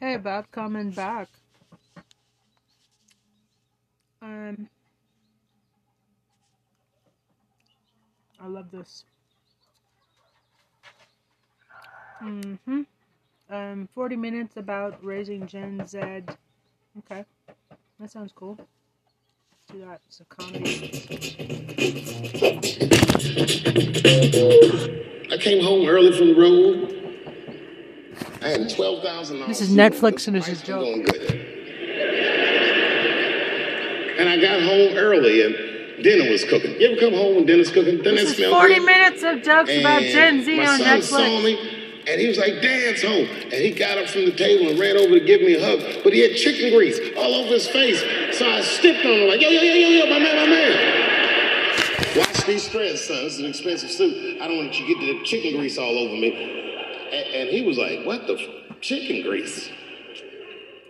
Hey, 0.00 0.14
about 0.14 0.50
coming 0.50 0.90
back. 0.90 1.28
Um, 4.20 4.68
I 8.40 8.46
love 8.48 8.70
this. 8.70 9.04
Mm-hmm. 12.22 12.82
Um, 13.50 13.88
40 13.94 14.16
minutes 14.16 14.56
about 14.56 15.02
raising 15.04 15.46
Gen 15.46 15.86
Z. 15.86 15.98
Okay. 16.98 17.24
That 18.00 18.10
sounds 18.10 18.32
cool. 18.34 18.58
Do 19.70 19.80
that. 19.80 20.00
It's 20.08 20.20
a 20.20 20.24
comedy. 20.24 20.90
I 25.30 25.36
came 25.38 25.62
home 25.62 25.86
early 25.88 26.16
from 26.16 26.28
the 26.28 26.34
road. 26.34 26.93
I 28.42 28.48
had 28.48 28.70
twelve 28.74 29.02
thousand 29.02 29.40
dollars. 29.40 29.58
This 29.58 29.68
is 29.68 29.76
Netflix 29.76 30.26
and 30.26 30.36
this 30.36 30.48
is 30.48 30.62
good. 30.62 31.08
And 34.18 34.28
I 34.28 34.40
got 34.40 34.62
home 34.62 34.96
early 34.96 35.42
and 35.42 36.02
dinner 36.04 36.30
was 36.30 36.44
cooking. 36.44 36.80
You 36.80 36.90
ever 36.92 37.00
come 37.00 37.14
home 37.14 37.36
when 37.36 37.46
dinner's 37.46 37.70
cooking? 37.72 37.98
Doesn't 37.98 38.14
This 38.14 38.38
it 38.38 38.44
is 38.44 38.50
40 38.52 38.74
good? 38.74 38.84
minutes 38.84 39.22
of 39.24 39.42
jokes 39.42 39.70
about 39.76 40.02
And 40.02 40.12
Gen 40.12 40.44
Z 40.44 40.56
my 40.56 40.66
on 40.66 40.78
son 40.78 41.02
saw 41.02 41.18
Netflix. 41.18 41.44
me 41.44 41.80
and 42.06 42.20
he 42.20 42.28
was 42.28 42.36
like, 42.38 42.60
Dad's 42.60 43.02
home. 43.02 43.26
And 43.44 43.54
he 43.54 43.70
got 43.70 43.96
up 43.98 44.08
from 44.08 44.26
the 44.26 44.32
table 44.32 44.68
and 44.70 44.78
ran 44.78 44.96
over 44.98 45.18
to 45.18 45.24
give 45.24 45.40
me 45.40 45.54
a 45.54 45.60
hug. 45.64 46.04
But 46.04 46.12
he 46.12 46.20
had 46.20 46.36
chicken 46.36 46.72
grease 46.76 46.98
all 47.16 47.34
over 47.34 47.48
his 47.54 47.66
face. 47.66 47.98
So 48.38 48.46
I 48.48 48.60
stepped 48.60 49.04
on 49.06 49.10
him 49.12 49.28
like, 49.28 49.40
yo, 49.40 49.48
yo, 49.48 49.62
yo, 49.62 49.74
yo, 49.74 49.88
yo, 50.04 50.10
my 50.10 50.18
man, 50.18 50.36
my 50.36 50.46
man. 50.46 52.18
Watch 52.18 52.44
these 52.46 52.68
threads, 52.68 53.02
son. 53.02 53.24
This 53.24 53.34
is 53.34 53.38
an 53.40 53.46
expensive 53.46 53.90
suit. 53.90 54.40
I 54.40 54.46
don't 54.46 54.58
want 54.58 54.78
you 54.78 54.86
to 54.86 54.94
get 54.94 55.18
the 55.18 55.24
chicken 55.24 55.56
grease 55.58 55.78
all 55.78 55.98
over 55.98 56.12
me. 56.14 56.60
And, 57.14 57.48
he 57.48 57.62
was 57.62 57.78
like, 57.78 58.04
what 58.04 58.26
the 58.26 58.34
f- 58.34 58.80
chicken 58.80 59.22
grease? 59.22 59.68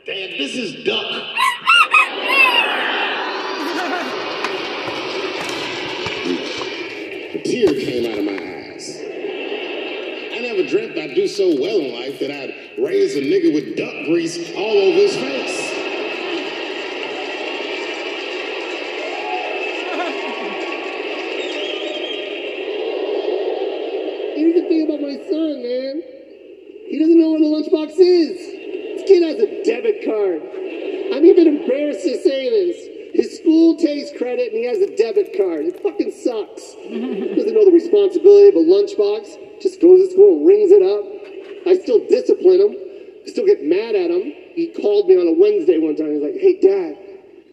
Dad, 0.07 0.31
this 0.39 0.57
is 0.57 0.83
duck. 0.85 1.05
A 7.35 7.43
tear 7.45 7.75
came 7.75 8.11
out 8.11 8.19
of 8.19 8.25
my 8.25 8.33
eyes. 8.33 9.01
I 9.03 10.39
never 10.41 10.67
dreamt 10.67 10.97
I'd 10.97 11.15
do 11.15 11.29
so 11.29 11.61
well 11.61 11.81
in 11.81 11.93
life 11.93 12.19
that 12.21 12.31
I'd 12.31 12.55
raise 12.83 13.17
a 13.17 13.21
nigga 13.21 13.53
with 13.53 13.77
duck 13.77 14.07
grease 14.07 14.55
all 14.55 14.79
over 14.79 14.97
his 14.97 15.17
face. 15.17 15.71
Here's 24.37 24.55
the 24.55 24.69
thing 24.69 24.85
about 24.89 25.01
my 25.03 25.17
son, 25.29 25.63
man. 25.63 26.14
A 27.75 27.91
is. 27.91 28.39
This 28.39 29.09
kid 29.09 29.23
has 29.27 29.39
a 29.43 29.65
debit 29.65 30.05
card. 30.07 30.43
I'm 31.11 31.25
even 31.25 31.47
embarrassed 31.49 32.07
to 32.07 32.17
say 32.23 32.49
this. 32.49 32.95
His 33.15 33.39
school 33.39 33.77
takes 33.77 34.17
credit 34.17 34.53
and 34.53 34.59
he 34.59 34.67
has 34.67 34.79
a 34.79 34.95
debit 34.97 35.37
card. 35.37 35.67
It 35.67 35.83
fucking 35.83 36.11
sucks. 36.11 36.75
doesn't 37.35 37.55
know 37.55 37.67
the 37.67 37.75
responsibility 37.75 38.49
of 38.49 38.55
a 38.55 38.67
lunchbox. 38.67 39.63
Just 39.63 39.81
goes 39.81 40.07
to 40.07 40.11
school 40.15 40.39
and 40.39 40.47
rings 40.47 40.71
it 40.71 40.83
up. 40.83 41.03
I 41.67 41.79
still 41.83 42.07
discipline 42.07 42.63
him. 42.63 42.75
I 43.27 43.31
still 43.31 43.47
get 43.47 43.63
mad 43.63 43.95
at 43.95 44.11
him. 44.11 44.35
He 44.55 44.71
called 44.71 45.09
me 45.09 45.19
on 45.19 45.27
a 45.27 45.35
Wednesday 45.35 45.79
one 45.79 45.97
time. 45.97 46.15
He's 46.15 46.23
like, 46.23 46.39
hey, 46.39 46.59
Dad, 46.63 46.95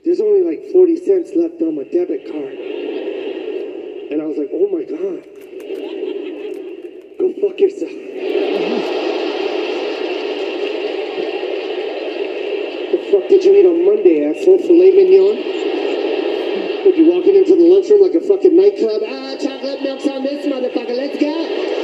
there's 0.06 0.22
only 0.22 0.46
like 0.46 0.72
40 0.72 0.98
cents 1.02 1.32
left 1.34 1.62
on 1.62 1.78
my 1.78 1.86
debit 1.90 2.30
card. 2.30 2.58
And 4.14 4.22
I 4.22 4.26
was 4.26 4.38
like, 4.38 4.54
oh 4.54 4.70
my 4.70 4.86
God. 4.86 5.26
Go 7.18 7.26
fuck 7.42 7.58
yourself. 7.58 8.98
fuck 13.12 13.28
did 13.28 13.44
you 13.44 13.54
eat 13.54 13.66
on 13.68 13.86
Monday, 13.86 14.24
asshole? 14.24 14.60
Filet 14.60 14.96
mignon? 14.96 15.36
What, 16.86 16.98
you 16.98 17.06
walking 17.12 17.36
into 17.36 17.56
the 17.56 17.68
lunchroom 17.68 18.02
like 18.02 18.16
a 18.16 18.22
fucking 18.22 18.56
nightclub? 18.56 19.04
Ah, 19.06 19.36
chocolate 19.38 19.84
milk's 19.84 20.08
on 20.08 20.24
this 20.24 20.48
motherfucker. 20.48 20.96
Let's 20.96 21.20
go. 21.20 21.82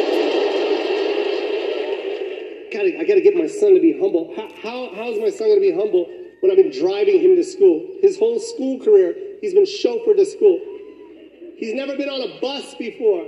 I 2.97 3.03
gotta 3.03 3.22
get 3.22 3.35
my 3.35 3.47
son 3.47 3.75
to 3.75 3.79
be 3.79 3.97
humble. 4.00 4.34
How, 4.35 4.47
how, 4.62 4.96
how 4.96 5.12
is 5.12 5.19
my 5.19 5.29
son 5.29 5.50
gonna 5.50 5.62
be 5.62 5.74
humble 5.74 6.06
when 6.41 6.51
I've 6.51 6.57
been 6.57 6.72
driving 6.72 7.22
him 7.22 7.35
to 7.35 7.44
school? 7.44 7.97
His 8.01 8.18
whole 8.18 8.40
school 8.40 8.80
career, 8.80 9.16
he's 9.41 9.53
been 9.53 9.66
chauffeured 9.66 10.18
to 10.18 10.25
school. 10.25 10.59
He's 11.57 11.74
never 11.74 11.97
been 11.97 12.09
on 12.09 12.22
a 12.22 12.40
bus 12.40 12.75
before. 12.75 13.25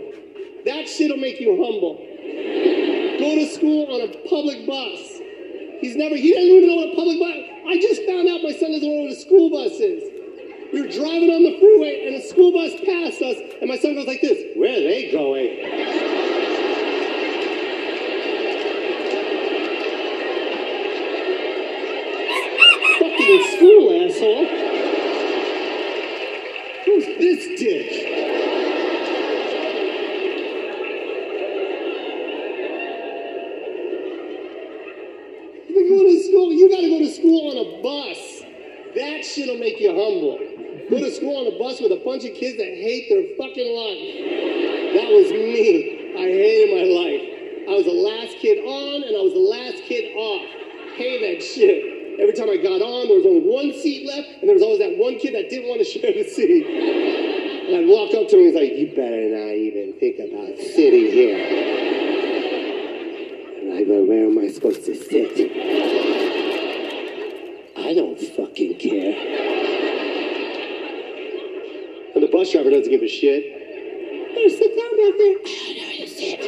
That 0.66 0.88
shit'll 0.88 1.18
make 1.18 1.40
you 1.40 1.58
humble. 1.58 1.98
Go 1.98 3.36
to 3.36 3.48
school 3.54 3.94
on 3.94 4.10
a 4.10 4.30
public 4.30 4.66
bus. 4.66 5.00
He's 5.82 5.96
never, 5.96 6.16
he 6.16 6.34
doesn't 6.34 6.50
even 6.50 6.70
know 6.70 6.76
what 6.76 6.94
a 6.94 6.96
public 6.96 7.20
bus. 7.20 7.49
I 7.68 7.78
just 7.80 8.04
found 8.06 8.28
out 8.28 8.42
my 8.44 8.52
son 8.52 8.72
doesn't 8.72 8.88
know 8.88 9.02
what 9.04 9.12
a 9.12 9.16
school 9.16 9.50
bus 9.50 9.74
is. 9.80 10.04
We 10.72 10.82
were 10.82 10.88
driving 10.88 11.30
on 11.32 11.44
the 11.44 11.58
freeway 11.60 12.06
and 12.08 12.16
a 12.16 12.22
school 12.22 12.52
bus 12.52 12.74
passed 12.86 13.22
us, 13.22 13.38
and 13.60 13.70
my 13.70 13.78
son 13.78 13.96
goes 13.96 14.06
like 14.08 14.22
this. 14.22 14.56
Where 14.56 14.72
are 14.72 14.82
they 14.82 15.12
going? 15.12 15.58
Fucking 23.00 23.44
school, 23.58 23.90
asshole. 24.06 24.46
Who's 26.86 27.06
this 27.18 27.60
dick? 27.60 27.92
You 35.68 35.74
gotta 35.76 35.90
go 35.90 36.04
to 36.04 36.24
school. 36.24 36.54
You 36.54 36.70
gotta 36.70 36.90
go 36.90 37.00
to 37.00 37.10
school 37.12 37.52
on 37.52 37.58
a 37.58 37.82
bus. 37.82 38.44
That 38.96 39.24
shit'll 39.24 39.58
make 39.58 39.80
you 39.80 39.92
humble. 40.10 40.38
Go 40.90 40.98
to 40.98 41.12
school 41.14 41.46
on 41.46 41.54
a 41.54 41.58
bus 41.60 41.80
with 41.80 41.92
a 41.92 42.02
bunch 42.02 42.26
of 42.26 42.34
kids 42.34 42.58
that 42.58 42.66
hate 42.66 43.10
their 43.14 43.38
fucking 43.38 43.70
life. 43.78 44.02
That 44.98 45.10
was 45.14 45.30
me. 45.30 46.18
I 46.18 46.26
hated 46.26 46.74
my 46.74 46.86
life. 46.90 47.26
I 47.70 47.74
was 47.78 47.86
the 47.86 47.94
last 47.94 48.38
kid 48.42 48.58
on 48.66 49.04
and 49.06 49.14
I 49.14 49.22
was 49.22 49.34
the 49.34 49.46
last 49.46 49.86
kid 49.86 50.18
off. 50.18 50.50
Hate 50.98 51.22
that 51.22 51.46
shit. 51.46 52.00
Every 52.20 52.34
time 52.34 52.50
I 52.50 52.58
got 52.58 52.82
on, 52.82 53.08
there 53.08 53.16
was 53.16 53.26
only 53.26 53.48
one 53.48 53.72
seat 53.72 54.06
left, 54.06 54.28
and 54.42 54.50
there 54.50 54.54
was 54.54 54.62
always 54.62 54.80
that 54.80 54.98
one 54.98 55.18
kid 55.20 55.36
that 55.36 55.50
didn't 55.50 55.70
want 55.70 55.80
to 55.80 55.86
share 55.88 56.12
the 56.12 56.28
seat. 56.28 56.66
And 56.68 57.78
I'd 57.78 57.88
walk 57.88 58.12
up 58.12 58.28
to 58.28 58.36
him 58.36 58.44
and 58.44 58.52
he's 58.52 58.60
like, 58.60 58.74
You 58.76 58.92
better 58.92 59.30
not 59.32 59.56
even 59.56 59.94
think 60.02 60.20
about 60.20 60.58
sitting 60.58 61.14
here. 61.14 61.40
And 63.62 63.78
I 63.78 63.84
go, 63.86 64.04
Where 64.04 64.26
am 64.26 64.38
I 64.40 64.50
supposed 64.52 64.84
to 64.84 64.96
sit? 64.96 65.99
Bus 72.50 72.54
driver 72.54 72.72
doesn't 72.72 72.90
give 72.90 73.02
a 73.02 73.08
shit. 73.08 73.44
There, 74.34 74.50
sit 74.50 74.76
down 74.76 74.98
back 74.98 75.14
there. 75.18 75.38
I 75.38 75.54
don't 75.66 75.78
know 75.78 75.86
where 75.86 75.98
to 76.00 76.08
sit. 76.10 76.40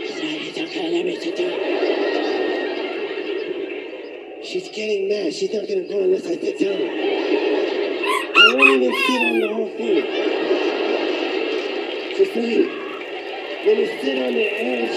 He's 0.00 0.16
like, 0.22 0.40
"It's 0.48 0.58
okay, 0.58 0.86
let 0.92 1.04
me 1.04 1.14
sit 1.20 1.36
down." 1.36 1.58
She's 4.42 4.68
getting 4.70 5.08
mad. 5.08 5.34
She's 5.34 5.52
not 5.52 5.68
gonna 5.68 5.88
go 5.88 6.04
unless 6.04 6.26
I 6.26 6.36
sit 6.38 6.58
down. 6.58 6.88
I 8.36 8.54
won't 8.54 8.70
even 8.70 8.92
sit 9.06 9.22
on 9.22 9.40
the 9.40 9.48
whole 9.52 9.70
thing. 9.76 10.04
Just 12.16 12.34
wait. 12.36 12.68
Let 13.66 13.76
me 13.76 13.86
sit 14.00 14.16
on 14.24 14.32
the 14.32 14.46
edge. 14.46 14.96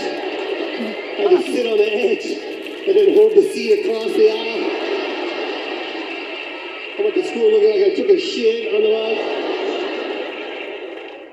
I 1.19 1.23
can 1.27 1.43
sit 1.43 1.65
on 1.67 1.77
the 1.77 1.89
edge 1.93 2.25
and 2.87 2.95
then 2.95 3.13
hold 3.15 3.31
the 3.35 3.41
seat 3.51 3.79
across 3.79 4.11
the 4.13 4.29
aisle. 4.31 4.78
I 6.99 7.01
went 7.01 7.15
to 7.15 7.23
school 7.23 7.49
looking 7.49 7.79
like 7.79 7.93
I 7.93 7.95
took 7.95 8.09
a 8.09 8.19
shit 8.19 8.75
on 8.75 8.83
the 8.83 8.91
bus. 8.91 9.15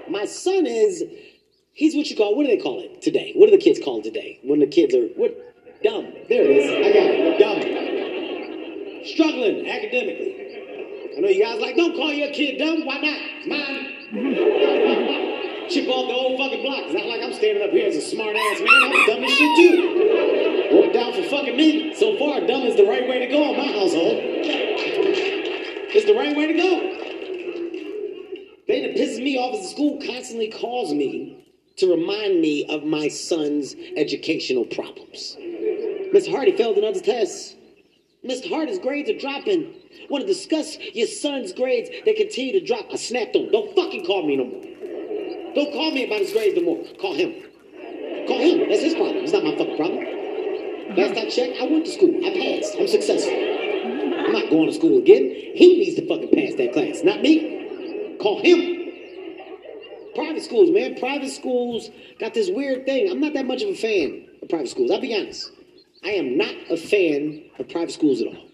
My 0.08 0.24
son 0.24 0.64
is, 0.64 1.02
he's 1.72 1.96
what 1.96 2.08
you 2.08 2.14
call, 2.14 2.36
what 2.36 2.46
do 2.46 2.56
they 2.56 2.62
call 2.62 2.78
it 2.80 3.02
today? 3.02 3.32
What 3.34 3.46
do 3.46 3.56
the 3.56 3.58
kids 3.58 3.80
call 3.82 4.00
today? 4.00 4.38
When 4.44 4.60
the 4.60 4.68
kids 4.68 4.94
are, 4.94 5.08
what? 5.16 5.34
Dumb. 5.82 6.12
There 6.28 6.44
it 6.44 6.50
is. 6.50 6.70
I 6.70 6.92
got 6.94 7.10
it. 7.10 7.38
Dumb. 7.42 7.58
Struggling 9.10 9.68
academically. 9.68 10.36
I 11.16 11.20
know 11.20 11.28
you 11.28 11.42
guys 11.42 11.58
like, 11.60 11.74
don't 11.74 11.96
call 11.96 12.12
your 12.12 12.30
kid 12.30 12.58
dumb. 12.58 12.86
Why 12.86 12.98
not? 13.02 13.18
It's 13.18 13.48
mine. 13.50 13.90
Chip 15.68 15.88
off 15.90 16.06
the 16.06 16.14
old 16.14 16.38
fucking 16.38 16.62
block. 16.62 16.84
It's 16.86 16.94
not 16.94 17.06
like 17.06 17.22
I'm 17.22 17.32
standing 17.34 17.64
up 17.66 17.70
here 17.70 17.88
as 17.88 17.96
a 17.96 18.00
smart 18.00 18.36
ass 18.36 18.60
man. 18.60 18.70
I'm 18.70 19.06
dumb 19.06 19.24
as 19.24 19.32
shit 19.32 19.56
too. 19.58 20.78
Worked 20.78 20.94
out 20.94 21.14
for 21.16 21.24
fucking 21.24 21.56
me. 21.56 21.92
So 21.94 22.16
far, 22.18 22.38
dumb 22.46 22.62
is 22.62 22.76
the 22.76 22.86
right 22.86 23.08
way 23.08 23.18
to 23.18 23.26
go 23.26 23.50
in 23.50 23.58
my 23.58 23.66
household. 23.74 24.75
It's 25.96 26.04
the 26.04 26.12
right 26.12 26.36
way 26.36 26.46
to 26.46 26.52
go. 26.52 26.78
thing 28.66 28.82
that 28.82 28.94
pisses 28.96 29.16
me 29.22 29.38
off 29.38 29.54
is 29.54 29.62
the 29.62 29.68
school 29.68 29.98
constantly 30.04 30.50
calls 30.50 30.92
me 30.92 31.42
to 31.78 31.90
remind 31.90 32.42
me 32.42 32.66
of 32.68 32.84
my 32.84 33.08
son's 33.08 33.74
educational 33.96 34.66
problems. 34.66 35.38
Mr. 36.12 36.30
Hardy 36.32 36.54
failed 36.54 36.76
another 36.76 37.00
test. 37.00 37.56
Mr. 38.22 38.50
Hardy's 38.50 38.78
grades 38.78 39.08
are 39.08 39.18
dropping. 39.18 39.72
Want 40.10 40.20
to 40.20 40.26
discuss 40.26 40.76
your 40.92 41.06
son's 41.06 41.54
grades? 41.54 41.88
They 42.04 42.12
continue 42.12 42.60
to 42.60 42.66
drop. 42.66 42.84
I 42.92 42.96
snapped 42.96 43.34
on. 43.34 43.50
Don't 43.50 43.74
fucking 43.74 44.04
call 44.04 44.26
me 44.26 44.36
no 44.36 44.44
more. 44.44 45.54
Don't 45.54 45.72
call 45.72 45.92
me 45.92 46.04
about 46.04 46.20
his 46.20 46.32
grades 46.32 46.56
no 46.56 46.62
more. 46.62 46.84
Call 47.00 47.14
him. 47.14 47.32
Call 48.28 48.40
him. 48.40 48.68
That's 48.68 48.82
his 48.82 48.94
problem. 48.94 49.24
It's 49.24 49.32
not 49.32 49.44
my 49.44 49.56
fucking 49.56 49.78
problem. 49.78 50.04
Last 50.94 51.16
I 51.16 51.30
checked, 51.30 51.56
I 51.58 51.64
went 51.64 51.86
to 51.86 51.92
school. 51.92 52.20
I 52.22 52.60
passed. 52.60 52.76
I'm 52.78 52.86
successful. 52.86 53.65
Not 54.36 54.50
going 54.50 54.66
to 54.66 54.74
school 54.74 54.98
again. 54.98 55.30
He 55.54 55.78
needs 55.78 55.96
to 55.96 56.06
fucking 56.06 56.28
pass 56.28 56.54
that 56.56 56.74
class, 56.74 57.02
not 57.02 57.22
me. 57.22 58.18
Call 58.20 58.42
him. 58.42 58.92
Private 60.14 60.42
schools, 60.42 60.70
man. 60.70 60.94
Private 60.96 61.30
schools 61.30 61.88
got 62.18 62.34
this 62.34 62.50
weird 62.50 62.84
thing. 62.84 63.10
I'm 63.10 63.18
not 63.18 63.32
that 63.32 63.46
much 63.46 63.62
of 63.62 63.70
a 63.70 63.74
fan 63.74 64.28
of 64.42 64.50
private 64.50 64.68
schools. 64.68 64.90
I'll 64.90 65.00
be 65.00 65.14
honest. 65.14 65.50
I 66.04 66.10
am 66.10 66.36
not 66.36 66.54
a 66.70 66.76
fan 66.76 67.44
of 67.58 67.66
private 67.70 67.92
schools 67.92 68.20
at 68.20 68.28
all. 68.28 68.46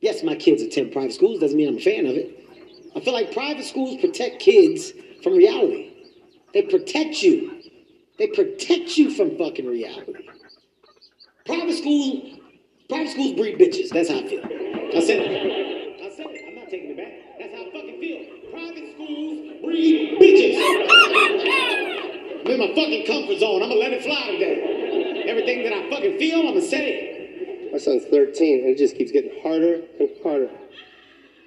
Yes, 0.00 0.22
my 0.22 0.34
kids 0.34 0.62
attend 0.62 0.92
private 0.92 1.12
schools. 1.12 1.40
Doesn't 1.40 1.58
mean 1.58 1.68
I'm 1.68 1.76
a 1.76 1.80
fan 1.80 2.06
of 2.06 2.16
it. 2.16 2.34
I 2.96 3.00
feel 3.00 3.12
like 3.12 3.30
private 3.30 3.66
schools 3.66 4.00
protect 4.00 4.40
kids 4.40 4.92
from 5.22 5.34
reality. 5.34 5.92
They 6.54 6.62
protect 6.62 7.22
you. 7.22 7.62
They 8.18 8.28
protect 8.28 8.96
you 8.96 9.10
from 9.10 9.36
fucking 9.36 9.66
reality. 9.66 10.14
Private 11.44 11.74
schools, 11.74 12.40
private 12.88 13.10
schools 13.10 13.34
breed 13.34 13.58
bitches. 13.58 13.90
That's 13.90 14.08
how 14.08 14.20
I 14.20 14.26
feel. 14.26 14.57
It. 14.98 16.00
I 16.02 16.10
said 16.10 16.26
it. 16.26 16.44
I'm 16.48 16.54
not 16.56 16.68
taking 16.68 16.90
it 16.90 16.96
back. 16.96 17.38
That's 17.38 17.54
how 17.54 17.62
I 17.62 17.70
fucking 17.70 18.00
feel. 18.00 18.50
Private 18.50 18.94
schools 18.94 19.62
breed 19.62 20.18
bitches. 20.18 20.58
I'm 22.42 22.50
in 22.50 22.58
my 22.58 22.74
fucking 22.74 23.06
comfort 23.06 23.38
zone. 23.38 23.62
I'm 23.62 23.68
gonna 23.68 23.80
let 23.80 23.92
it 23.92 24.02
fly 24.02 24.26
today. 24.32 25.24
Everything 25.28 25.62
that 25.64 25.72
I 25.72 25.90
fucking 25.90 26.18
feel, 26.18 26.40
I'm 26.40 26.46
gonna 26.46 26.62
say 26.62 26.82
it. 26.90 27.72
My 27.72 27.78
son's 27.78 28.04
13, 28.06 28.64
and 28.64 28.70
it 28.70 28.78
just 28.78 28.96
keeps 28.96 29.12
getting 29.12 29.40
harder 29.42 29.82
and 30.00 30.10
harder. 30.22 30.50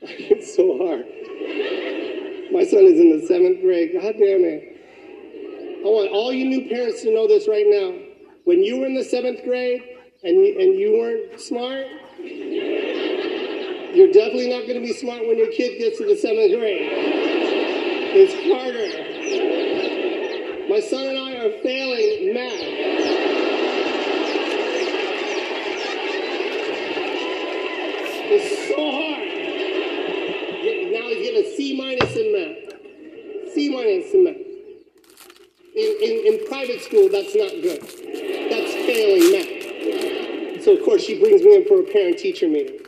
It's 0.03 0.56
so 0.56 0.77
hard. 0.80 1.06
My 2.51 2.63
son 2.63 2.86
is 2.86 3.00
in 3.00 3.19
the 3.19 3.27
seventh 3.27 3.62
grade. 3.62 3.94
God 3.94 4.13
damn 4.13 4.44
it. 4.48 4.71
I 5.81 5.88
want 5.88 6.12
all 6.12 6.31
you 6.33 6.45
new 6.45 6.69
parents 6.69 7.01
to 7.03 7.13
know 7.13 7.27
this 7.27 7.48
right 7.48 7.65
now. 7.68 7.94
When 8.45 8.63
you 8.63 8.80
were 8.80 8.86
in 8.88 8.95
the 8.95 9.03
seventh 9.03 9.44
grade 9.44 9.83
and 10.24 10.38
you, 10.38 10.59
and 10.59 10.80
you 10.80 10.98
weren't 10.98 11.39
smart, 11.39 11.86
you're 13.94 14.12
definitely 14.12 14.50
not 14.50 14.62
going 14.68 14.76
to 14.76 14.82
be 14.82 14.94
smart 14.94 15.28
when 15.28 15.38
your 15.38 15.52
kid 15.52 15.78
gets 15.78 15.98
to 15.98 16.06
the 16.06 16.16
seventh 16.16 16.58
grade. 16.58 16.90
It's 18.14 18.34
harder. 18.48 18.88
My 20.70 20.80
son 20.80 21.08
and 21.08 21.18
I 21.18 21.34
are 21.34 21.52
failing 21.62 22.34
math. 22.34 23.12
It's 28.34 28.68
so 28.70 28.80
hard. 28.92 29.28
Now 30.92 31.08
he's 31.10 31.22
getting 31.26 31.44
a 31.44 31.56
C 31.58 31.76
minus 31.78 32.16
in 32.16 32.32
math. 32.32 33.54
C 33.54 33.70
minus 33.70 34.14
in 34.14 34.24
math. 34.24 34.36
In, 35.76 35.90
in, 36.02 36.34
in 36.34 36.48
private 36.48 36.82
school, 36.82 37.10
that's 37.10 37.36
not 37.36 37.52
good. 37.62 37.82
That's 37.82 38.74
failing 38.86 39.32
math. 39.32 40.64
So, 40.64 40.78
of 40.78 40.84
course, 40.86 41.04
she 41.04 41.20
brings 41.20 41.42
me 41.42 41.56
in 41.56 41.66
for 41.68 41.80
a 41.80 41.84
parent 41.84 42.18
teacher 42.20 42.48
meeting. 42.48 42.81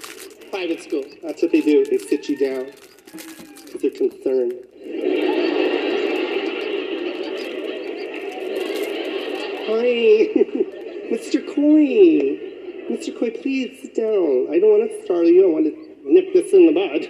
Private 0.54 0.84
school. 0.84 1.04
That's 1.24 1.42
what 1.42 1.52
they 1.52 1.62
do. 1.62 1.84
They 1.84 1.98
sit 1.98 2.30
you 2.30 2.38
down 2.38 2.66
because 2.68 3.82
they're 3.82 3.90
concerned. 3.90 4.54
Hi, 9.66 10.30
Mr. 11.12 11.42
Coy. 11.56 12.38
Mr. 12.88 13.18
Coy, 13.18 13.32
please 13.42 13.82
sit 13.82 13.96
down. 13.96 14.54
I 14.54 14.60
don't 14.60 14.70
want 14.70 14.92
to 14.92 15.04
startle 15.04 15.32
you. 15.32 15.50
I 15.50 15.52
want 15.52 15.66
to 15.66 15.74
nip 16.06 16.32
this 16.36 16.54
in 16.54 16.68
the 16.68 16.74
bud. 16.78 17.02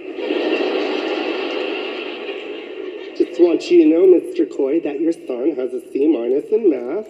Just 3.18 3.42
want 3.42 3.69
you 3.69 3.84
to 3.84 3.89
know, 3.89 4.06
Mr. 4.07 4.48
Coy, 4.56 4.80
that 4.80 5.01
your 5.01 5.12
son 5.12 5.54
has 5.57 5.74
a 5.74 5.81
C 5.92 6.07
minus 6.07 6.46
in 6.50 6.69
math. 6.69 7.10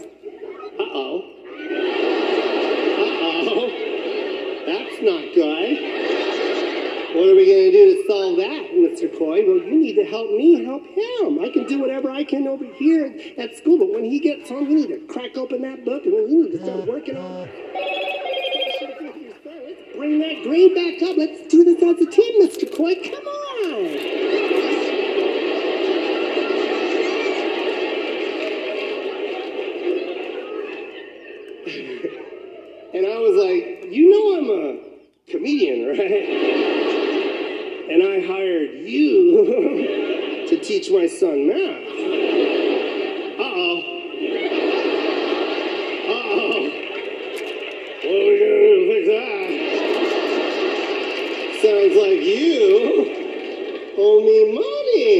Uh 0.79 0.89
oh. 0.95 1.21
Uh 2.97 3.53
oh. 3.53 3.69
That's 4.65 5.00
not 5.03 5.36
good. 5.36 6.12
What 7.13 7.30
are 7.30 7.36
we 7.36 7.45
going 7.45 7.69
to 7.69 7.71
do 7.71 8.01
to 8.01 8.07
solve 8.07 8.38
that, 8.38 8.71
Mr. 8.74 9.07
Coy? 9.19 9.45
Well, 9.45 9.57
you 9.57 9.77
need 9.77 9.94
to 9.98 10.04
help 10.04 10.31
me 10.31 10.65
help 10.65 10.83
him. 10.83 11.39
I 11.39 11.50
can 11.54 11.68
do 11.68 11.80
whatever 11.80 12.10
I 12.10 12.24
can 12.24 12.48
over 12.48 12.65
here 12.65 13.15
at 13.38 13.56
school, 13.56 13.77
but 13.77 13.92
when 13.92 14.04
he 14.04 14.19
gets 14.19 14.50
home, 14.50 14.68
you 14.68 14.77
need 14.77 14.88
to 14.88 14.98
crack 15.06 15.38
open 15.38 15.62
that 15.62 15.86
book 15.86 16.06
and 16.06 16.13
you 16.13 16.45
need 16.45 16.54
to 16.57 16.63
start 16.63 16.88
working 16.88 17.15
on 17.15 17.48
it. 17.48 17.74
Bring 19.95 20.18
that 20.21 20.42
grade 20.42 20.74
back 20.74 21.04
up. 21.07 21.15
Let's 21.15 21.48
do 21.51 21.63
this 21.63 21.83
as 21.83 22.01
a 22.01 22.10
team, 22.10 22.42
Mr. 22.42 22.65
Coy. 22.75 22.95
Come 22.95 23.27
on. 23.27 24.00
And 32.95 33.07
I 33.07 33.18
was 33.18 33.36
like, 33.44 33.92
you 33.92 34.07
know 34.12 34.38
I'm 34.38 34.50
a 34.51 35.31
comedian, 35.31 35.88
right? 35.88 36.62
And 37.93 38.01
I 38.01 38.25
hired 38.25 38.71
you 38.79 39.45
to 40.49 40.57
teach 40.63 40.89
my 40.89 41.05
son 41.05 41.47
math. 41.47 41.83
Uh-oh. 43.39 43.77
Uh-oh. 46.09 46.63
What 48.01 48.17
are 48.17 48.25
we 48.25 48.33
gonna 48.39 48.57
do 48.65 48.73
to 48.79 48.89
fix 48.89 49.05
that? 49.13 49.49
Sounds 51.61 51.95
like 52.01 52.21
you 52.25 53.13
owe 53.99 54.19
me 54.25 54.37
money. 54.57 55.13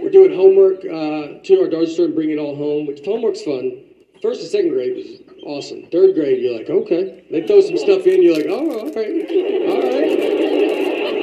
We're 0.00 0.08
doing 0.08 0.32
homework 0.34 0.78
uh, 0.86 1.44
to 1.44 1.60
our 1.60 1.68
daughter's 1.68 1.98
and 1.98 2.14
bringing 2.14 2.38
it 2.38 2.40
all 2.40 2.56
home, 2.56 2.86
which 2.86 3.04
homework's 3.04 3.42
fun. 3.42 3.84
First 4.22 4.40
and 4.40 4.48
second 4.48 4.70
grade 4.70 4.96
was 4.96 5.27
awesome. 5.48 5.82
Third 5.90 6.14
grade, 6.14 6.42
you're 6.42 6.58
like, 6.58 6.68
okay. 6.68 7.24
They 7.30 7.46
throw 7.46 7.60
some 7.62 7.78
stuff 7.78 8.06
in, 8.06 8.22
you're 8.22 8.36
like, 8.36 8.46
oh, 8.48 8.84
all 8.84 8.92
right, 8.92 9.16
all 9.64 9.80
right. 9.80 10.18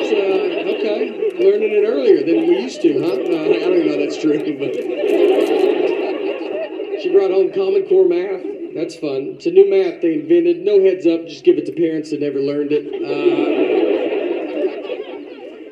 Uh, 0.06 0.74
okay, 0.74 1.14
learning 1.38 1.72
it 1.78 1.86
earlier 1.86 2.26
than 2.26 2.48
we 2.50 2.60
used 2.60 2.82
to, 2.82 3.00
huh? 3.00 3.22
Uh, 3.22 3.54
I 3.54 3.60
don't 3.60 3.78
even 3.78 3.88
know 3.88 3.98
that's 4.02 4.18
true, 4.18 4.38
but 4.60 4.74
she 7.02 7.12
brought 7.14 7.30
home 7.32 7.54
Common 7.54 7.88
Core 7.88 8.10
math. 8.10 8.42
That's 8.74 8.96
fun. 8.96 9.38
It's 9.38 9.46
a 9.46 9.52
new 9.52 9.70
math 9.70 10.02
they 10.02 10.16
invented. 10.16 10.66
No 10.66 10.82
heads 10.84 11.06
up, 11.06 11.28
just 11.28 11.46
give 11.46 11.58
it 11.58 11.66
to 11.68 11.72
parents 11.72 12.10
that 12.10 12.20
never 12.20 12.40
learned 12.40 12.72
it. 12.74 12.86
Uh, 12.86 13.76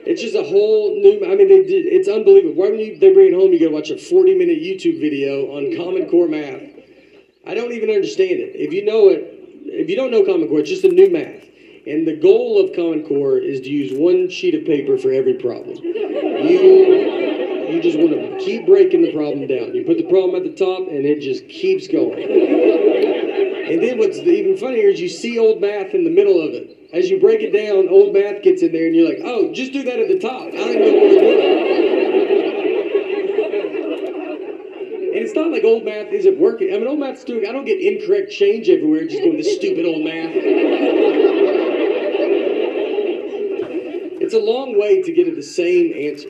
it's 0.06 0.22
just 0.22 0.36
a 0.36 0.44
whole 0.44 1.02
new. 1.02 1.26
I 1.26 1.36
mean, 1.36 1.50
they 1.50 1.64
did. 1.64 1.86
It's 1.88 2.08
unbelievable. 2.08 2.56
Why 2.56 2.70
when 2.70 2.80
you, 2.80 2.98
they 3.00 3.14
bring 3.14 3.34
it 3.34 3.36
home, 3.36 3.52
you 3.52 3.60
got 3.60 3.68
to 3.68 3.72
watch 3.72 3.90
a 3.90 3.98
forty-minute 3.98 4.62
YouTube 4.62 5.02
video 5.02 5.52
on 5.58 5.76
Common 5.76 6.08
Core 6.10 6.28
math. 6.28 6.73
I 7.46 7.54
don't 7.54 7.74
even 7.74 7.90
understand 7.90 8.40
it. 8.40 8.56
If 8.56 8.72
you 8.74 8.86
know 8.86 9.10
it, 9.10 9.28
if 9.66 9.90
you 9.90 9.96
don't 9.96 10.12
know 10.12 10.24
Common 10.24 10.48
Core, 10.48 10.60
it's 10.60 10.70
just 10.70 10.86
a 10.86 10.90
new 10.90 11.10
math. 11.12 11.44
And 11.86 12.08
the 12.08 12.16
goal 12.16 12.64
of 12.64 12.74
Common 12.74 13.04
Core 13.06 13.38
is 13.38 13.60
to 13.62 13.70
use 13.70 13.92
one 13.92 14.30
sheet 14.30 14.56
of 14.56 14.64
paper 14.66 14.98
for 14.98 15.12
every 15.12 15.34
problem. 15.34 15.76
You 15.84 17.12
you 17.68 17.82
just 17.82 17.98
want 17.98 18.12
to 18.12 18.38
keep 18.40 18.66
breaking 18.66 19.02
the 19.02 19.12
problem 19.12 19.48
down. 19.48 19.76
You 19.76 19.84
put 19.84 19.98
the 19.98 20.08
problem 20.08 20.36
at 20.36 20.44
the 20.44 20.56
top, 20.56 20.88
and 20.88 21.06
it 21.06 21.20
just 21.20 21.48
keeps 21.50 21.88
going. 21.88 22.24
And 22.24 23.82
then 23.82 23.98
what's 23.98 24.20
even 24.20 24.56
funnier 24.56 24.88
is 24.90 25.02
you 25.02 25.10
see 25.10 25.40
old 25.40 25.60
math 25.60 25.94
in 25.94 26.04
the 26.04 26.12
middle 26.12 26.40
of 26.40 26.54
it. 26.54 26.78
As 26.94 27.10
you 27.10 27.20
break 27.20 27.42
it 27.42 27.52
down, 27.52 27.90
old 27.90 28.14
math 28.14 28.44
gets 28.44 28.62
in 28.62 28.72
there, 28.72 28.86
and 28.86 28.96
you're 28.96 29.10
like, 29.10 29.22
oh, 29.24 29.52
just 29.52 29.74
do 29.74 29.84
that 29.84 30.00
at 30.00 30.08
the 30.08 30.20
top. 30.20 30.48
I 30.48 30.52
don't 30.52 30.80
know 30.80 30.94
what 30.94 31.10
to 31.10 31.20
do. 31.20 31.54
And 35.14 35.23
it's 35.34 35.42
not 35.42 35.52
like 35.52 35.64
old 35.64 35.84
math 35.84 36.14
isn't 36.14 36.38
working. 36.38 36.76
I 36.76 36.78
mean, 36.78 36.88
old 36.88 37.00
math's 37.00 37.24
doing, 37.24 37.50
I 37.50 37.52
don't 37.52 37.66
get 37.66 37.82
incorrect 37.82 38.32
change 38.32 38.70
everywhere 38.70 39.08
just 39.08 39.24
going 39.24 39.36
this 39.36 39.56
stupid 39.56 39.84
old 39.84 40.06
math. 40.06 40.30
It's 44.22 44.36
a 44.36 44.40
long 44.40 44.78
way 44.80 45.02
to 45.02 45.12
get 45.12 45.26
to 45.26 45.34
the 45.34 45.42
same 45.42 45.92
answer. 45.92 46.30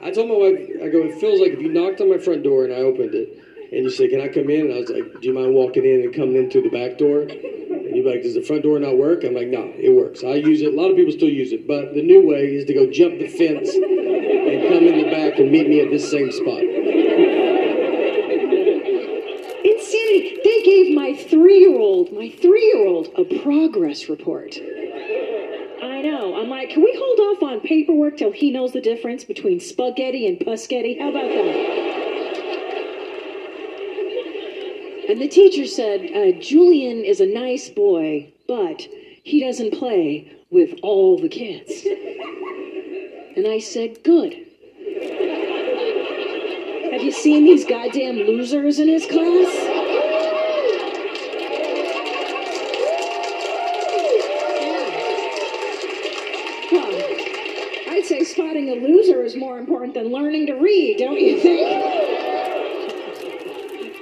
I 0.00 0.12
told 0.12 0.28
my 0.28 0.36
wife, 0.36 0.70
I 0.84 0.88
go, 0.88 1.02
it 1.02 1.18
feels 1.18 1.40
like 1.40 1.50
if 1.50 1.58
you 1.58 1.72
knocked 1.72 2.00
on 2.00 2.08
my 2.08 2.18
front 2.18 2.44
door 2.44 2.64
and 2.64 2.72
I 2.72 2.76
opened 2.76 3.16
it, 3.16 3.42
and 3.74 3.82
you 3.82 3.90
say, 3.90 4.06
can 4.06 4.20
I 4.20 4.28
come 4.28 4.48
in? 4.48 4.70
And 4.70 4.74
I 4.74 4.78
was 4.78 4.90
like, 4.90 5.20
do 5.20 5.26
you 5.26 5.34
mind 5.34 5.52
walking 5.52 5.84
in 5.84 6.02
and 6.02 6.14
coming 6.14 6.36
in 6.36 6.48
through 6.48 6.62
the 6.62 6.70
back 6.70 6.96
door? 6.96 7.22
And 7.22 7.90
you're 7.90 8.06
like, 8.08 8.22
does 8.22 8.34
the 8.34 8.42
front 8.42 8.62
door 8.62 8.78
not 8.78 8.96
work? 8.96 9.24
I'm 9.24 9.34
like, 9.34 9.48
no, 9.48 9.72
it 9.74 9.90
works. 9.90 10.22
I 10.22 10.34
use 10.34 10.62
it. 10.62 10.74
A 10.74 10.76
lot 10.76 10.90
of 10.90 10.96
people 10.96 11.10
still 11.10 11.28
use 11.28 11.50
it. 11.50 11.66
But 11.66 11.92
the 11.92 12.02
new 12.02 12.24
way 12.24 12.54
is 12.54 12.66
to 12.66 12.74
go 12.74 12.86
jump 12.86 13.18
the 13.18 13.26
fence 13.26 13.74
and 13.74 14.62
come 14.70 14.86
in 14.86 15.02
the 15.02 15.10
back 15.10 15.40
and 15.40 15.50
meet 15.50 15.68
me 15.68 15.80
at 15.80 15.90
this 15.90 16.08
same 16.08 16.30
spot. 16.30 16.62
Insanity. 19.64 20.38
They 20.44 20.62
gave 20.62 20.94
my 20.94 21.14
three 21.14 21.58
year 21.58 21.74
old, 21.76 22.12
my 22.12 22.28
three 22.30 22.66
year 22.66 22.86
old, 22.86 23.08
a 23.16 23.23
progress 23.42 24.08
report. 24.08 24.56
I 25.82 26.00
know. 26.02 26.36
I'm 26.36 26.48
like, 26.48 26.70
can 26.70 26.82
we 26.82 26.94
hold 26.98 27.18
off 27.36 27.42
on 27.42 27.60
paperwork 27.60 28.16
till 28.16 28.32
he 28.32 28.50
knows 28.50 28.72
the 28.72 28.80
difference 28.80 29.24
between 29.24 29.60
spaghetti 29.60 30.26
and 30.26 30.38
puschetti? 30.38 30.98
How 31.00 31.10
about 31.10 31.28
that? 31.28 31.84
And 35.08 35.20
the 35.20 35.28
teacher 35.28 35.66
said, 35.66 36.10
uh, 36.14 36.32
Julian 36.40 37.04
is 37.04 37.20
a 37.20 37.26
nice 37.26 37.68
boy, 37.68 38.32
but 38.48 38.88
he 39.22 39.44
doesn't 39.44 39.72
play 39.74 40.32
with 40.50 40.78
all 40.82 41.18
the 41.18 41.28
kids. 41.28 41.86
And 43.36 43.46
I 43.46 43.58
said, 43.58 44.02
good. 44.02 44.32
Have 46.92 47.02
you 47.02 47.10
seen 47.12 47.44
these 47.44 47.64
goddamn 47.64 48.16
losers 48.16 48.78
in 48.78 48.88
his 48.88 49.04
class? 49.04 49.43
Spotting 58.54 58.68
a 58.68 58.86
loser 58.86 59.24
is 59.24 59.34
more 59.34 59.58
important 59.58 59.94
than 59.94 60.12
learning 60.12 60.46
to 60.46 60.52
read, 60.52 60.98
don't 60.98 61.18
you 61.18 61.40
think? 61.40 61.66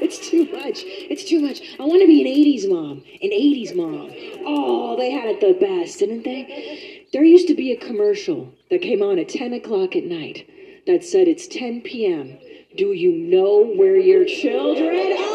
It's 0.02 0.18
too 0.18 0.44
much. 0.52 0.82
It's 0.84 1.24
too 1.24 1.40
much. 1.40 1.62
I 1.80 1.84
want 1.84 2.02
to 2.02 2.06
be 2.06 2.20
an 2.20 2.26
80s 2.26 2.68
mom. 2.68 3.02
An 3.22 3.30
80s 3.30 3.74
mom. 3.74 4.10
Oh, 4.44 4.94
they 4.98 5.10
had 5.10 5.24
it 5.24 5.40
the 5.40 5.54
best, 5.58 6.00
didn't 6.00 6.24
they? 6.24 7.06
There 7.14 7.24
used 7.24 7.48
to 7.48 7.54
be 7.54 7.72
a 7.72 7.76
commercial 7.78 8.52
that 8.68 8.82
came 8.82 9.00
on 9.00 9.18
at 9.18 9.30
10 9.30 9.54
o'clock 9.54 9.96
at 9.96 10.04
night 10.04 10.46
that 10.86 11.02
said 11.02 11.28
it's 11.28 11.46
10 11.46 11.80
p.m. 11.80 12.36
Do 12.76 12.92
you 12.92 13.10
know 13.10 13.72
where 13.74 13.96
your 13.96 14.26
children 14.26 15.12
are? 15.12 15.32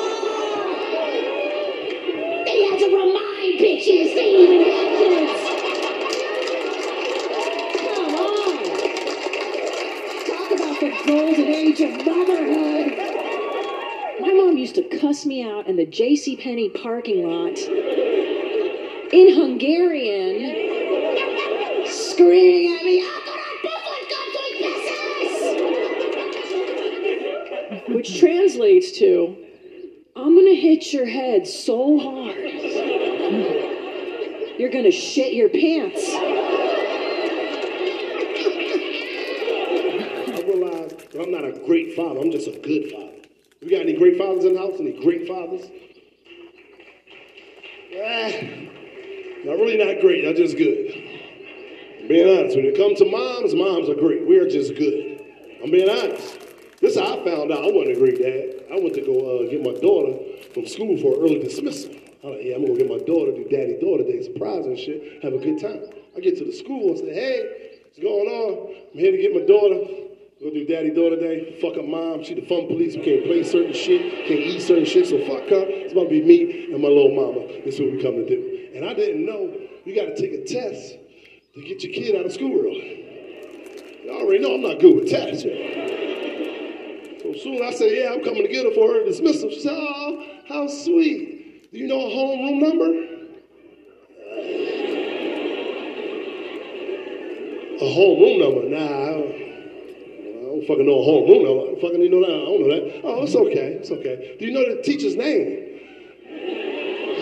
They 2.45 2.67
had 2.69 2.77
to 2.77 2.85
remind 2.85 3.59
bitches 3.61 4.13
they 4.13 4.29
even 4.29 4.61
had 4.71 4.86
golden 11.07 11.45
age 11.45 11.79
of 11.79 12.05
motherhood. 12.05 12.97
My 14.19 14.33
mom 14.33 14.57
used 14.57 14.75
to 14.75 14.83
cuss 14.99 15.25
me 15.25 15.41
out 15.41 15.65
in 15.67 15.77
the 15.77 15.85
J.C. 15.85 16.35
Penney 16.35 16.69
parking 16.69 17.25
lot 17.25 17.57
in 19.13 19.33
Hungarian, 19.33 20.75
screaming 21.87 22.75
at 22.75 22.83
me, 22.83 23.01
"I'm 23.05 23.21
gonna 23.25 23.39
put 27.87 27.95
which 27.95 28.19
translates 28.19 28.91
to, 28.99 29.37
I'm 30.13 30.35
gonna 30.35 30.55
hit 30.55 30.91
your 30.91 31.05
head 31.05 31.47
so 31.47 31.97
hard, 31.97 32.35
you're 34.59 34.69
gonna 34.69 34.91
shit 34.91 35.33
your 35.33 35.47
pants. 35.47 36.26
I'm 41.19 41.31
not 41.31 41.45
a 41.45 41.51
great 41.65 41.95
father. 41.95 42.19
I'm 42.19 42.31
just 42.31 42.47
a 42.47 42.59
good 42.59 42.91
father. 42.91 43.17
We 43.61 43.69
got 43.69 43.81
any 43.81 43.93
great 43.93 44.17
fathers 44.17 44.45
in 44.45 44.53
the 44.53 44.59
house? 44.59 44.79
Any 44.79 44.93
great 45.01 45.27
fathers? 45.27 45.65
Ah, 47.97 48.29
not 49.43 49.57
really 49.57 49.77
not 49.77 49.99
great. 49.99 50.27
I'm 50.27 50.35
just 50.35 50.55
good. 50.57 50.93
I'm 52.01 52.07
being 52.07 52.29
honest. 52.29 52.55
When 52.55 52.65
it 52.65 52.77
comes 52.77 52.99
to 52.99 53.05
moms, 53.09 53.55
moms 53.55 53.89
are 53.89 53.95
great. 53.95 54.27
We're 54.27 54.47
just 54.47 54.75
good. 54.75 55.25
I'm 55.63 55.71
being 55.71 55.89
honest. 55.89 56.37
This 56.81 56.93
is 56.93 56.99
how 56.99 57.19
I 57.19 57.25
found 57.25 57.51
out 57.51 57.65
I 57.65 57.71
wasn't 57.73 57.97
a 57.97 57.99
great 57.99 58.21
dad. 58.21 58.69
I 58.69 58.79
went 58.79 58.93
to 58.93 59.01
go 59.01 59.17
uh, 59.17 59.49
get 59.49 59.65
my 59.65 59.73
daughter 59.81 60.13
from 60.53 60.67
school 60.67 60.95
for 61.01 61.17
early 61.17 61.39
dismissal. 61.41 61.95
I'm 62.23 62.37
like, 62.37 62.43
yeah, 62.43 62.55
I'm 62.55 62.65
gonna 62.65 62.77
get 62.77 62.87
my 62.87 63.01
daughter 63.01 63.33
do 63.33 63.47
daddy 63.49 63.79
daughter 63.81 64.03
day, 64.03 64.21
surprise 64.21 64.65
and 64.65 64.77
shit, 64.77 65.23
have 65.23 65.33
a 65.33 65.39
good 65.39 65.59
time. 65.59 65.81
I 66.15 66.19
get 66.19 66.37
to 66.37 66.45
the 66.45 66.53
school 66.53 66.89
and 66.93 66.99
say, 66.99 67.13
hey, 67.13 67.79
what's 67.85 67.97
going 67.97 68.29
on? 68.29 68.75
I'm 68.93 68.99
here 68.99 69.11
to 69.11 69.17
get 69.17 69.33
my 69.33 69.41
daughter. 69.41 70.06
Go 70.39 70.51
do 70.51 70.65
daddy 70.65 70.91
daughter 70.91 71.15
day. 71.15 71.57
Fuck 71.59 71.75
her 71.75 71.83
mom. 71.83 72.23
She 72.23 72.35
the 72.35 72.41
fun 72.41 72.67
police. 72.67 72.95
We 72.95 73.01
can't 73.01 73.25
play 73.25 73.43
certain 73.43 73.73
shit. 73.73 74.27
Can't 74.27 74.39
eat 74.39 74.61
certain 74.61 74.85
shit. 74.85 75.07
So 75.07 75.17
fuck 75.25 75.49
her. 75.49 75.65
It's 75.65 75.93
about 75.93 76.03
to 76.03 76.09
be 76.09 76.21
me 76.21 76.65
and 76.71 76.81
my 76.81 76.87
little 76.87 77.15
mama. 77.15 77.47
This 77.65 77.75
is 77.75 77.81
what 77.81 77.91
we 77.93 78.01
come 78.03 78.15
to 78.15 78.25
do. 78.27 78.69
And 78.75 78.85
I 78.85 78.93
didn't 78.93 79.25
know 79.25 79.51
you 79.83 79.95
got 79.95 80.05
to 80.05 80.15
take 80.15 80.33
a 80.33 80.45
test 80.45 80.97
to 81.55 81.61
get 81.63 81.83
your 81.83 81.91
kid 81.91 82.15
out 82.15 82.27
of 82.27 82.33
school 82.33 82.53
early. 82.53 83.05
You 84.05 84.11
already 84.11 84.37
know 84.39 84.53
I'm 84.53 84.61
not 84.61 84.79
good 84.79 84.95
with 84.95 85.09
tests. 85.09 85.41
So 85.41 87.33
soon 87.41 87.63
I 87.63 87.71
said, 87.73 87.91
yeah, 87.97 88.13
I'm 88.13 88.23
coming 88.23 88.43
to 88.43 88.47
get 88.47 88.63
her 88.65 88.71
for 88.75 88.93
her 88.93 89.03
dismissal. 89.05 89.49
She 89.49 89.61
said, 89.61 89.73
oh, 89.73 90.23
how 90.47 90.67
sweet. 90.67 91.71
Do 91.71 91.79
you 91.79 91.87
know 91.87 91.99
her 91.99 92.15
homeroom 92.15 92.61
number? 92.61 92.89
A 97.77 97.89
homeroom 97.89 98.37
number? 98.39 98.69
Nah, 98.69 98.85
I 98.85 99.56
don't, 100.57 100.67
fucking 100.67 100.85
know 100.85 100.99
a 100.99 101.05
homeroom 101.05 101.43
number. 101.45 101.77
I 101.77 101.81
fucking 101.81 102.01
to 102.01 102.09
know 102.09 102.21
that. 102.21 102.33
I 102.33 102.45
don't 102.45 102.61
know 102.61 102.73
that. 102.73 103.01
Oh, 103.03 103.23
it's 103.23 103.35
okay. 103.35 103.77
It's 103.81 103.91
okay. 103.91 104.35
Do 104.39 104.45
you 104.45 104.53
know 104.53 104.75
the 104.75 104.81
teacher's 104.81 105.15
name? 105.15 105.77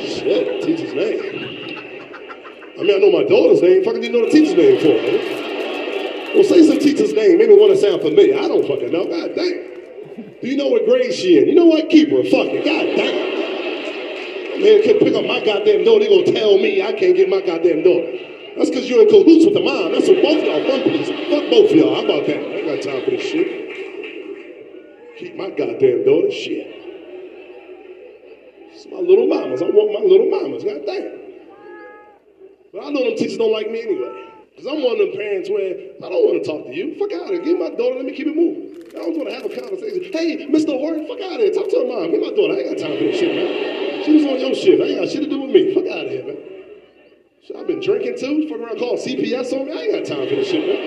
Shit, 0.06 0.64
teacher's 0.64 0.94
name. 0.94 1.20
I 2.78 2.84
mean, 2.84 2.96
I 2.96 3.00
know 3.00 3.12
my 3.12 3.24
daughter's 3.24 3.62
name. 3.62 3.84
Fucking 3.84 4.02
do 4.02 4.08
you 4.08 4.14
know 4.14 4.26
the 4.26 4.32
teacher's 4.32 4.56
name 4.56 4.80
for? 4.80 4.96
Man? 4.96 6.36
Well, 6.36 6.44
say 6.44 6.68
some 6.68 6.80
teacher's 6.80 7.14
name. 7.14 7.38
Maybe 7.38 7.54
one 7.56 7.70
that 7.72 7.80
sound 7.80 8.02
familiar. 8.02 8.38
I 8.38 8.48
don't 8.48 8.68
fucking 8.68 8.92
know. 8.92 9.08
God 9.08 9.36
damn. 9.36 9.76
Do 10.42 10.48
you 10.48 10.58
know 10.58 10.68
what 10.68 10.86
grade 10.86 11.14
she 11.14 11.40
in? 11.40 11.48
You 11.48 11.56
know 11.56 11.66
what? 11.66 11.90
Keep 11.90 12.12
her. 12.12 12.24
Fuck 12.24 12.52
it. 12.52 12.64
God 12.64 12.86
damn. 12.96 13.36
Man 14.62 14.84
can 14.84 15.00
pick 15.00 15.16
up 15.16 15.26
my 15.26 15.44
goddamn 15.44 15.84
daughter. 15.84 16.08
They 16.08 16.12
gonna 16.12 16.32
tell 16.32 16.58
me 16.60 16.84
I 16.84 16.94
can't 16.94 17.16
get 17.16 17.30
my 17.30 17.42
goddamn 17.42 17.84
daughter. 17.84 18.35
That's 18.56 18.70
because 18.70 18.90
you're 18.90 19.02
in 19.02 19.10
cahoots 19.10 19.46
with 19.46 19.54
the 19.54 19.60
mom. 19.60 19.92
That's 19.92 20.08
what 20.08 20.24
both 20.24 20.44
y'all 20.44 20.64
police. 20.64 21.10
Fuck 21.12 21.50
both 21.52 21.72
y'all. 21.72 21.96
How 21.96 22.08
about 22.08 22.26
that? 22.28 22.40
I 22.40 22.64
got 22.64 22.82
time 22.82 23.04
for 23.04 23.12
this 23.12 23.22
shit. 23.22 23.66
Keep 25.20 25.36
my 25.36 25.50
goddamn 25.50 26.06
daughter. 26.08 26.32
Shit. 26.32 26.72
It's 28.72 28.88
my 28.88 29.00
little 29.00 29.28
mamas. 29.28 29.62
I 29.62 29.68
want 29.72 29.92
my 29.92 30.04
little 30.08 30.32
mamas. 30.32 30.64
God 30.64 30.88
damn. 30.88 31.20
But 32.72 32.88
I 32.88 32.90
know 32.96 33.04
them 33.04 33.16
teachers 33.20 33.38
don't 33.38 33.52
like 33.52 33.70
me 33.72 33.82
anyway. 33.84 34.32
Because 34.56 34.72
I'm 34.72 34.80
one 34.80 34.96
of 34.96 35.04
them 35.04 35.12
parents 35.20 35.52
where 35.52 35.76
I 36.00 36.08
don't 36.08 36.24
want 36.24 36.40
to 36.40 36.48
talk 36.48 36.64
to 36.64 36.72
you. 36.72 36.96
Fuck 36.96 37.12
out 37.12 37.28
of 37.28 37.36
here. 37.36 37.44
Give 37.44 37.60
my 37.60 37.76
daughter, 37.76 38.00
let 38.00 38.08
me 38.08 38.16
keep 38.16 38.28
it 38.28 38.36
moving. 38.40 38.72
I 38.96 39.04
don't 39.04 39.20
want 39.20 39.28
to 39.28 39.36
have 39.36 39.44
a 39.44 39.52
conversation. 39.52 40.16
Hey, 40.16 40.48
Mr. 40.48 40.80
Horton, 40.80 41.04
fuck 41.12 41.20
out 41.20 41.36
of 41.36 41.44
here. 41.44 41.52
Talk 41.52 41.68
to 41.76 41.84
her 41.84 41.88
mom. 41.92 42.16
Get 42.16 42.24
my 42.24 42.32
daughter. 42.32 42.56
I 42.56 42.64
ain't 42.64 42.72
got 42.72 42.88
time 42.88 42.96
for 42.96 43.04
this 43.04 43.20
shit, 43.20 43.36
man. 43.36 44.04
She 44.08 44.16
was 44.16 44.24
on 44.32 44.40
your 44.40 44.56
shit. 44.56 44.80
I 44.80 44.96
ain't 44.96 45.00
got 45.04 45.12
shit 45.12 45.28
to 45.28 45.30
do 45.30 45.44
with 45.44 45.52
me. 45.52 45.76
Fuck 45.76 45.92
out 45.92 46.08
of 46.08 46.12
here. 46.15 46.15
Shit, 47.46 47.58
I've 47.58 47.68
been 47.68 47.80
drinking 47.80 48.18
too. 48.18 48.50
Fuck 48.50 48.60
around 48.60 48.80
calling 48.80 48.98
CPS 48.98 49.54
on 49.54 49.68
me. 49.68 49.72
I 49.72 49.76
ain't 49.84 49.92
got 49.94 50.18
time 50.18 50.28
for 50.28 50.34
this 50.34 50.48
shit, 50.48 50.66
man. 50.66 50.80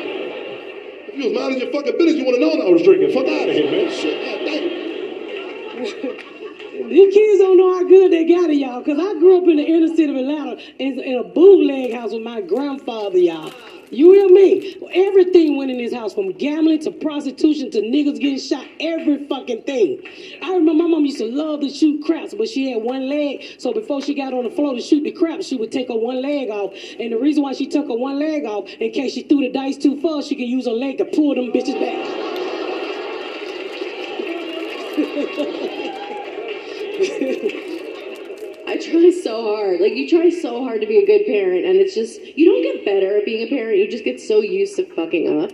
If 1.07 1.15
you 1.17 1.31
was 1.31 1.33
minding 1.33 1.61
your 1.61 1.71
fucking 1.71 1.97
business, 1.97 2.17
you 2.17 2.25
would 2.27 2.35
have 2.35 2.41
known 2.41 2.61
I 2.61 2.69
was 2.69 2.83
drinking. 2.83 3.13
Fuck 3.15 3.29
out 3.29 3.49
of 3.49 3.55
here, 3.55 3.71
man. 3.71 3.89
Shit, 3.93 4.19
god 4.27 4.43
damn. 4.45 6.18
These 6.89 7.13
kids 7.13 7.41
don't 7.41 7.59
know 7.59 7.75
how 7.75 7.85
good 7.85 8.13
they 8.13 8.25
got 8.25 8.49
it, 8.49 8.57
y'all. 8.57 8.83
Cause 8.83 8.99
I 8.99 9.19
grew 9.19 9.39
up 9.39 9.49
in 9.49 9.57
the 9.57 9.65
inner 9.65 9.89
city 9.89 10.11
of 10.11 10.17
Atlanta 10.17 10.57
in, 10.79 10.99
in 11.01 11.19
a 11.19 11.25
bootleg 11.25 11.93
house 11.93 12.13
with 12.13 12.23
my 12.23 12.41
grandfather, 12.41 13.19
y'all. 13.19 13.53
You 13.91 14.13
hear 14.13 14.29
me? 14.29 14.77
Everything 14.93 15.57
went 15.57 15.71
in 15.71 15.79
this 15.79 15.95
house, 15.95 16.13
from 16.13 16.33
gambling 16.33 16.81
to 16.81 16.91
prostitution 16.91 17.71
to 17.71 17.81
niggas 17.81 18.21
getting 18.21 18.39
shot. 18.39 18.67
Every 18.81 19.27
fucking 19.27 19.63
thing. 19.63 20.03
I 20.43 20.55
remember 20.55 20.83
my 20.83 20.89
mom 20.89 21.07
used 21.07 21.19
to 21.19 21.27
love 21.27 21.61
to 21.61 21.71
shoot 21.71 22.05
craps, 22.05 22.35
but 22.35 22.49
she 22.49 22.71
had 22.71 22.83
one 22.83 23.09
leg. 23.09 23.43
So 23.59 23.73
before 23.73 24.03
she 24.03 24.15
got 24.15 24.35
on 24.35 24.45
the 24.45 24.51
floor 24.51 24.75
to 24.75 24.81
shoot 24.81 25.05
the 25.05 25.13
craps, 25.13 25.47
she 25.47 25.57
would 25.57 25.73
take 25.73 25.89
her 25.89 25.97
one 25.97 26.21
leg 26.21 26.51
off. 26.51 26.75
And 26.99 27.13
the 27.13 27.19
reason 27.19 27.43
why 27.43 27.55
she 27.55 27.67
took 27.67 27.89
her 27.89 27.97
one 27.97 28.19
leg 28.19 28.45
off, 28.45 28.69
in 28.79 28.93
case 28.93 29.15
she 29.15 29.23
threw 29.23 29.41
the 29.41 29.51
dice 29.51 29.79
too 29.79 29.99
far, 30.01 30.23
she 30.23 30.37
could 30.37 30.49
use 30.49 30.67
her 30.67 30.73
leg 30.73 30.99
to 30.99 31.07
pull 31.07 31.35
them 31.35 31.51
bitches 31.53 31.81
back. 31.81 32.29
I 38.69 38.77
try 38.77 39.11
so 39.11 39.57
hard. 39.57 39.81
Like 39.81 39.95
you 39.95 40.09
try 40.09 40.31
so 40.31 40.65
hard 40.65 40.81
to 40.81 40.87
be 40.87 40.99
a 40.99 41.07
good 41.07 41.27
parent, 41.27 41.65
and 41.65 41.77
it's 41.77 41.95
just 41.95 42.21
you 42.21 42.45
don't 42.45 42.63
get 42.63 42.85
better 42.85 43.19
at 43.19 43.25
being 43.25 43.47
a 43.47 43.49
parent. 43.49 43.79
You 43.79 43.89
just 43.89 44.05
get 44.05 44.21
so 44.21 44.41
used 44.41 44.77
to 44.77 44.85
fucking 44.95 45.29
up, 45.41 45.51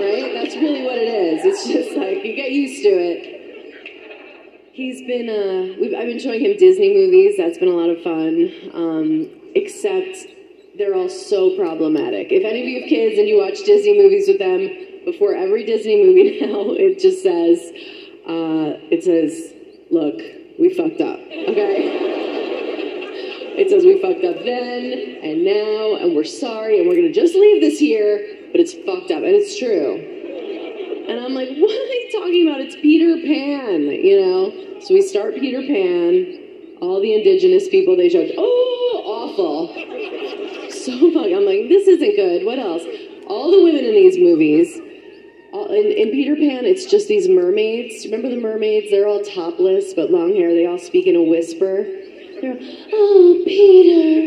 right? 0.00 0.32
That's 0.32 0.56
really 0.56 0.82
what 0.82 0.96
it 0.96 1.12
is. 1.12 1.44
It's 1.44 1.68
just 1.68 1.96
like 1.96 2.24
you 2.24 2.34
get 2.34 2.52
used 2.52 2.82
to 2.82 2.88
it. 2.88 4.72
He's 4.72 5.02
been. 5.02 5.28
Uh, 5.28 5.98
I've 5.98 6.06
been 6.06 6.18
showing 6.18 6.40
him 6.40 6.56
Disney 6.56 6.94
movies. 6.94 7.36
That's 7.36 7.58
been 7.58 7.68
a 7.68 7.76
lot 7.76 7.90
of 7.90 8.02
fun. 8.02 8.50
Um, 8.72 9.28
except 9.54 10.26
they're 10.78 10.94
all 10.94 11.10
so 11.10 11.54
problematic. 11.54 12.32
If 12.32 12.44
any 12.44 12.62
of 12.62 12.68
you 12.68 12.80
have 12.80 12.88
kids 12.88 13.18
and 13.18 13.28
you 13.28 13.36
watch 13.36 13.62
Disney 13.64 13.98
movies 13.98 14.26
with 14.26 14.38
them, 14.38 14.66
before 15.04 15.34
every 15.34 15.64
Disney 15.64 16.02
movie 16.02 16.40
now, 16.42 16.72
it 16.72 16.98
just 16.98 17.22
says, 17.22 17.60
uh, 18.26 18.80
it 18.90 19.04
says, 19.04 19.59
look, 19.90 20.20
we 20.58 20.72
fucked 20.74 21.00
up, 21.00 21.18
okay? 21.18 22.10
It 23.58 23.68
says 23.68 23.84
we 23.84 24.00
fucked 24.00 24.24
up 24.24 24.42
then 24.44 25.18
and 25.22 25.44
now, 25.44 25.96
and 25.96 26.14
we're 26.14 26.24
sorry, 26.24 26.78
and 26.78 26.88
we're 26.88 26.96
gonna 26.96 27.12
just 27.12 27.34
leave 27.34 27.60
this 27.60 27.78
here, 27.78 28.48
but 28.52 28.60
it's 28.60 28.72
fucked 28.72 29.10
up, 29.10 29.22
and 29.22 29.34
it's 29.34 29.58
true. 29.58 29.98
And 31.08 31.18
I'm 31.20 31.34
like, 31.34 31.48
what 31.58 31.70
are 31.70 31.88
they 31.88 32.08
talking 32.12 32.48
about? 32.48 32.60
It's 32.60 32.76
Peter 32.76 33.16
Pan, 33.26 33.82
you 33.90 34.20
know? 34.20 34.80
So 34.80 34.94
we 34.94 35.02
start 35.02 35.34
Peter 35.34 35.60
Pan. 35.60 36.38
All 36.80 37.02
the 37.02 37.14
indigenous 37.14 37.68
people 37.68 37.96
they 37.96 38.08
judge, 38.08 38.32
oh, 38.38 39.02
awful. 39.04 39.68
So 40.70 41.12
fucking, 41.12 41.36
I'm 41.36 41.44
like, 41.44 41.68
this 41.68 41.86
isn't 41.86 42.16
good. 42.16 42.46
What 42.46 42.58
else? 42.58 42.84
All 43.26 43.50
the 43.50 43.62
women 43.62 43.84
in 43.84 43.92
these 43.92 44.16
movies, 44.16 44.80
all, 45.52 45.66
in, 45.72 45.86
in 45.86 46.10
Peter 46.10 46.36
Pan, 46.36 46.64
it's 46.64 46.86
just 46.86 47.08
these 47.08 47.28
mermaids. 47.28 48.04
Remember 48.04 48.28
the 48.28 48.40
mermaids? 48.40 48.90
They're 48.90 49.06
all 49.06 49.22
topless 49.22 49.94
but 49.94 50.10
long 50.10 50.34
hair. 50.34 50.54
They 50.54 50.66
all 50.66 50.78
speak 50.78 51.06
in 51.06 51.16
a 51.16 51.22
whisper. 51.22 51.84
They're, 52.40 52.58
oh, 52.92 53.42
Peter. 53.44 54.19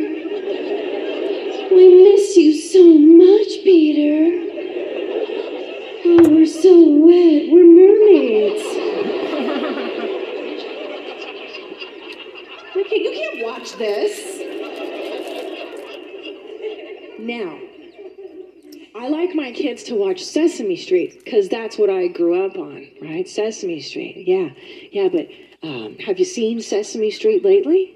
Kids 19.63 19.82
to 19.82 19.96
watch 19.96 20.22
Sesame 20.22 20.75
Street 20.75 21.24
because 21.24 21.48
that's 21.48 21.77
what 21.77 21.89
I 21.89 22.08
grew 22.08 22.46
up 22.46 22.58
on, 22.58 22.86
right? 23.01 23.25
Sesame 23.25 23.79
Street. 23.79 24.27
Yeah, 24.27 24.50
yeah, 24.91 25.08
but 25.08 25.29
um, 25.65 25.98
have 26.00 26.20
you 26.20 26.25
seen 26.25 26.60
Sesame 26.60 27.10
Street 27.10 27.46
lately? 27.46 27.93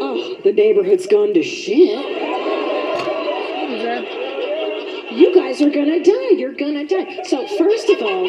Oh, 0.00 0.38
the 0.42 0.52
neighborhood's 0.52 1.06
gone 1.06 1.32
to 1.34 1.42
shit. 1.44 2.00
You 5.12 5.32
guys 5.36 5.62
are 5.62 5.70
gonna 5.70 6.02
die. 6.02 6.30
You're 6.30 6.54
gonna 6.54 6.84
die. 6.84 7.22
So, 7.22 7.46
first 7.56 7.88
of 7.88 8.02
all, 8.02 8.26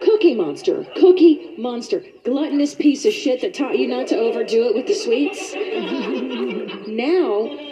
Cookie 0.00 0.36
Monster, 0.36 0.86
Cookie 0.94 1.56
Monster, 1.58 2.04
gluttonous 2.24 2.76
piece 2.76 3.04
of 3.04 3.12
shit 3.12 3.40
that 3.40 3.52
taught 3.52 3.76
you 3.76 3.88
not 3.88 4.06
to 4.08 4.16
overdo 4.16 4.68
it 4.68 4.76
with 4.76 4.86
the 4.86 4.94
sweets. 4.94 5.54
now 6.86 7.67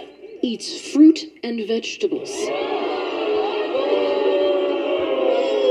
eats 0.47 0.93
fruit 0.93 1.25
and 1.43 1.67
vegetables. 1.67 2.31
Know. 2.31 2.55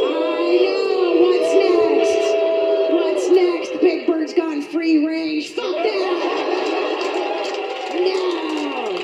Uh, 0.05 0.35
what's 1.23 1.53
next? 1.55 2.19
What's 2.91 3.29
next? 3.29 3.71
Big 3.79 4.05
Bird's 4.05 4.33
gone 4.33 4.61
free 4.61 5.07
range. 5.07 5.51
Fuck 5.51 5.75
that. 5.75 6.11
No. 7.93 8.99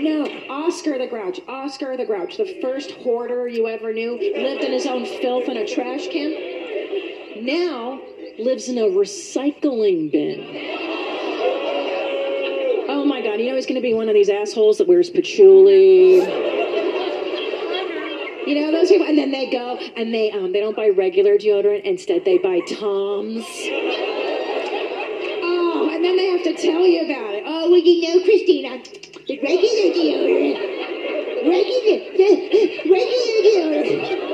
No. 0.00 0.26
Oscar 0.48 0.96
the 0.96 1.08
Grouch. 1.08 1.40
Oscar 1.48 1.96
the 1.96 2.04
Grouch, 2.06 2.36
the 2.36 2.60
first 2.62 2.92
hoarder 2.92 3.48
you 3.48 3.66
ever 3.66 3.92
knew, 3.92 4.12
lived 4.12 4.62
in 4.62 4.70
his 4.70 4.86
own 4.86 5.04
filth 5.04 5.48
in 5.48 5.56
a 5.56 5.66
trash 5.66 6.06
can. 6.06 7.44
Now 7.44 8.00
lives 8.38 8.68
in 8.68 8.78
a 8.78 8.82
recycling 8.82 10.12
bin. 10.12 10.81
You 13.38 13.48
know 13.48 13.54
he's 13.56 13.64
gonna 13.66 13.80
be 13.80 13.94
one 13.94 14.08
of 14.08 14.14
these 14.14 14.28
assholes 14.28 14.76
that 14.78 14.86
wears 14.86 15.08
patchouli. 15.08 16.16
You 18.46 18.54
know 18.60 18.70
those 18.70 18.88
people, 18.88 19.06
and 19.06 19.16
then 19.16 19.30
they 19.30 19.50
go 19.50 19.78
and 19.96 20.12
they 20.12 20.30
um 20.32 20.52
they 20.52 20.60
don't 20.60 20.76
buy 20.76 20.90
regular 20.90 21.38
deodorant. 21.38 21.82
Instead, 21.84 22.24
they 22.26 22.36
buy 22.38 22.60
Tom's. 22.68 23.46
Oh, 25.44 25.90
and 25.92 26.04
then 26.04 26.16
they 26.16 26.26
have 26.26 26.42
to 26.44 26.52
tell 26.54 26.86
you 26.86 27.04
about 27.04 27.34
it. 27.34 27.44
Oh, 27.46 27.70
well, 27.70 27.80
you 27.80 28.02
know, 28.02 28.22
Christina, 28.22 28.82
the 29.26 29.40
regular 29.40 29.94
deodorant, 29.96 30.58
regular, 31.48 31.98
regular 32.84 33.42
deodorant. 33.48 34.32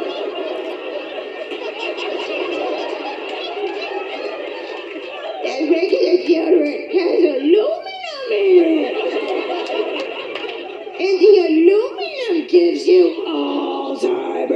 Regular 5.70 6.16
deodorant 6.24 6.92
has 6.92 7.20
aluminum 7.24 8.30
in 8.30 8.84
it. 8.84 8.96
And 11.00 11.14
the 11.20 11.32
aluminum 11.48 12.37
gives 12.48 12.86
you 12.86 13.24
Alzheimer's. 13.26 14.48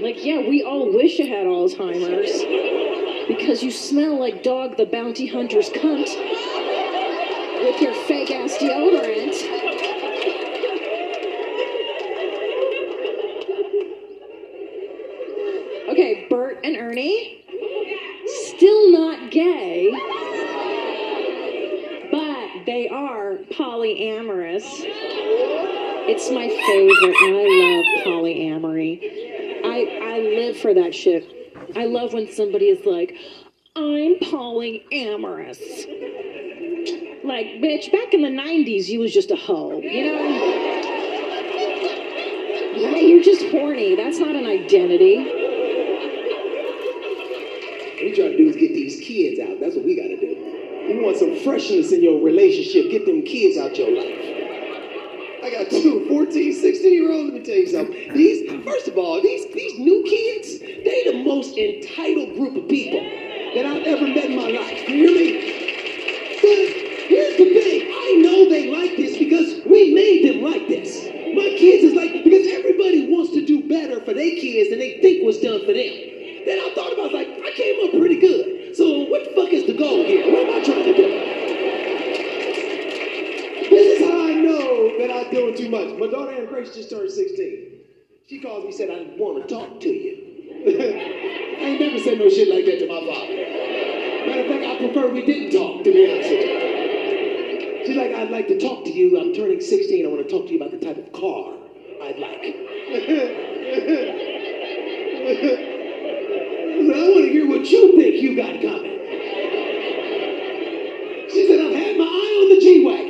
Like, 0.00 0.24
yeah, 0.24 0.40
we 0.48 0.62
all 0.62 0.92
wish 0.92 1.18
you 1.18 1.26
had 1.28 1.46
Alzheimer's. 1.46 2.44
Because 3.28 3.62
you 3.62 3.70
smell 3.70 4.18
like 4.18 4.42
Dog 4.42 4.76
the 4.76 4.86
Bounty 4.86 5.26
Hunter's 5.26 5.70
cunt 5.70 6.08
with 7.62 7.80
your 7.80 7.94
fake 8.04 8.30
ass 8.30 8.56
deodorant. 8.58 9.34
Okay, 15.90 16.26
Bert 16.30 16.60
and 16.64 16.76
Ernie, 16.76 17.44
still 18.26 18.92
not 18.92 19.30
gay, 19.30 19.90
but 22.10 22.64
they 22.64 22.88
are 22.88 23.38
polyamorous. 23.50 24.86
It's 26.22 26.30
my 26.30 26.48
favorite. 26.50 27.16
I 27.22 27.32
love 27.48 27.86
polyamory. 28.04 29.00
I 29.64 29.78
I 30.02 30.18
live 30.18 30.58
for 30.58 30.74
that 30.74 30.94
shit. 30.94 31.24
I 31.74 31.86
love 31.86 32.12
when 32.12 32.30
somebody 32.30 32.66
is 32.66 32.84
like, 32.84 33.16
I'm 33.74 34.16
polyamorous. 34.16 35.58
Like, 37.24 37.46
bitch, 37.62 37.90
back 37.90 38.12
in 38.12 38.20
the 38.20 38.28
90s, 38.28 38.88
you 38.88 39.00
was 39.00 39.14
just 39.14 39.30
a 39.30 39.36
hoe, 39.36 39.80
you 39.80 40.12
know? 40.12 40.20
Yeah, 42.76 42.96
you're 42.96 43.22
just 43.22 43.46
horny. 43.46 43.96
That's 43.96 44.18
not 44.18 44.36
an 44.36 44.44
identity. 44.44 45.24
What 47.96 48.04
we 48.04 48.12
trying 48.14 48.32
to 48.32 48.36
do 48.36 48.46
is 48.46 48.56
get 48.56 48.74
these 48.74 49.00
kids 49.00 49.40
out. 49.40 49.58
That's 49.58 49.74
what 49.74 49.86
we 49.86 49.96
gotta 49.96 50.18
do. 50.18 50.26
You 50.92 51.02
want 51.02 51.16
some 51.16 51.34
freshness 51.36 51.92
in 51.92 52.02
your 52.02 52.22
relationship, 52.22 52.90
get 52.90 53.06
them 53.06 53.22
kids 53.22 53.56
out 53.56 53.74
your 53.78 53.96
life. 53.96 54.39
I 55.50 55.64
got 55.64 55.70
two 55.70 56.06
14, 56.06 56.52
16 56.54 56.92
year 56.92 57.10
olds. 57.10 57.32
Let 57.32 57.40
me 57.40 57.44
tell 57.44 57.56
you 57.56 57.66
something. 57.66 58.14
These, 58.14 58.62
first 58.62 58.86
of 58.86 58.96
all, 58.96 59.20
these 59.20 59.52
these 59.52 59.80
new 59.80 60.04
kids, 60.04 60.60
they 60.60 61.10
the 61.10 61.24
most 61.24 61.58
entitled 61.58 62.36
group 62.38 62.54
of 62.54 62.68
people 62.68 63.00
that 63.00 63.66
I've 63.66 63.82
ever 63.82 64.06
met 64.06 64.26
in 64.26 64.36
my 64.36 64.46
life. 64.46 64.88
You 64.88 64.94
hear 64.94 65.10
me? 65.10 66.38
But 66.38 66.70
here's 67.10 67.36
the 67.36 67.50
thing. 67.50 67.90
I 67.90 68.22
know 68.22 68.48
they 68.48 68.70
like 68.70 68.96
this 68.96 69.18
because 69.18 69.66
we 69.66 69.92
made 69.92 70.30
them 70.30 70.42
like 70.46 70.68
this. 70.68 71.06
My 71.34 71.50
kids 71.58 71.82
is 71.82 71.94
like 71.94 72.12
because 72.22 72.46
everybody 72.46 73.10
wants 73.10 73.32
to 73.32 73.44
do 73.44 73.66
better 73.66 73.98
for 74.04 74.14
their 74.14 74.30
kids 74.38 74.70
than 74.70 74.78
they 74.78 75.00
think 75.02 75.24
was 75.26 75.40
done 75.40 75.66
for 75.66 75.74
them. 75.74 75.94
Then 76.46 76.62
I 76.62 76.70
thought 76.76 76.92
about 76.94 77.10
it, 77.10 77.14
like, 77.14 77.28
I 77.42 77.50
came 77.58 77.74
up 77.86 77.90
pretty 77.98 78.20
good. 78.20 78.76
So 78.76 79.10
what 79.10 79.24
the 79.24 79.34
fuck 79.34 79.50
is 79.50 79.66
the 79.66 79.74
goal 79.74 80.04
here? 80.04 80.30
What 80.30 80.46
am 80.46 80.62
I 80.62 80.64
trying 80.64 80.84
to 80.84 80.94
do? 80.94 81.08
This 83.68 83.98
is 83.98 84.08
how 84.08 84.28
I 84.28 84.30
that 85.00 85.10
I'm 85.10 85.30
doing 85.30 85.56
too 85.56 85.70
much. 85.70 85.98
My 85.98 86.06
daughter 86.06 86.32
Anne 86.32 86.46
Grace 86.46 86.74
just 86.74 86.90
turned 86.90 87.10
16. 87.10 87.80
She 88.28 88.40
calls 88.40 88.64
me 88.64 88.72
said, 88.72 88.90
I 88.90 89.06
want 89.16 89.46
to 89.46 89.54
talk 89.54 89.80
to 89.80 89.88
you. 89.88 90.16
I 90.66 90.70
ain't 91.64 91.80
never 91.80 91.98
said 91.98 92.18
no 92.18 92.28
shit 92.28 92.48
like 92.48 92.64
that 92.66 92.78
to 92.78 92.86
my 92.86 93.00
father. 93.00 93.34
Matter 94.28 94.42
of 94.42 94.46
fact, 94.46 94.64
I 94.64 94.76
prefer 94.78 95.08
we 95.08 95.24
didn't 95.24 95.52
talk, 95.52 95.82
to 95.84 95.92
be 95.92 96.10
honest 96.10 96.30
with 96.30 96.44
you. 96.46 97.86
She's 97.86 97.96
like, 97.96 98.12
I'd 98.12 98.30
like 98.30 98.46
to 98.48 98.58
talk 98.60 98.84
to 98.84 98.90
you. 98.90 99.18
I'm 99.18 99.32
turning 99.34 99.60
16. 99.60 100.04
I 100.04 100.08
want 100.08 100.22
to 100.22 100.28
talk 100.30 100.46
to 100.46 100.52
you 100.52 100.58
about 100.60 100.70
the 100.70 100.78
type 100.78 100.98
of 100.98 101.10
car 101.12 101.54
I'd 102.02 102.18
like. 102.18 102.40
I 106.90 106.92
want 107.08 107.24
to 107.24 107.30
hear 107.32 107.48
what 107.48 107.64
you 107.66 107.96
think 107.96 108.22
you 108.22 108.36
got 108.36 108.60
coming. 108.60 108.98
She 111.30 111.46
said, 111.48 111.60
I've 111.60 111.74
had 111.74 111.96
my 111.96 112.04
eye 112.04 112.36
on 112.42 112.48
the 112.54 112.60
G-Wagon. 112.60 113.08
What 113.08 113.09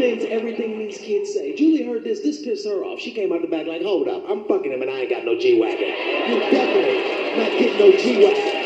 everything 0.00 0.78
these 0.78 0.98
kids 0.98 1.32
say. 1.32 1.54
Julie 1.54 1.84
heard 1.84 2.04
this. 2.04 2.20
This 2.20 2.42
pissed 2.42 2.66
her 2.66 2.84
off. 2.84 3.00
She 3.00 3.12
came 3.12 3.32
out 3.32 3.42
the 3.42 3.48
back 3.48 3.66
like, 3.66 3.82
hold 3.82 4.08
up. 4.08 4.24
I'm 4.28 4.44
fucking 4.44 4.72
him 4.72 4.82
and 4.82 4.90
I 4.90 5.00
ain't 5.00 5.10
got 5.10 5.24
no 5.24 5.38
G-Wagon. 5.38 5.80
You 5.80 6.40
definitely 6.50 7.38
not 7.38 7.50
getting 7.58 7.78
no 7.78 7.90
G-Wagon. 7.96 8.60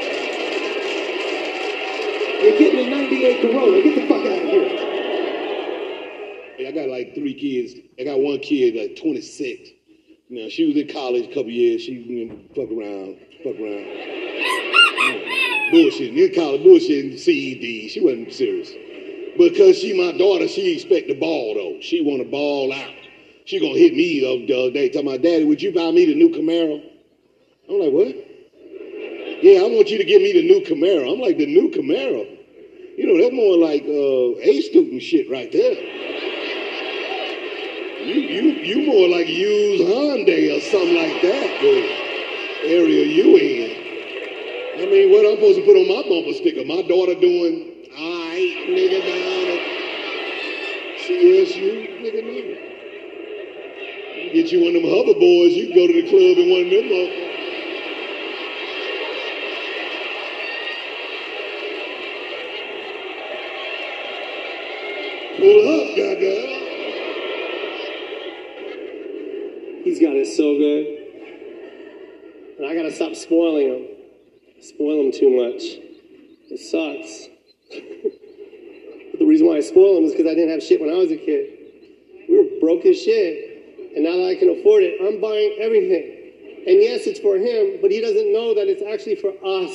You're 2.43 2.59
getting 2.59 2.87
a 2.87 2.91
98 2.91 3.41
Corolla. 3.43 3.83
Get 3.83 3.95
the 3.95 4.07
fuck 4.07 4.27
out 4.27 4.39
of 4.39 4.49
here. 4.49 4.89
I 6.69 6.73
got 6.73 6.89
like 6.89 7.15
three 7.15 7.35
kids. 7.35 7.75
I 7.99 8.05
got 8.05 8.21
one 8.21 8.39
kid 8.41 8.75
like 8.77 8.97
26. 8.97 9.71
Now, 10.31 10.49
she 10.49 10.67
was 10.67 10.77
in 10.77 10.89
college 10.89 11.25
a 11.25 11.29
couple 11.29 11.51
years. 11.51 11.83
She 11.83 11.93
you 11.93 12.27
know, 12.27 12.39
fuck 12.55 12.71
around, 12.71 13.17
fuck 13.43 13.59
around. 13.59 13.87
Bullshit. 15.71 16.17
In 16.17 16.35
college, 16.35 16.63
bullshit. 16.63 17.19
CED. 17.19 17.91
She 17.91 18.01
wasn't 18.03 18.33
serious. 18.33 18.73
Because 19.39 19.79
she 19.79 19.97
my 19.97 20.13
daughter, 20.19 20.49
she 20.49 20.75
expect 20.75 21.07
the 21.07 21.15
ball 21.15 21.55
though. 21.55 21.81
She 21.81 22.01
want 22.01 22.23
to 22.23 22.29
ball 22.29 22.73
out. 22.73 22.93
She 23.45 23.61
gonna 23.61 23.79
hit 23.79 23.95
me 23.95 24.21
the 24.21 24.45
the 24.47 24.59
other 24.59 24.71
day. 24.73 24.89
Tell 24.89 25.05
my 25.05 25.17
daddy, 25.17 25.45
would 25.45 25.63
you 25.63 25.73
buy 25.73 25.91
me 25.93 26.07
the 26.07 26.15
new 26.15 26.31
Camaro? 26.31 26.83
I'm 27.69 27.79
like, 27.79 27.93
what? 27.93 28.17
Yeah, 29.41 29.61
I 29.61 29.69
want 29.69 29.89
you 29.91 29.99
to 29.99 30.05
give 30.05 30.21
me 30.21 30.33
the 30.33 30.43
new 30.43 30.61
Camaro. 30.63 31.13
I'm 31.13 31.21
like, 31.21 31.39
the 31.39 31.47
new 31.47 31.71
Camaro? 31.71 32.27
You 32.99 33.07
know, 33.07 33.23
that's 33.23 33.33
more 33.33 33.57
like 33.57 33.85
uh, 33.85 34.41
A 34.43 34.61
student 34.63 35.01
shit 35.01 35.31
right 35.31 35.53
there. 35.53 35.75
You, 38.05 38.15
you, 38.15 38.43
you 38.65 38.87
more 38.87 39.07
like 39.07 39.29
used 39.29 39.85
Hyundai 39.85 40.57
or 40.57 40.61
something 40.61 40.97
like 40.97 41.23
that, 41.23 41.61
the 41.61 42.69
area 42.69 43.05
you 43.07 43.37
in. 43.37 43.71
I 44.83 44.87
mean, 44.87 45.13
what 45.13 45.27
I'm 45.27 45.37
supposed 45.37 45.59
to 45.59 45.65
put 45.65 45.77
on 45.77 45.87
my 45.87 46.03
bumper 46.09 46.33
sticker? 46.33 46.65
My 46.65 46.83
daughter 46.83 47.15
doing, 47.15 47.68
right, 48.39 48.69
nigga, 48.69 49.01
down 49.03 49.49
at 49.53 49.63
CSU, 51.01 52.01
nigga, 52.03 52.23
nigga. 52.25 52.57
Get 54.33 54.53
you 54.53 54.61
one 54.65 54.77
of 54.77 54.83
them 54.83 54.91
hoverboards. 54.91 55.55
You 55.57 55.67
can 55.69 55.75
go 55.75 55.87
to 55.87 55.93
the 55.93 56.09
club 56.09 56.39
in 56.39 56.51
one 56.51 56.65
of 56.67 56.71
them. 56.71 56.93
uh, 56.93 57.29
Pull 65.39 65.81
up, 65.81 65.97
goddamn. 65.97 66.73
He's 69.85 70.01
got 70.01 70.17
it 70.17 70.27
so 70.27 70.57
good. 70.59 70.87
And 72.59 72.67
I 72.67 72.75
gotta 72.75 72.93
stop 72.93 73.15
spoiling 73.15 73.69
him. 73.69 73.87
Spoil 74.63 75.01
him 75.07 75.13
too 75.13 75.31
much. 75.31 75.63
It 76.51 76.61
sucks. 76.61 77.29
reason 79.29 79.47
why 79.47 79.57
I 79.57 79.61
spoil 79.61 79.99
him 79.99 80.05
is 80.05 80.13
because 80.13 80.27
I 80.27 80.35
didn't 80.35 80.51
have 80.51 80.63
shit 80.63 80.81
when 80.81 80.91
I 80.91 80.97
was 80.97 81.11
a 81.11 81.17
kid. 81.17 81.53
We 82.29 82.39
were 82.39 82.61
broke 82.61 82.85
as 82.87 83.01
shit. 83.01 83.93
And 83.95 84.05
now 84.05 84.17
that 84.17 84.29
I 84.29 84.35
can 84.37 84.49
afford 84.51 84.83
it, 84.83 85.01
I'm 85.01 85.21
buying 85.21 85.57
everything. 85.61 86.65
And 86.69 86.83
yes, 86.83 87.07
it's 87.07 87.21
for 87.21 87.37
him, 87.37 87.81
but 87.81 87.91
he 87.91 88.01
doesn't 88.01 88.33
know 88.33 88.55
that 88.55 88.69
it's 88.69 88.83
actually 88.85 89.17
for 89.17 89.33
us. 89.41 89.73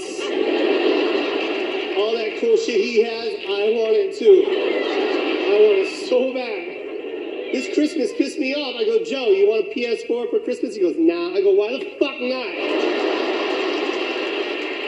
All 1.97 2.13
that 2.13 2.37
cool 2.41 2.57
shit 2.57 2.81
he 2.81 3.01
has, 3.01 3.29
I 3.45 3.73
want 3.77 3.93
it 3.97 4.17
too. 4.17 4.45
I 4.45 5.55
want 5.61 5.85
it 5.85 6.09
so 6.09 6.33
bad. 6.33 6.73
This 7.53 7.73
Christmas 7.73 8.11
pissed 8.17 8.39
me 8.39 8.53
off. 8.53 8.75
I 8.77 8.85
go, 8.85 9.03
Joe, 9.05 9.29
you 9.29 9.49
want 9.49 9.67
a 9.67 9.69
PS4 9.73 10.29
for 10.29 10.39
Christmas? 10.39 10.75
He 10.75 10.81
goes, 10.81 10.95
nah. 10.97 11.37
I 11.37 11.41
go, 11.41 11.53
why 11.53 11.77
the 11.77 11.93
fuck 12.01 12.17
not? 12.21 12.49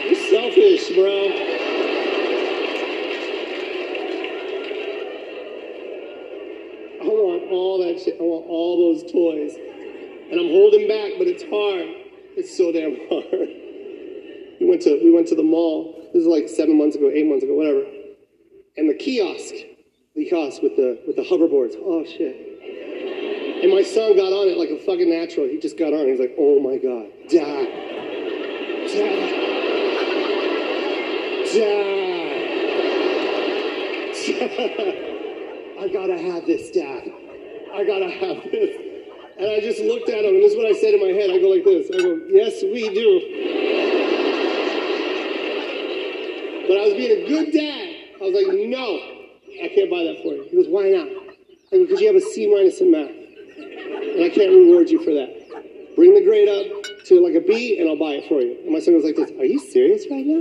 You're 0.06 0.22
selfish, 0.30 0.94
bro. 0.94 1.56
I 7.85 7.85
I 8.04 8.22
want 8.22 8.46
all 8.48 8.92
those 8.92 9.10
toys. 9.10 9.56
And 10.30 10.40
I'm 10.40 10.50
holding 10.50 10.88
back, 10.88 11.12
but 11.18 11.26
it's 11.26 11.42
hard. 11.44 11.86
It's 12.36 12.56
so 12.56 12.72
damn 12.72 12.96
hard. 13.08 13.48
We 14.60 14.66
went 14.66 14.82
to 14.82 15.00
we 15.02 15.10
went 15.10 15.28
to 15.28 15.34
the 15.34 15.42
mall. 15.42 15.94
This 16.12 16.22
is 16.22 16.26
like 16.26 16.48
seven 16.48 16.76
months 16.76 16.96
ago, 16.96 17.10
eight 17.12 17.26
months 17.26 17.44
ago, 17.44 17.54
whatever. 17.54 17.84
And 18.76 18.90
the 18.90 18.94
kiosk, 18.94 19.54
the 20.14 20.24
kiosk 20.28 20.62
with 20.62 20.76
the 20.76 21.00
with 21.06 21.16
the 21.16 21.22
hoverboards. 21.22 21.74
Oh 21.80 22.04
shit. 22.04 22.36
And 23.62 23.72
my 23.72 23.82
son 23.82 24.16
got 24.16 24.32
on 24.32 24.48
it 24.48 24.58
like 24.58 24.68
a 24.68 24.78
fucking 24.84 25.08
natural. 25.08 25.46
He 25.46 25.58
just 25.58 25.78
got 25.78 25.94
on. 25.94 26.06
He's 26.06 26.20
like, 26.20 26.34
oh 26.38 26.60
my 26.60 26.76
god, 26.76 27.08
dad, 27.28 27.66
dad, 28.92 29.46
dad. 31.54 31.96
I 35.78 35.88
gotta 35.88 36.18
have 36.18 36.46
this, 36.46 36.70
dad. 36.70 37.25
I 37.76 37.84
gotta 37.84 38.08
have 38.08 38.42
this. 38.50 38.72
And 39.38 39.50
I 39.52 39.60
just 39.60 39.80
looked 39.84 40.08
at 40.08 40.24
him, 40.24 40.34
and 40.34 40.42
this 40.42 40.52
is 40.52 40.56
what 40.56 40.64
I 40.64 40.72
said 40.72 40.94
in 40.94 41.00
my 41.00 41.12
head. 41.12 41.28
I 41.28 41.36
go 41.38 41.52
like 41.52 41.62
this. 41.62 41.90
I 41.92 42.00
go, 42.00 42.16
yes, 42.32 42.64
we 42.64 42.88
do. 42.88 43.20
But 46.68 46.80
I 46.80 46.88
was 46.88 46.94
being 46.96 47.12
a 47.20 47.28
good 47.28 47.52
dad. 47.52 47.86
I 48.16 48.24
was 48.24 48.32
like, 48.32 48.48
no, 48.72 48.96
I 49.60 49.68
can't 49.76 49.92
buy 49.92 50.08
that 50.08 50.24
for 50.24 50.32
you. 50.32 50.48
He 50.48 50.56
goes, 50.56 50.72
why 50.72 50.88
not? 50.88 51.04
I 51.68 51.76
go, 51.76 51.84
because 51.84 52.00
you 52.00 52.08
have 52.08 52.16
a 52.16 52.24
C 52.24 52.48
minus 52.48 52.80
in 52.80 52.90
math. 52.90 53.12
And 53.12 54.24
I 54.24 54.32
can't 54.32 54.56
reward 54.56 54.88
you 54.88 55.04
for 55.04 55.12
that. 55.12 55.28
Bring 55.96 56.14
the 56.16 56.24
grade 56.24 56.48
up 56.48 56.64
to 57.12 57.20
like 57.20 57.36
a 57.36 57.44
B, 57.44 57.76
and 57.78 57.92
I'll 57.92 58.00
buy 58.00 58.16
it 58.16 58.24
for 58.24 58.40
you. 58.40 58.56
And 58.64 58.72
my 58.72 58.80
son 58.80 58.94
goes 58.96 59.04
like 59.04 59.16
this, 59.16 59.30
are 59.36 59.44
you 59.44 59.60
serious 59.60 60.08
right 60.10 60.24
now? 60.24 60.40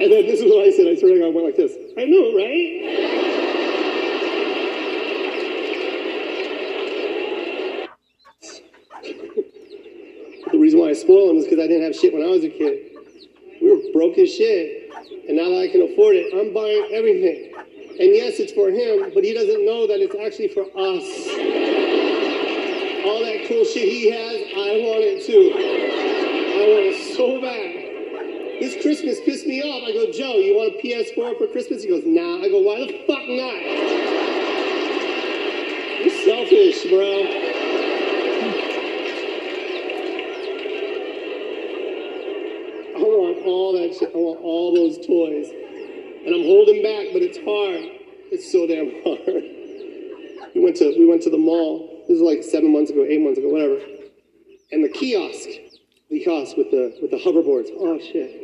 And 0.00 0.08
then 0.08 0.24
this 0.24 0.40
is 0.40 0.48
what 0.48 0.64
I 0.64 0.72
said. 0.72 0.88
I 0.88 0.96
swear 0.96 1.12
to 1.12 1.20
God, 1.20 1.28
I 1.28 1.36
went 1.36 1.52
like 1.52 1.60
this. 1.60 1.76
I 2.00 2.08
know, 2.08 2.32
right? 2.32 3.03
Is 11.04 11.44
because 11.44 11.58
I 11.58 11.66
didn't 11.66 11.82
have 11.84 11.94
shit 11.94 12.12
when 12.14 12.22
I 12.22 12.28
was 12.28 12.44
a 12.44 12.48
kid. 12.48 12.96
We 13.60 13.70
were 13.70 13.92
broke 13.92 14.16
as 14.18 14.32
shit. 14.32 14.90
And 15.28 15.36
now 15.36 15.48
that 15.50 15.60
I 15.60 15.68
can 15.68 15.82
afford 15.82 16.16
it, 16.16 16.32
I'm 16.32 16.52
buying 16.52 16.88
everything. 16.92 17.52
And 18.00 18.10
yes, 18.16 18.40
it's 18.40 18.52
for 18.52 18.68
him, 18.68 19.12
but 19.14 19.22
he 19.22 19.32
doesn't 19.32 19.64
know 19.64 19.86
that 19.86 20.00
it's 20.00 20.16
actually 20.16 20.48
for 20.48 20.64
us. 20.64 21.04
All 23.04 23.20
that 23.20 23.44
cool 23.48 23.64
shit 23.64 23.84
he 23.84 24.10
has, 24.10 24.36
I 24.56 24.80
want 24.80 25.04
it 25.04 25.24
too. 25.28 25.52
I 25.52 26.64
want 26.72 26.88
it 26.88 26.96
so 27.16 27.40
bad. 27.40 27.84
This 28.60 28.80
Christmas 28.80 29.20
pissed 29.24 29.46
me 29.46 29.60
off. 29.62 29.84
I 29.84 29.92
go, 29.92 30.10
Joe, 30.10 30.40
you 30.40 30.56
want 30.56 30.74
a 30.74 30.78
PS4 30.80 31.36
for 31.38 31.46
Christmas? 31.48 31.82
He 31.82 31.88
goes, 31.88 32.04
nah. 32.06 32.40
I 32.40 32.48
go, 32.48 32.60
why 32.60 32.80
the 32.86 33.04
fuck 33.04 33.28
not? 33.28 33.60
You're 36.00 36.16
selfish, 36.24 36.88
bro. 36.88 37.44
I 42.94 42.98
want 43.02 43.44
shit. 43.98 44.10
I 44.14 44.18
want 44.18 44.40
all 44.42 44.74
those 44.74 44.98
toys. 45.06 45.48
And 45.50 46.34
I'm 46.34 46.44
holding 46.44 46.82
back, 46.82 47.12
but 47.12 47.22
it's 47.22 47.38
hard. 47.38 47.84
It's 48.32 48.50
so 48.50 48.66
damn 48.66 48.90
hard. 49.04 49.44
We 50.54 50.60
went 50.62 50.76
to 50.76 50.94
we 50.98 51.06
went 51.06 51.22
to 51.22 51.30
the 51.30 51.38
mall. 51.38 52.04
This 52.08 52.16
is 52.16 52.22
like 52.22 52.42
seven 52.42 52.72
months 52.72 52.90
ago, 52.90 53.04
eight 53.04 53.20
months 53.20 53.38
ago, 53.38 53.48
whatever. 53.48 53.78
And 54.72 54.84
the 54.84 54.88
kiosk, 54.88 55.48
the 56.10 56.20
kiosk 56.24 56.56
with 56.56 56.70
the 56.70 56.96
with 57.02 57.10
the 57.10 57.18
hoverboards. 57.18 57.68
Oh 57.78 57.98
shit. 57.98 58.42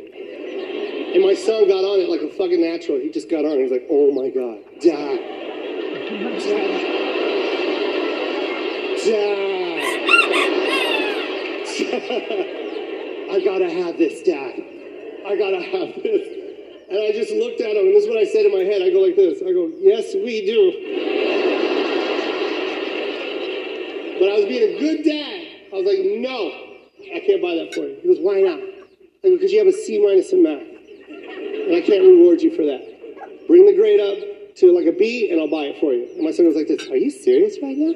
And 1.15 1.23
my 1.23 1.33
son 1.33 1.67
got 1.67 1.83
on 1.83 1.99
it 1.99 2.09
like 2.09 2.21
a 2.21 2.29
fucking 2.29 2.61
natural. 2.61 2.99
He 2.99 3.09
just 3.09 3.29
got 3.29 3.43
on. 3.43 3.59
He's 3.59 3.71
like, 3.71 3.87
oh 3.89 4.11
my 4.11 4.29
god, 4.29 4.59
dad, 4.79 5.19
dad, 6.19 6.81
dad. 9.03 9.51
I 13.31 13.39
gotta 13.43 13.69
have 13.69 13.97
this, 13.97 14.21
Dad. 14.23 14.70
I 15.31 15.37
gotta 15.37 15.63
have 15.63 15.95
this. 16.03 16.27
And 16.91 16.99
I 16.99 17.15
just 17.15 17.31
looked 17.31 17.61
at 17.61 17.71
him, 17.71 17.87
and 17.87 17.95
this 17.95 18.03
is 18.03 18.09
what 18.09 18.19
I 18.19 18.25
said 18.27 18.45
in 18.45 18.51
my 18.51 18.67
head. 18.67 18.81
I 18.83 18.91
go 18.91 18.99
like 18.99 19.15
this. 19.15 19.39
I 19.39 19.55
go, 19.55 19.71
yes, 19.79 20.11
we 20.13 20.43
do. 20.43 20.75
But 24.19 24.27
I 24.27 24.35
was 24.35 24.45
being 24.51 24.75
a 24.75 24.79
good 24.79 25.07
dad. 25.07 25.71
I 25.71 25.79
was 25.79 25.87
like, 25.87 26.03
no, 26.19 26.51
I 27.15 27.23
can't 27.23 27.41
buy 27.41 27.55
that 27.55 27.71
for 27.71 27.87
you. 27.87 27.95
He 28.03 28.11
goes, 28.11 28.19
why 28.19 28.43
not? 28.43 28.59
I 28.59 29.31
go, 29.31 29.39
because 29.39 29.55
you 29.55 29.59
have 29.63 29.71
a 29.71 29.71
C 29.71 30.03
minus 30.03 30.35
in 30.35 30.43
math. 30.43 30.59
And 30.59 31.79
I 31.79 31.81
can't 31.81 32.03
reward 32.03 32.41
you 32.43 32.51
for 32.51 32.67
that. 32.67 32.83
Bring 33.47 33.65
the 33.65 33.73
grade 33.73 34.03
up 34.03 34.19
to 34.59 34.75
like 34.75 34.85
a 34.85 34.91
B, 34.91 35.31
and 35.31 35.39
I'll 35.39 35.47
buy 35.47 35.71
it 35.71 35.79
for 35.79 35.93
you. 35.93 36.11
And 36.19 36.27
my 36.27 36.31
son 36.35 36.43
goes 36.43 36.59
like 36.59 36.67
this, 36.67 36.91
are 36.91 36.99
you 36.99 37.09
serious 37.09 37.55
right 37.63 37.77
now? 37.77 37.95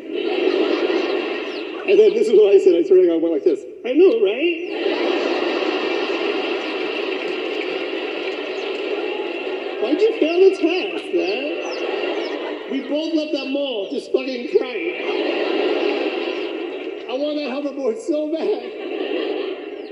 And 1.83 1.99
then 1.99 2.15
this 2.15 2.31
is 2.31 2.33
what 2.33 2.55
I 2.55 2.63
said. 2.63 2.79
I 2.79 2.87
swear 2.87 3.03
to 3.03 3.11
God, 3.11 3.19
I 3.19 3.21
went 3.21 3.35
like 3.35 3.43
this. 3.43 3.59
I 3.83 3.91
know, 3.91 4.23
right? 4.23 4.84
Why'd 9.85 10.01
you 10.01 10.19
fail 10.19 10.39
the 10.49 10.55
test, 10.57 11.13
man? 11.13 12.71
We 12.71 12.89
both 12.89 13.13
left 13.13 13.33
that 13.33 13.51
mall 13.51 13.87
just 13.91 14.11
fucking 14.11 14.57
crying. 14.57 14.97
I 17.05 17.13
want 17.13 17.37
that 17.37 17.53
hoverboard 17.53 18.01
so 18.01 18.33
bad. 18.33 18.65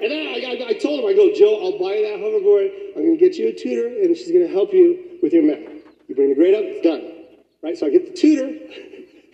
And 0.01 0.09
then 0.09 0.33
I, 0.33 0.65
I, 0.65 0.69
I 0.69 0.73
told 0.81 1.01
him, 1.01 1.05
I 1.05 1.13
go, 1.13 1.29
Joe, 1.37 1.61
I'll 1.61 1.77
buy 1.77 1.93
you 1.93 2.09
that 2.09 2.17
hoverboard. 2.25 2.97
I'm 2.97 3.05
going 3.05 3.19
to 3.19 3.23
get 3.23 3.37
you 3.37 3.49
a 3.49 3.53
tutor, 3.53 3.85
and 3.85 4.17
she's 4.17 4.31
going 4.31 4.47
to 4.47 4.51
help 4.51 4.73
you 4.73 5.19
with 5.21 5.31
your 5.31 5.43
math. 5.43 5.61
You 6.07 6.15
bring 6.15 6.29
the 6.29 6.35
grade 6.41 6.55
up, 6.55 6.63
it's 6.65 6.81
done. 6.81 7.29
Right? 7.61 7.77
So 7.77 7.85
I 7.85 7.91
get 7.91 8.09
the 8.09 8.17
tutor. 8.17 8.49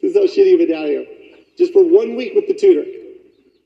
is 0.00 0.16
how 0.16 0.24
shitty 0.24 0.54
of 0.54 0.60
a 0.60 0.66
dad 0.66 0.80
I 0.80 1.04
am. 1.04 1.06
Just 1.58 1.74
for 1.74 1.84
one 1.84 2.16
week 2.16 2.32
with 2.34 2.48
the 2.48 2.54
tutor. 2.54 2.88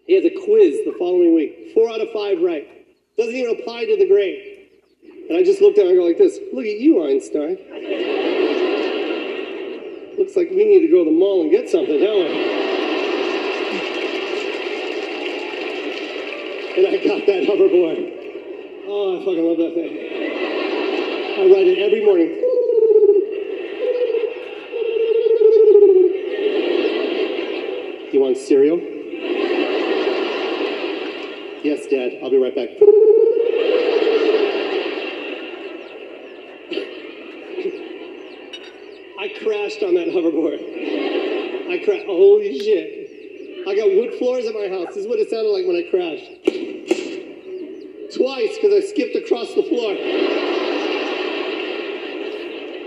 He 0.09 0.19
has 0.19 0.25
a 0.25 0.35
quiz 0.35 0.83
the 0.83 0.97
following 0.99 1.33
week. 1.33 1.71
Four 1.75 1.91
out 1.91 2.01
of 2.01 2.11
five 2.11 2.43
right. 2.43 2.67
Doesn't 3.17 3.37
even 3.37 3.55
apply 3.61 3.85
to 3.85 3.97
the 3.97 4.09
grade. 4.09 4.52
And 5.33 5.40
I 5.40 5.45
just 5.45 5.62
looked 5.62 5.79
at 5.79 5.87
go 5.87 6.05
like 6.05 6.18
this. 6.18 6.38
Look 6.53 6.66
at 6.66 6.79
you, 6.79 7.09
Einstein. 7.09 7.57
Looks 10.18 10.37
like 10.37 10.51
we 10.51 10.62
need 10.68 10.81
to 10.81 10.88
go 10.88 11.05
to 11.05 11.11
the 11.11 11.16
mall 11.16 11.40
and 11.40 11.51
get 11.51 11.71
something, 11.71 11.99
don't 11.99 12.29
we? 12.29 12.37
And 16.77 16.87
I 16.87 16.99
got 17.03 17.25
that 17.25 17.49
hoverboard. 17.49 18.12
Oh, 18.85 19.16
I 19.16 19.25
fucking 19.25 19.42
love 19.42 19.57
that 19.57 19.73
thing. 19.73 19.97
I 21.40 21.49
ride 21.49 21.66
it 21.66 21.79
every 21.79 22.05
morning. 22.05 22.29
You 28.12 28.21
want 28.21 28.37
cereal? 28.37 28.79
Yes, 31.64 31.87
Dad. 31.87 32.21
I'll 32.23 32.29
be 32.29 32.37
right 32.37 32.55
back. 32.55 32.68
I 39.23 39.29
crashed 39.53 39.83
on 39.83 39.93
that 39.93 40.09
hoverboard. 40.09 40.57
I 41.69 41.85
crashed. 41.85 42.07
Holy 42.07 42.59
shit. 42.59 43.69
I 43.69 43.77
got 43.77 43.85
wood 43.85 44.15
floors 44.19 44.47
at 44.47 44.55
my 44.55 44.67
house. 44.73 44.97
This 44.97 45.05
is 45.05 45.07
what 45.07 45.19
it 45.19 45.29
sounded 45.29 45.53
like 45.53 45.69
when 45.69 45.77
I 45.77 45.85
crashed. 45.93 46.41
Twice 48.17 48.57
because 48.57 48.73
I 48.73 48.81
skipped 48.81 49.12
across 49.12 49.53
the 49.53 49.62
floor. 49.69 49.93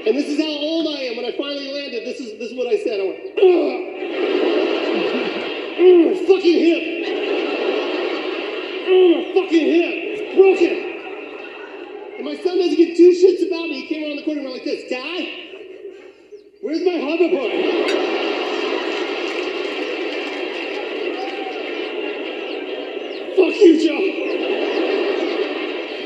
And 0.10 0.18
this 0.18 0.26
is 0.26 0.42
how 0.42 0.50
old 0.50 0.90
I 0.90 1.06
am. 1.06 1.18
When 1.18 1.26
I 1.30 1.38
finally 1.38 1.70
landed, 1.70 2.02
this 2.02 2.20
is 2.20 2.34
this 2.42 2.50
is 2.50 2.58
what 2.58 2.66
I 2.66 2.82
said. 2.82 2.98
I 2.98 3.06
went, 3.14 3.22
Ugh! 3.38 3.78
Oh, 5.86 6.18
fucking 6.26 6.60
hip. 6.66 6.84
Oh, 8.90 9.06
my 9.14 9.24
fucking 9.38 9.68
hip. 9.70 9.94
It's 10.18 10.34
broken. 10.34 10.82
And 12.18 12.26
my 12.26 12.36
son 12.42 12.58
doesn't 12.58 12.76
give 12.76 12.98
two 12.98 13.14
shits 13.14 13.46
about 13.46 13.70
me. 13.70 13.86
He 13.86 13.88
came 13.88 14.02
around 14.02 14.18
the 14.18 14.26
corner 14.26 14.42
and 14.42 14.50
went 14.50 14.66
like 14.66 14.66
this. 14.66 14.90
Dad, 14.90 15.45
where's 16.76 16.86
my 16.86 17.00
hoverboard? 17.00 17.52
Fuck 23.36 23.62
you, 23.62 23.74
Joe. 23.86 24.04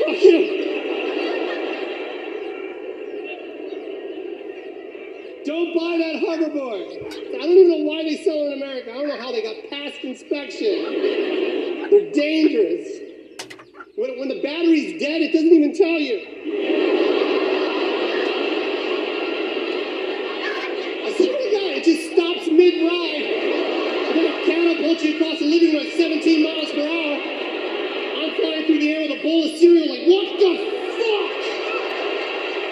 Fuck 0.06 0.22
you. 0.22 0.40
Don't 5.46 5.74
buy 5.74 5.96
that 5.98 6.16
hoverboard. 6.22 6.88
I 7.06 7.38
don't 7.38 7.50
even 7.50 7.70
know 7.70 7.84
why 7.90 8.02
they 8.04 8.16
sell 8.22 8.36
it 8.36 8.52
in 8.52 8.62
America. 8.62 8.90
I 8.90 8.94
don't 8.94 9.08
know 9.08 9.20
how 9.20 9.32
they 9.32 9.42
got 9.42 9.70
past 9.70 10.04
inspection. 10.04 11.88
They're 11.90 12.12
dangerous. 12.12 12.88
When, 13.96 14.18
when 14.18 14.28
the 14.28 14.40
battery's 14.42 15.00
dead, 15.00 15.22
it 15.22 15.32
doesn't 15.32 15.52
even 15.52 15.74
tell 15.74 15.98
you. 15.98 16.39
You 24.98 25.14
across 25.14 25.38
the 25.38 25.46
living 25.46 25.76
at 25.78 25.92
17 25.94 26.42
miles 26.42 26.72
per 26.74 26.82
hour. 26.82 27.14
I'm 27.22 28.34
flying 28.34 28.66
through 28.66 28.80
the 28.82 28.90
air 28.90 29.06
with 29.06 29.20
a 29.20 29.22
bowl 29.22 29.46
of 29.46 29.54
cereal 29.54 29.86
like, 29.86 30.02
what 30.02 30.34
the 30.34 30.50
fuck? 30.98 31.30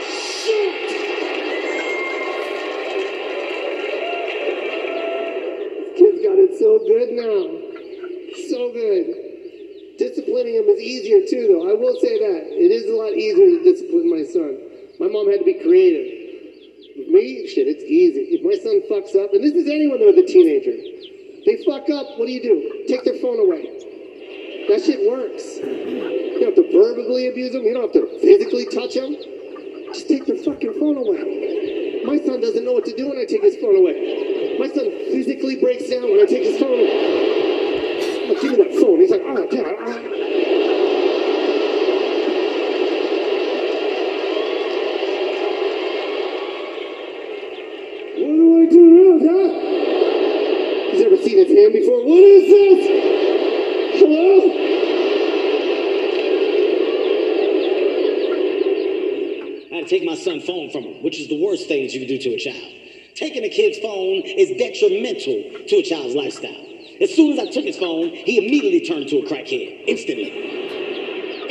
Shit! 0.03 0.75
Kid's 5.95 6.19
got 6.27 6.43
it 6.43 6.59
so 6.59 6.83
good 6.91 7.15
now. 7.15 7.55
So 8.51 8.75
good. 8.75 9.15
Disciplining 10.03 10.59
him 10.59 10.67
is 10.75 10.81
easier 10.83 11.23
too, 11.23 11.55
though. 11.55 11.71
I 11.71 11.75
will 11.79 11.95
say 12.03 12.19
that. 12.19 12.51
It 12.51 12.75
is 12.75 12.91
a 12.91 12.99
lot 12.99 13.15
easier 13.15 13.47
to 13.47 13.63
discipline 13.63 14.11
my 14.11 14.27
son. 14.27 14.59
My 14.99 15.07
mom 15.07 15.31
had 15.31 15.39
to 15.39 15.47
be 15.47 15.55
creative. 15.63 16.19
With 16.99 17.15
me, 17.15 17.47
shit, 17.47 17.71
it's 17.71 17.87
easy. 17.87 18.35
If 18.35 18.43
my 18.43 18.59
son 18.59 18.83
fucks 18.91 19.15
up, 19.15 19.31
and 19.33 19.39
this 19.39 19.55
is 19.55 19.71
anyone 19.71 20.03
with 20.03 20.19
a 20.19 20.27
teenager, 20.27 20.98
fuck 21.79 21.91
up, 21.91 22.19
what 22.19 22.27
do 22.27 22.33
you 22.33 22.43
do? 22.43 22.85
Take 22.89 23.05
their 23.05 23.19
phone 23.21 23.39
away. 23.39 23.63
That 24.69 24.83
shit 24.85 25.09
works. 25.09 25.59
You 25.63 26.41
don't 26.41 26.57
have 26.57 26.65
to 26.65 26.73
verbally 26.73 27.29
abuse 27.29 27.53
them. 27.53 27.63
You 27.63 27.75
don't 27.75 27.83
have 27.83 27.93
to 27.93 28.19
physically 28.21 28.67
touch 28.67 28.95
them. 28.95 29.15
Just 29.95 30.09
take 30.09 30.27
their 30.27 30.37
fucking 30.37 30.75
phone 30.79 30.97
away. 30.97 32.03
My 32.05 32.19
son 32.19 32.41
doesn't 32.41 32.65
know 32.65 32.73
what 32.73 32.85
to 32.87 32.97
do 32.97 33.09
when 33.09 33.19
I 33.19 33.25
take 33.25 33.43
his 33.43 33.57
phone 33.57 33.77
away. 33.77 34.57
My 34.59 34.69
son 34.69 34.91
physically 35.11 35.57
breaks 35.61 35.89
down 35.89 36.03
when 36.03 36.21
I 36.21 36.27
take 36.27 36.45
his 36.45 36.59
phone 36.61 36.79
away. 36.79 38.29
Oh, 38.29 38.35
give 38.43 38.53
me 38.53 38.57
that 38.59 38.73
phone. 38.81 39.01
He's 39.01 39.11
like, 39.11 39.23
oh, 39.25 39.47
dad. 39.47 39.77
ah." 39.81 40.19
What 48.19 48.35
do 48.37 48.61
I 48.61 48.67
do 48.67 48.83
now, 48.99 49.19
Dad? 49.25 49.69
He's 50.93 51.03
hand 51.69 51.81
before. 51.81 52.05
What 52.05 52.19
is 52.19 52.45
this? 52.49 54.01
Hello? 54.01 54.53
I 59.71 59.77
had 59.77 59.85
to 59.85 59.91
take 59.91 60.05
my 60.05 60.15
son's 60.15 60.45
phone 60.45 60.71
from 60.71 60.85
him, 60.85 61.03
which 61.03 61.21
is 61.21 61.29
the 61.29 61.41
worst 61.43 61.69
thing 61.69 61.87
that 61.87 61.93
you 61.93 62.01
can 62.01 62.09
do 62.09 62.19
to 62.19 62.31
a 62.31 62.39
child. 62.39 62.75
Taking 63.15 63.45
a 63.45 63.49
kid's 63.49 63.79
phone 63.79 64.23
is 64.25 64.51
detrimental 64.57 65.67
to 65.67 65.77
a 65.77 65.83
child's 65.83 66.15
lifestyle. 66.15 66.65
As 67.01 67.15
soon 67.15 67.33
as 67.33 67.39
I 67.39 67.51
took 67.51 67.65
his 67.65 67.77
phone, 67.77 68.11
he 68.11 68.39
immediately 68.39 68.81
turned 68.87 69.03
into 69.05 69.19
a 69.19 69.29
crackhead. 69.29 69.85
Instantly. 69.87 70.31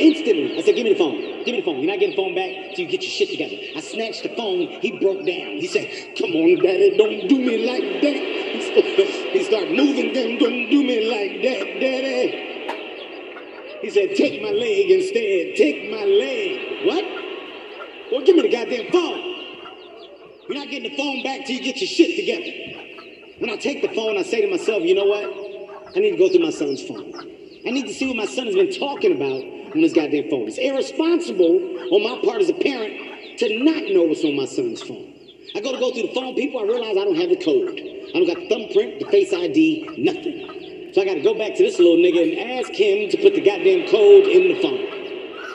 Instantly. 0.00 0.58
I 0.58 0.62
said, 0.62 0.76
give 0.76 0.84
me 0.84 0.92
the 0.92 0.98
phone. 0.98 1.44
Give 1.44 1.54
me 1.54 1.60
the 1.60 1.64
phone. 1.64 1.80
You're 1.80 1.90
not 1.90 2.00
getting 2.00 2.16
the 2.16 2.22
phone 2.22 2.34
back 2.34 2.74
till 2.74 2.84
you 2.84 2.90
get 2.90 3.02
your 3.02 3.10
shit 3.10 3.30
together. 3.30 3.56
I 3.76 3.80
snatched 3.80 4.22
the 4.22 4.34
phone. 4.36 4.68
He 4.80 4.98
broke 4.98 5.24
down. 5.26 5.58
He 5.58 5.66
said, 5.66 5.88
come 6.16 6.30
on, 6.32 6.62
daddy, 6.62 6.96
don't 6.96 7.28
do 7.28 7.38
me 7.38 7.66
like 7.66 8.02
that. 8.02 8.47
He 9.32 9.44
started 9.44 9.76
moving, 9.76 10.12
then 10.12 10.38
don't 10.38 10.70
do 10.70 10.82
me 10.82 11.08
like 11.10 11.42
that, 11.42 11.80
daddy. 11.80 12.48
He 13.82 13.90
said, 13.90 14.16
take 14.16 14.42
my 14.42 14.50
leg 14.50 14.90
instead. 14.90 15.54
Take 15.56 15.90
my 15.90 16.04
leg. 16.04 16.86
What? 16.86 17.04
Well, 18.10 18.24
give 18.24 18.36
me 18.36 18.42
the 18.42 18.50
goddamn 18.50 18.90
phone. 18.90 19.28
You're 20.48 20.58
not 20.58 20.70
getting 20.70 20.90
the 20.90 20.96
phone 20.96 21.22
back 21.22 21.46
till 21.46 21.56
you 21.56 21.62
get 21.62 21.76
your 21.76 21.88
shit 21.88 22.16
together. 22.16 23.38
When 23.38 23.50
I 23.50 23.56
take 23.56 23.82
the 23.82 23.94
phone, 23.94 24.16
I 24.18 24.22
say 24.22 24.40
to 24.40 24.50
myself, 24.50 24.82
you 24.82 24.94
know 24.94 25.04
what? 25.04 25.24
I 25.94 26.00
need 26.00 26.12
to 26.12 26.16
go 26.16 26.28
through 26.28 26.42
my 26.42 26.50
son's 26.50 26.82
phone. 26.82 27.14
I 27.66 27.70
need 27.70 27.86
to 27.86 27.94
see 27.94 28.06
what 28.06 28.16
my 28.16 28.26
son 28.26 28.46
has 28.46 28.54
been 28.54 28.72
talking 28.72 29.14
about 29.14 29.42
on 29.74 29.82
his 29.82 29.92
goddamn 29.92 30.30
phone. 30.30 30.48
It's 30.48 30.58
irresponsible 30.58 31.76
on 31.92 32.02
my 32.02 32.20
part 32.24 32.40
as 32.40 32.48
a 32.48 32.54
parent 32.54 33.38
to 33.38 33.62
not 33.62 33.82
know 33.92 34.04
what's 34.04 34.24
on 34.24 34.36
my 34.36 34.46
son's 34.46 34.82
phone. 34.82 35.17
I 35.54 35.60
go 35.60 35.72
to 35.72 35.78
go 35.78 35.92
through 35.92 36.08
the 36.08 36.14
phone, 36.14 36.34
people, 36.34 36.60
I 36.60 36.64
realize 36.64 36.96
I 36.96 37.04
don't 37.04 37.16
have 37.16 37.30
the 37.30 37.36
code. 37.36 37.72
I 37.72 38.18
don't 38.18 38.26
got 38.26 38.36
thumbprint, 38.48 39.00
the 39.00 39.06
face 39.06 39.32
ID, 39.32 39.96
nothing. 39.98 40.92
So 40.92 41.02
I 41.02 41.04
got 41.04 41.14
to 41.14 41.22
go 41.22 41.34
back 41.34 41.54
to 41.56 41.62
this 41.62 41.78
little 41.78 41.96
nigga 41.96 42.22
and 42.22 42.60
ask 42.60 42.70
him 42.72 43.08
to 43.10 43.16
put 43.16 43.34
the 43.34 43.40
goddamn 43.40 43.88
code 43.88 44.24
in 44.24 44.54
the 44.54 44.60
phone. 44.60 44.84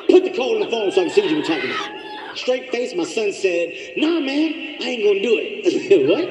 Put 0.10 0.24
the 0.24 0.34
code 0.36 0.58
in 0.58 0.66
the 0.66 0.72
phone 0.72 0.92
so 0.92 1.02
I 1.02 1.06
can 1.06 1.14
see 1.14 1.22
what 1.22 1.30
you've 1.30 1.46
been 1.46 1.56
talking 1.56 1.72
about. 1.72 2.38
Straight 2.38 2.72
face, 2.72 2.96
my 2.96 3.04
son 3.04 3.32
said, 3.34 3.74
Nah, 3.98 4.20
man, 4.20 4.78
I 4.82 4.86
ain't 4.86 5.04
gonna 5.04 5.22
do 5.22 5.38
it. 5.38 5.66
I 5.66 5.70
said, 5.90 6.10
What? 6.10 6.26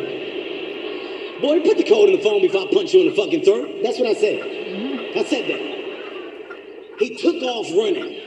Boy, 1.42 1.61
put 1.62 1.77
the 1.77 1.85
code 1.85 2.11
in 2.11 2.16
the 2.16 2.22
phone 2.22 2.40
before 2.42 2.62
I 2.62 2.72
punch 2.72 2.94
you 2.94 3.01
in 3.03 3.11
the 3.11 3.16
fucking 3.16 3.42
throat. 3.42 3.83
That's 3.83 3.98
what 3.98 4.09
I 4.09 4.14
said. 4.14 4.38
I 5.16 5.25
said 5.25 5.48
that. 5.51 6.98
He 6.98 7.16
took 7.16 7.42
off 7.42 7.66
running. 7.70 8.22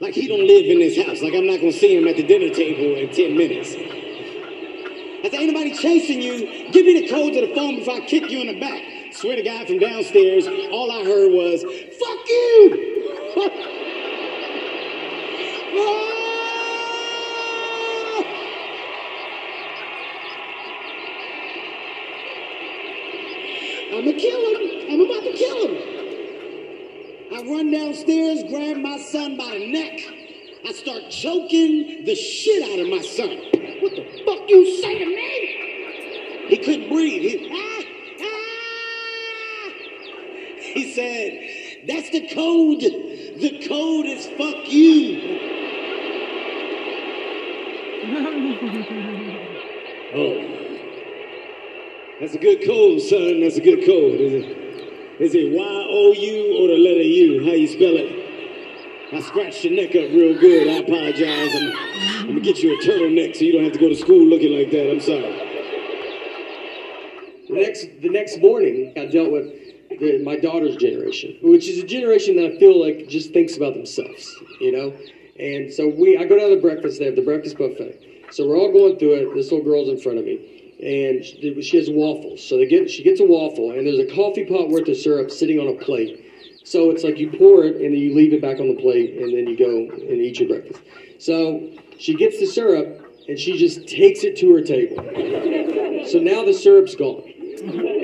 Like 0.00 0.14
he 0.14 0.28
don't 0.28 0.46
live 0.46 0.66
in 0.66 0.78
this 0.78 0.96
house. 0.96 1.22
Like 1.22 1.34
I'm 1.34 1.46
not 1.46 1.60
gonna 1.60 1.72
see 1.72 1.96
him 1.96 2.06
at 2.06 2.16
the 2.16 2.22
dinner 2.22 2.54
table 2.54 2.96
in 2.96 3.08
10 3.10 3.36
minutes. 3.36 3.74
I 5.18 5.22
said, 5.30 5.34
ain't 5.34 5.52
nobody 5.52 5.74
chasing 5.74 6.22
you. 6.22 6.70
Give 6.70 6.86
me 6.86 7.00
the 7.00 7.08
code 7.08 7.34
to 7.34 7.46
the 7.46 7.54
phone 7.54 7.76
before 7.76 7.94
I 7.94 8.00
kick 8.00 8.30
you 8.30 8.40
in 8.40 8.46
the 8.46 8.60
back. 8.60 8.82
Swear 9.12 9.36
to 9.36 9.42
God 9.42 9.66
from 9.66 9.78
downstairs, 9.80 10.46
all 10.70 10.92
I 10.92 11.02
heard 11.04 11.32
was, 11.32 11.62
fuck 11.62 12.28
you! 12.28 13.74
Ah! 15.80 16.18
I'ma 23.98 24.12
kill 24.12 24.40
him. 24.48 24.90
I'm 24.90 25.00
about 25.00 25.24
to 25.24 25.32
kill 25.36 25.68
him. 25.68 25.74
I 27.34 27.42
run 27.42 27.70
downstairs, 27.70 28.44
grab 28.48 28.76
my 28.76 28.98
son 28.98 29.36
by 29.36 29.58
the 29.58 29.72
neck. 29.72 30.00
I 30.66 30.72
start 30.72 31.10
choking 31.10 32.04
the 32.04 32.14
shit 32.14 32.62
out 32.62 32.78
of 32.78 32.88
my 32.88 33.00
son. 33.00 33.47
You 34.48 34.80
say 34.80 34.98
to 34.98 35.04
me? 35.04 36.46
He 36.48 36.56
couldn't 36.56 36.88
breathe. 36.88 37.20
He, 37.20 37.50
ah, 37.52 37.82
ah. 38.22 39.70
he 40.72 40.94
said, 40.94 41.38
that's 41.86 42.08
the 42.08 42.26
code. 42.28 42.80
The 42.80 43.58
code 43.68 44.06
is 44.06 44.26
fuck 44.38 44.72
you. 44.72 45.20
oh. 50.14 50.40
That's 52.20 52.34
a 52.34 52.38
good 52.38 52.64
code, 52.66 53.02
son. 53.02 53.40
That's 53.40 53.58
a 53.58 53.60
good 53.60 53.84
code. 53.84 54.18
Is 54.18 54.32
it, 54.32 54.46
is 55.20 55.34
it 55.34 55.52
Y-O-U 55.52 56.56
or 56.58 56.68
the 56.68 56.78
letter 56.78 57.02
U? 57.02 57.44
How 57.44 57.52
you 57.52 57.68
spell 57.68 57.98
it? 57.98 58.17
I 59.10 59.20
scratched 59.20 59.64
your 59.64 59.72
neck 59.72 59.96
up 59.96 60.12
real 60.12 60.38
good. 60.38 60.68
I 60.68 60.80
apologize. 60.80 61.54
I'm, 61.54 61.72
I'm 62.20 62.26
gonna 62.28 62.40
get 62.40 62.58
you 62.58 62.78
a 62.78 62.82
turtleneck 62.82 63.34
so 63.34 63.44
you 63.44 63.52
don't 63.52 63.64
have 63.64 63.72
to 63.72 63.78
go 63.78 63.88
to 63.88 63.96
school 63.96 64.22
looking 64.26 64.52
like 64.52 64.70
that. 64.70 64.90
I'm 64.90 65.00
sorry. 65.00 65.32
The 67.48 67.54
next, 67.54 68.02
the 68.02 68.10
next 68.10 68.38
morning, 68.40 68.92
I 68.98 69.06
dealt 69.06 69.32
with 69.32 69.46
the, 69.98 70.22
my 70.22 70.36
daughter's 70.36 70.76
generation, 70.76 71.38
which 71.40 71.68
is 71.68 71.78
a 71.82 71.86
generation 71.86 72.36
that 72.36 72.52
I 72.52 72.58
feel 72.58 72.78
like 72.78 73.08
just 73.08 73.32
thinks 73.32 73.56
about 73.56 73.72
themselves, 73.72 74.30
you 74.60 74.72
know. 74.72 74.94
And 75.40 75.72
so 75.72 75.88
we, 75.88 76.18
I 76.18 76.24
go 76.24 76.38
down 76.38 76.50
to 76.50 76.60
breakfast. 76.60 76.98
They 76.98 77.06
have 77.06 77.16
the 77.16 77.22
breakfast 77.22 77.56
buffet. 77.56 78.28
So 78.30 78.46
we're 78.46 78.58
all 78.58 78.70
going 78.70 78.98
through 78.98 79.14
it. 79.14 79.34
This 79.34 79.50
little 79.50 79.64
girl's 79.64 79.88
in 79.88 79.98
front 79.98 80.18
of 80.18 80.26
me, 80.26 80.74
and 80.82 81.24
she, 81.24 81.62
she 81.62 81.78
has 81.78 81.88
waffles. 81.88 82.46
So 82.46 82.58
they 82.58 82.66
get, 82.66 82.90
she 82.90 83.02
gets 83.02 83.20
a 83.20 83.24
waffle, 83.24 83.70
and 83.70 83.86
there's 83.86 84.00
a 84.00 84.14
coffee 84.14 84.44
pot 84.44 84.68
worth 84.68 84.86
of 84.86 84.98
syrup 84.98 85.30
sitting 85.30 85.58
on 85.58 85.68
a 85.68 85.82
plate. 85.82 86.26
So 86.68 86.90
it's 86.90 87.02
like 87.02 87.18
you 87.18 87.30
pour 87.30 87.64
it 87.64 87.76
and 87.76 87.94
then 87.94 87.98
you 87.98 88.14
leave 88.14 88.34
it 88.34 88.42
back 88.42 88.60
on 88.60 88.68
the 88.68 88.74
plate, 88.74 89.16
and 89.16 89.32
then 89.32 89.46
you 89.46 89.56
go 89.56 89.70
and 89.70 90.20
eat 90.20 90.38
your 90.38 90.50
breakfast. 90.50 90.82
So 91.18 91.66
she 91.98 92.14
gets 92.14 92.38
the 92.38 92.46
syrup 92.46 93.06
and 93.26 93.38
she 93.38 93.56
just 93.56 93.88
takes 93.88 94.22
it 94.22 94.36
to 94.38 94.52
her 94.52 94.60
table. 94.60 94.96
So 96.06 96.18
now 96.18 96.44
the 96.44 96.52
syrup's 96.52 96.94
gone. 96.94 97.24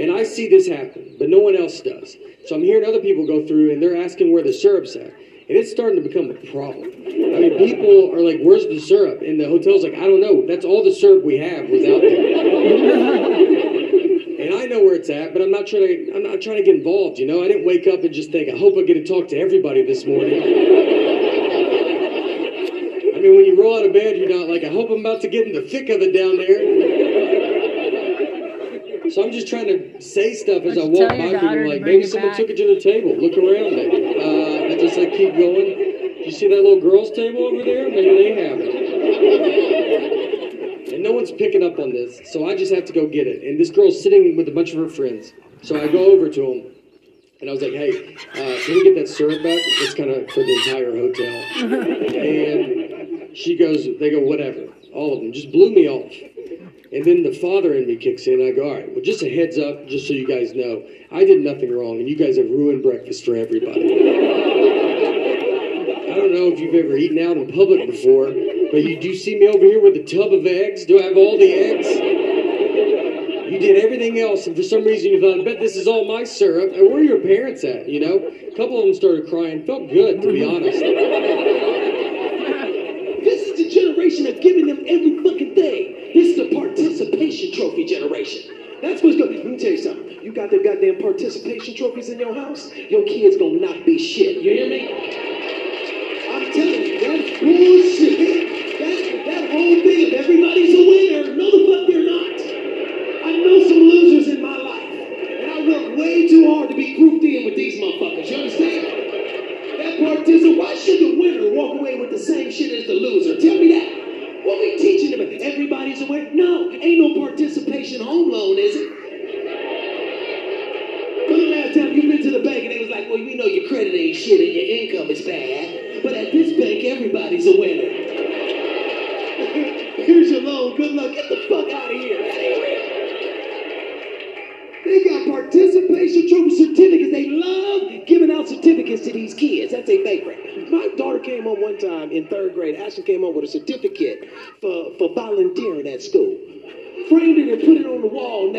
And 0.01 0.17
I 0.17 0.25
see 0.25 0.49
this 0.49 0.67
happen, 0.67 1.15
but 1.19 1.29
no 1.29 1.41
one 1.41 1.57
else 1.57 1.79
does. 1.83 2.17
So 2.47 2.57
I'm 2.57 2.63
hearing 2.63 2.89
other 2.89 3.01
people 3.01 3.27
go 3.27 3.47
through 3.47 3.71
and 3.71 3.83
they're 3.83 4.03
asking 4.03 4.33
where 4.33 4.43
the 4.43 4.53
syrup's 4.53 4.97
at. 4.97 5.13
And 5.13 5.59
it's 5.61 5.71
starting 5.71 6.03
to 6.03 6.09
become 6.09 6.31
a 6.31 6.51
problem. 6.51 6.89
I 6.89 7.41
mean, 7.45 7.59
people 7.59 8.15
are 8.15 8.25
like, 8.25 8.41
where's 8.41 8.65
the 8.65 8.81
syrup? 8.81 9.21
And 9.21 9.39
the 9.39 9.47
hotel's 9.47 9.85
like, 9.85 9.93
I 9.93 10.09
don't 10.09 10.23
know. 10.23 10.47
That's 10.47 10.65
all 10.65 10.83
the 10.83 10.95
syrup 10.95 11.23
we 11.23 11.37
have 11.37 11.69
was 11.69 11.85
out 11.85 12.01
there. 12.01 13.51
I 14.55 14.67
know 14.67 14.83
where 14.83 14.95
it's 14.95 15.11
at, 15.11 15.33
but 15.33 15.43
I'm 15.43 15.51
not 15.51 15.67
trying 15.67 15.89
to. 15.89 16.13
I'm 16.15 16.23
not 16.23 16.41
trying 16.41 16.57
to 16.57 16.63
get 16.63 16.75
involved. 16.75 17.19
You 17.19 17.27
know, 17.27 17.43
I 17.43 17.49
didn't 17.49 17.65
wake 17.65 17.87
up 17.87 18.05
and 18.05 18.13
just 18.15 18.31
think, 18.31 18.49
I 18.49 18.57
hope 18.57 18.75
I 18.79 18.83
get 18.83 18.95
to 18.95 19.05
talk 19.05 19.29
to 19.29 19.37
everybody 19.39 19.83
this 19.83 20.05
morning. 20.07 20.43
I 23.15 23.21
mean, 23.21 23.35
when 23.37 23.45
you 23.45 23.61
roll 23.61 23.79
out 23.79 23.87
of 23.87 23.93
bed, 23.93 24.17
you're 24.17 24.29
not 24.29 24.49
like, 24.49 24.65
I 24.65 24.69
hope 24.69 24.91
I'm 24.91 25.01
about 25.01 25.21
to 25.23 25.29
get 25.29 25.47
in 25.47 25.53
the 25.55 25.63
thick 25.63 25.89
of 25.89 26.01
it 26.03 26.13
down 26.13 26.37
there. 26.37 26.61
So 29.11 29.23
I'm 29.23 29.33
just 29.33 29.49
trying 29.49 29.67
to 29.67 30.01
say 30.01 30.35
stuff 30.35 30.65
as 30.65 30.79
I 30.79 30.85
walk 30.85 31.11
by 31.11 31.39
people, 31.39 31.69
like 31.69 31.83
maybe 31.83 32.05
someone 32.05 32.31
back. 32.31 32.39
took 32.39 32.51
it 32.51 32.57
to 32.57 32.75
the 32.75 32.81
table. 32.81 33.15
Look 33.15 33.37
around, 33.37 33.77
maybe. 33.77 34.17
Uh, 34.19 34.75
I 34.75 34.77
just 34.81 34.97
like 34.97 35.13
keep 35.13 35.37
going. 35.37 35.77
Do 35.77 36.25
you 36.25 36.33
see 36.33 36.49
that 36.49 36.57
little 36.57 36.81
girls' 36.81 37.11
table 37.13 37.45
over 37.47 37.63
there? 37.63 37.91
Maybe 37.91 38.17
they 38.17 38.49
have 38.49 38.59
it. 38.61 38.74
No 41.05 41.13
one's 41.13 41.31
picking 41.31 41.63
up 41.63 41.79
on 41.79 41.93
this, 41.93 42.19
so 42.33 42.49
I 42.49 42.57
just 42.57 42.73
have 42.73 42.87
to 42.87 42.93
go 42.95 43.07
get 43.07 43.27
it. 43.27 43.43
And 43.45 43.61
this 43.61 43.69
girl's 43.69 44.03
sitting 44.03 44.39
with 44.39 44.49
a 44.49 44.51
bunch 44.51 44.73
of 44.73 44.79
her 44.79 44.89
friends. 44.89 45.35
So 45.61 45.79
I 45.79 45.87
go 45.87 46.11
over 46.11 46.31
to 46.31 46.41
them, 46.41 46.73
and 47.43 47.51
I 47.51 47.53
was 47.53 47.61
like, 47.61 47.75
hey, 47.75 48.17
uh, 48.33 48.57
can 48.65 48.75
we 48.75 48.85
get 48.85 48.95
that 48.95 49.07
syrup 49.07 49.43
back? 49.43 49.61
It's 49.85 49.93
kind 49.93 50.09
of 50.09 50.31
for 50.31 50.41
the 50.41 50.55
entire 50.65 50.97
hotel. 50.97 51.45
And 52.17 53.37
she 53.37 53.55
goes, 53.55 53.87
they 54.01 54.11
go, 54.13 54.21
whatever. 54.21 54.73
All 54.95 55.13
of 55.13 55.21
them. 55.21 55.31
Just 55.35 55.53
blew 55.53 55.75
me 55.75 55.87
off. 55.91 56.11
And 56.91 57.05
then 57.05 57.23
the 57.23 57.35
father 57.39 57.75
in 57.75 57.87
me 57.87 57.97
kicks 57.97 58.27
in. 58.27 58.41
I 58.41 58.53
go, 58.53 58.71
all 58.71 58.77
right, 58.77 58.91
well, 58.91 59.03
just 59.05 59.23
a 59.23 59.29
heads 59.29 59.59
up, 59.59 59.87
just 59.87 60.09
so 60.09 60.15
you 60.15 60.27
guys 60.27 60.55
know, 60.55 60.83
I 61.13 61.27
did 61.27 61.45
nothing 61.45 61.71
wrong, 61.71 61.99
and 62.01 62.09
you 62.09 62.17
guys 62.17 62.39
have 62.39 62.49
ruined 62.49 62.83
breakfast 62.83 63.27
for 63.27 63.37
everybody. 63.37 63.93
I 66.09 66.15
don't 66.17 66.33
know 66.33 66.49
if 66.49 66.59
you've 66.59 66.75
ever 66.75 66.97
eaten 66.97 67.19
out 67.19 67.37
in 67.37 67.53
public 67.53 67.91
before, 67.91 68.33
but 68.75 68.83
you 68.83 68.99
do 69.01 69.15
see 69.15 69.39
me 69.39 69.47
over 69.47 69.65
here 69.65 69.81
with 69.81 69.95
a 69.95 70.03
tub 70.03 70.33
of 70.33 70.45
eggs. 70.45 70.85
Do 70.85 70.99
I 70.99 71.05
have 71.05 71.17
all 71.17 71.39
the 71.39 71.55
eggs? 71.55 71.87
You 71.87 73.61
did 73.61 73.85
everything 73.85 74.19
else, 74.19 74.49
and 74.49 74.57
for 74.57 74.65
some 74.65 74.83
reason 74.83 75.13
you 75.13 75.21
thought, 75.21 75.39
I 75.39 75.45
bet 75.45 75.61
this 75.61 75.77
is 75.77 75.87
all 75.87 76.09
my 76.09 76.25
syrup. 76.25 76.73
And 76.75 76.89
where 76.89 76.99
are 76.99 77.05
your 77.05 77.21
parents 77.21 77.63
at? 77.63 77.89
You 77.89 78.01
know, 78.01 78.17
a 78.19 78.51
couple 78.57 78.81
of 78.81 78.87
them 78.87 78.95
started 78.95 79.29
crying. 79.29 79.65
Felt 79.65 79.89
good, 79.91 80.21
to 80.23 80.27
be 80.27 80.43
honest. 80.43 80.81
This 83.23 83.47
is 83.47 83.57
the 83.57 83.71
generation 83.71 84.27
of 84.27 84.41
giving 84.41 84.67
them 84.67 84.83
every 84.89 85.23
fucking 85.23 85.55
thing. 85.55 86.11
This 86.13 86.35
is 86.35 86.37
the 86.37 86.51
participation 86.53 87.53
trophy 87.55 87.85
generation. 87.85 88.51
That's 88.83 89.05
what's 89.05 89.17
good. 89.17 89.37
Let 89.37 89.47
me 89.47 89.57
tell 89.57 89.71
you 89.71 89.79
something. 89.79 90.19
You 90.21 90.33
got 90.35 90.51
the 90.51 90.59
goddamn 90.59 90.99
participation 90.99 91.77
trophies 91.77 92.09
in 92.09 92.19
your 92.19 92.35
house, 92.35 92.73
your 92.75 93.05
kids 93.05 93.37
gonna 93.37 93.61
not 93.61 93.87
be 93.87 93.99
shit. 93.99 94.43
You 94.43 94.51
hear 94.51 94.69
me? 94.69 94.91
I'm 96.35 96.51
telling 96.53 96.83
you, 96.83 96.99
that's 96.99 97.39
bullshit. 97.39 98.14
Everybody's 99.57 100.75
a 100.75 100.83
winner. 100.89 101.35
No, 101.37 101.51
the 101.51 101.61
fuck 101.71 101.87
they're 101.87 102.05
not. 102.05 102.24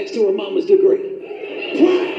Next 0.05 0.13
to 0.13 0.27
her 0.27 0.33
mama's 0.33 0.67
degree. 0.67 1.01
Proud. 1.81 2.13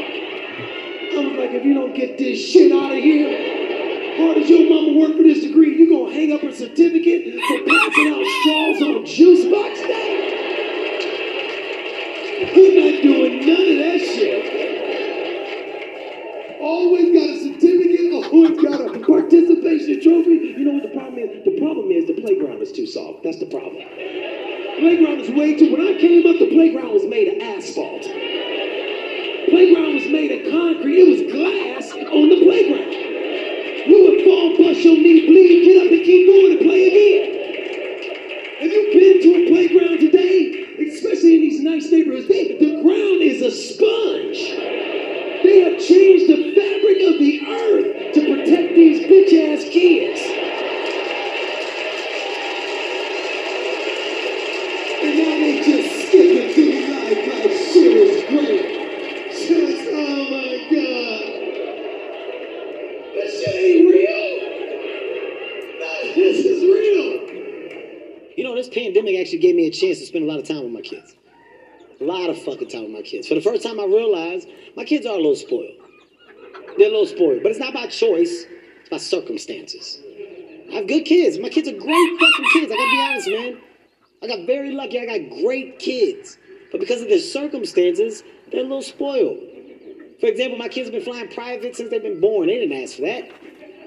I 1.14 1.22
was 1.22 1.38
like, 1.38 1.54
if 1.54 1.64
you 1.64 1.72
don't 1.72 1.94
get 1.94 2.18
this 2.18 2.36
shit 2.36 2.72
out 2.72 2.90
of 2.90 2.98
here, 2.98 4.18
hard 4.18 4.38
as 4.38 4.50
your 4.50 4.68
mama 4.68 4.98
worked 4.98 5.16
for 5.16 5.22
this 5.22 5.44
degree, 5.44 5.78
you 5.78 5.86
gonna 5.88 6.12
hang 6.12 6.32
up 6.32 6.40
her 6.40 6.50
certificate 6.50 7.38
for 7.46 7.62
passing 7.62 8.10
out 8.10 8.26
straws 8.42 8.82
on 8.82 9.06
juice 9.06 9.46
box 9.46 9.78
day? 9.86 10.18
We're 12.58 12.74
not 12.74 13.02
doing 13.06 13.46
none 13.46 13.70
of 13.70 13.78
that 13.86 14.00
shit. 14.02 14.42
Always 16.60 17.14
got 17.14 17.30
a 17.30 17.38
certificate, 17.38 18.10
always 18.34 18.58
got 18.66 18.82
a 18.82 18.98
participation 18.98 20.02
trophy. 20.02 20.58
You 20.58 20.64
know 20.66 20.74
what 20.74 20.82
the 20.82 20.90
problem 20.90 21.22
is? 21.22 21.44
The 21.44 21.54
problem 21.60 21.92
is 21.92 22.08
the 22.08 22.18
playground 22.20 22.60
is 22.62 22.72
too 22.72 22.86
soft. 22.86 23.22
That's 23.22 23.38
the 23.38 23.46
problem. 23.46 23.75
Playground 24.86 25.18
is 25.20 25.30
way 25.30 25.58
too. 25.58 25.72
When 25.72 25.80
I 25.80 25.98
came 25.98 26.24
up, 26.28 26.38
the 26.38 26.46
playground 26.46 26.94
was 26.94 27.04
made 27.06 27.26
of 27.26 27.42
asphalt. 27.42 28.02
Playground 28.02 29.94
was 29.96 30.06
made 30.06 30.30
of 30.30 30.52
concrete. 30.52 31.00
It 31.00 31.08
was 31.10 31.32
glass 31.32 31.75
spend 70.16 70.30
a 70.30 70.32
lot 70.32 70.40
of 70.40 70.48
time 70.48 70.64
with 70.64 70.72
my 70.72 70.80
kids. 70.80 71.14
A 72.00 72.04
lot 72.04 72.30
of 72.30 72.42
fucking 72.42 72.68
time 72.68 72.84
with 72.84 72.92
my 72.92 73.02
kids. 73.02 73.28
For 73.28 73.34
the 73.34 73.40
first 73.42 73.62
time, 73.62 73.78
I 73.78 73.84
realized 73.84 74.48
my 74.74 74.84
kids 74.84 75.04
are 75.04 75.12
a 75.12 75.16
little 75.16 75.36
spoiled. 75.36 75.76
They're 76.78 76.88
a 76.88 76.90
little 76.90 77.06
spoiled, 77.06 77.42
but 77.42 77.50
it's 77.50 77.60
not 77.60 77.74
by 77.74 77.86
choice, 77.86 78.46
it's 78.80 78.88
by 78.88 78.96
circumstances. 78.96 79.98
I 80.70 80.76
have 80.76 80.88
good 80.88 81.04
kids. 81.04 81.38
My 81.38 81.50
kids 81.50 81.68
are 81.68 81.72
great 81.72 82.20
fucking 82.20 82.44
kids. 82.52 82.72
I 82.72 82.76
gotta 82.76 82.90
be 82.90 83.02
honest, 83.02 83.28
man. 83.28 83.58
I 84.22 84.26
got 84.26 84.46
very 84.46 84.72
lucky. 84.72 85.00
I 85.00 85.18
got 85.18 85.42
great 85.42 85.78
kids. 85.78 86.38
But 86.72 86.80
because 86.80 87.02
of 87.02 87.08
their 87.08 87.18
circumstances, 87.18 88.22
they're 88.50 88.60
a 88.60 88.64
little 88.64 88.82
spoiled. 88.82 89.38
For 90.20 90.26
example, 90.26 90.58
my 90.58 90.68
kids 90.68 90.88
have 90.88 90.94
been 90.94 91.04
flying 91.04 91.28
private 91.28 91.76
since 91.76 91.90
they've 91.90 92.02
been 92.02 92.20
born. 92.20 92.46
They 92.46 92.58
didn't 92.58 92.82
ask 92.82 92.96
for 92.96 93.02
that. 93.02 93.30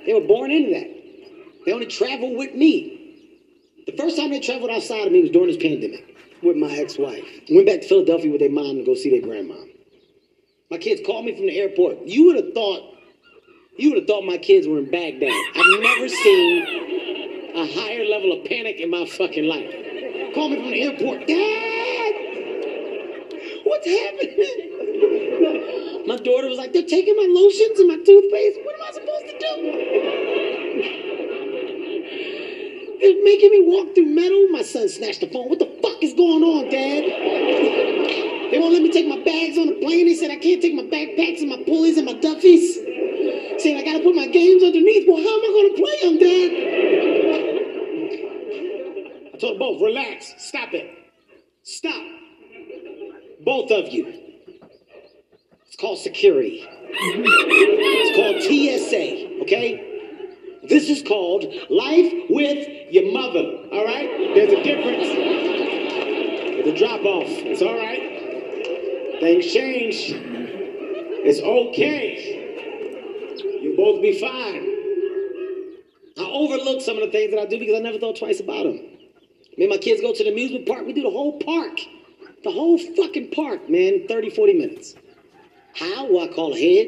They 0.05 0.13
were 0.13 0.27
born 0.27 0.51
into 0.51 0.71
that. 0.71 1.65
They 1.65 1.73
only 1.73 1.87
travel 1.87 2.35
with 2.35 2.53
me. 2.53 3.81
The 3.87 3.97
first 3.97 4.15
time 4.15 4.29
they 4.29 4.39
traveled 4.39 4.69
outside 4.69 5.07
of 5.07 5.11
me 5.11 5.21
was 5.21 5.31
during 5.31 5.47
this 5.47 5.57
pandemic 5.57 6.08
with 6.43 6.55
my 6.55 6.71
ex-wife. 6.71 7.23
Went 7.49 7.67
back 7.67 7.81
to 7.81 7.87
Philadelphia 7.87 8.31
with 8.31 8.39
their 8.41 8.49
mom 8.49 8.77
to 8.77 8.83
go 8.83 8.95
see 8.95 9.09
their 9.09 9.21
grandma. 9.21 9.55
My 10.71 10.77
kids 10.77 11.01
called 11.05 11.25
me 11.25 11.35
from 11.35 11.47
the 11.47 11.57
airport. 11.57 11.99
You 12.05 12.25
would 12.25 12.35
have 12.35 12.53
thought, 12.53 12.95
you 13.77 13.89
would 13.89 13.99
have 13.99 14.07
thought 14.07 14.23
my 14.23 14.37
kids 14.37 14.67
were 14.67 14.77
in 14.79 14.89
Baghdad. 14.91 15.31
I've 15.55 15.81
never 15.81 16.07
seen 16.07 16.65
a 17.55 17.65
higher 17.65 18.05
level 18.05 18.31
of 18.33 18.45
panic 18.45 18.79
in 18.79 18.89
my 18.89 19.05
fucking 19.05 19.45
life. 19.45 19.73
Call 20.35 20.49
me 20.49 20.57
from 20.57 20.69
the 20.71 20.81
airport. 20.83 21.27
Dad! 21.27 22.13
What's 23.63 23.87
happening? 23.87 24.67
My 26.07 26.17
daughter 26.17 26.47
was 26.47 26.57
like, 26.57 26.73
they're 26.73 26.83
taking 26.83 27.15
my 27.15 27.27
lotions 27.29 27.79
and 27.79 27.87
my 27.87 27.97
toothpaste. 27.97 28.59
What 28.63 28.75
am 28.75 28.81
I 28.81 28.91
supposed 28.91 29.27
to 29.27 29.37
do? 29.39 29.55
They're 32.99 33.23
making 33.23 33.51
me 33.51 33.61
walk 33.63 33.95
through 33.95 34.07
metal. 34.07 34.47
My 34.49 34.61
son 34.61 34.89
snatched 34.89 35.21
the 35.21 35.27
phone. 35.27 35.49
What 35.49 35.59
the 35.59 35.78
is 36.01 36.13
going 36.13 36.43
on, 36.43 36.69
Dad? 36.69 37.03
They 38.51 38.57
won't 38.57 38.73
let 38.73 38.81
me 38.81 38.91
take 38.91 39.07
my 39.07 39.23
bags 39.23 39.57
on 39.57 39.67
the 39.67 39.75
plane. 39.81 40.07
They 40.07 40.15
said 40.15 40.31
I 40.31 40.37
can't 40.37 40.61
take 40.61 40.73
my 40.73 40.83
backpacks 40.83 41.41
and 41.41 41.49
my 41.49 41.63
pulleys 41.65 41.97
and 41.97 42.05
my 42.05 42.13
duffies. 42.13 42.75
Said 43.61 43.77
I 43.77 43.83
gotta 43.83 43.99
put 44.03 44.15
my 44.15 44.27
games 44.27 44.63
underneath. 44.63 45.07
Well, 45.07 45.17
how 45.17 45.29
am 45.29 45.43
I 45.43 45.51
gonna 45.55 45.75
play 45.77 45.99
them, 46.03 46.17
Dad? 46.17 46.51
I 49.33 49.37
told 49.37 49.53
them 49.53 49.59
both, 49.59 49.81
relax. 49.81 50.33
Stop 50.37 50.73
it. 50.73 50.97
Stop. 51.63 52.01
Both 53.41 53.71
of 53.71 53.89
you. 53.89 54.07
It's 55.67 55.75
called 55.77 55.99
security. 55.99 56.67
It's 56.91 58.15
called 58.15 58.41
TSA, 58.41 59.41
okay? 59.43 59.85
This 60.67 60.89
is 60.89 61.01
called 61.01 61.45
life 61.69 62.13
with 62.29 62.67
your 62.91 63.11
mother, 63.13 63.67
all 63.71 63.85
right? 63.85 64.33
There's 64.35 64.51
a 64.51 64.63
difference. 64.63 65.78
A 66.59 66.77
drop 66.77 67.05
off. 67.05 67.27
It's 67.29 67.61
all 67.61 67.73
right. 67.73 69.19
Things 69.21 69.45
change. 69.51 70.11
It's 71.23 71.39
okay. 71.39 72.39
You'll 73.61 73.77
both 73.77 74.01
be 74.01 74.19
fine. 74.19 74.65
I 76.17 76.29
overlook 76.29 76.81
some 76.81 76.97
of 76.97 77.03
the 77.03 77.11
things 77.11 77.31
that 77.31 77.39
I 77.39 77.45
do 77.45 77.57
because 77.59 77.75
I 77.75 77.79
never 77.79 77.97
thought 77.97 78.17
twice 78.17 78.41
about 78.41 78.63
them. 78.63 78.75
Me 78.75 79.65
and 79.65 79.69
my 79.69 79.77
kids 79.77 80.01
go 80.01 80.13
to 80.13 80.23
the 80.23 80.31
amusement 80.31 80.67
park. 80.67 80.85
We 80.85 80.91
do 80.91 81.03
the 81.03 81.09
whole 81.09 81.39
park. 81.39 81.79
The 82.43 82.51
whole 82.51 82.77
fucking 82.77 83.31
park, 83.31 83.69
man, 83.69 84.07
30, 84.07 84.29
40 84.29 84.53
minutes. 84.53 84.95
How? 85.75 86.11
Well, 86.11 86.29
I 86.29 86.33
call 86.33 86.53
ahead. 86.53 86.87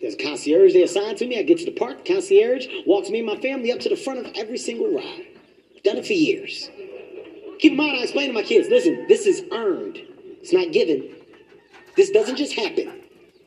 There's 0.00 0.14
a 0.14 0.16
concierge 0.18 0.72
they 0.72 0.82
assigned 0.82 1.18
to 1.18 1.26
me. 1.26 1.38
I 1.38 1.42
get 1.42 1.58
to 1.58 1.66
the 1.66 1.70
park. 1.78 2.04
The 2.04 2.14
concierge 2.14 2.66
walks 2.86 3.10
me 3.10 3.18
and 3.18 3.26
my 3.26 3.36
family 3.36 3.72
up 3.72 3.80
to 3.80 3.88
the 3.90 3.96
front 3.96 4.26
of 4.26 4.32
every 4.36 4.58
single 4.58 4.94
ride. 4.94 5.26
Done 5.84 5.98
it 5.98 6.06
for 6.06 6.14
years. 6.14 6.70
Keep 7.62 7.72
in 7.74 7.78
mind, 7.78 7.96
I 7.96 8.02
explain 8.02 8.26
to 8.26 8.32
my 8.34 8.42
kids 8.42 8.68
listen, 8.68 9.06
this 9.06 9.24
is 9.24 9.44
earned, 9.52 9.96
it's 10.40 10.52
not 10.52 10.72
given. 10.72 11.14
This 11.96 12.10
doesn't 12.10 12.34
just 12.34 12.54
happen. 12.54 13.02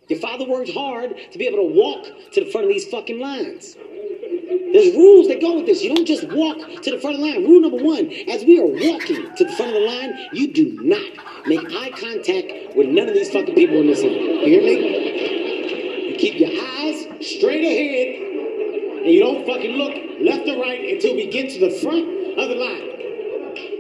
Your 0.08 0.20
father 0.20 0.48
worked 0.48 0.72
hard 0.72 1.18
to 1.34 1.38
be 1.38 1.46
able 1.46 1.58
to 1.58 1.76
walk 1.76 2.06
to 2.32 2.46
the 2.46 2.50
front 2.50 2.66
of 2.66 2.72
these 2.72 2.88
fucking 2.88 3.20
lines. 3.20 3.76
There's 3.76 4.96
rules 4.96 5.28
that 5.28 5.42
go 5.42 5.58
with 5.58 5.66
this. 5.66 5.84
You 5.84 5.94
don't 5.94 6.06
just 6.06 6.24
walk 6.30 6.56
to 6.84 6.92
the 6.92 6.98
front 6.98 7.18
of 7.18 7.22
the 7.22 7.28
line. 7.28 7.44
Rule 7.44 7.60
number 7.60 7.84
one, 7.84 8.10
as 8.30 8.46
we 8.46 8.58
are 8.58 8.66
walking 8.66 9.36
to 9.36 9.44
the 9.44 9.52
front 9.52 9.76
of 9.76 9.82
the 9.82 9.86
line, 9.86 10.30
you 10.32 10.54
do 10.54 10.80
not 10.82 11.46
make 11.46 11.66
eye 11.74 11.90
contact 11.90 12.74
with 12.74 12.88
none 12.88 13.10
of 13.10 13.16
these 13.16 13.32
fucking 13.32 13.54
people 13.54 13.82
in 13.82 13.88
this 13.88 14.02
line. 14.02 14.14
You 14.14 14.48
hear 14.48 14.62
me? 14.62 16.12
You 16.12 16.16
keep 16.16 16.40
your 16.40 16.52
eyes 16.52 17.04
straight 17.20 17.66
ahead, 17.66 19.04
and 19.04 19.12
you 19.12 19.20
don't 19.20 19.46
fucking 19.46 19.76
look 19.76 19.94
left 20.22 20.48
or 20.48 20.62
right 20.62 20.94
until 20.94 21.16
we 21.16 21.28
get 21.28 21.50
to 21.50 21.60
the 21.60 21.72
front 21.82 22.40
of 22.40 22.48
the 22.48 22.56
line. 22.56 22.95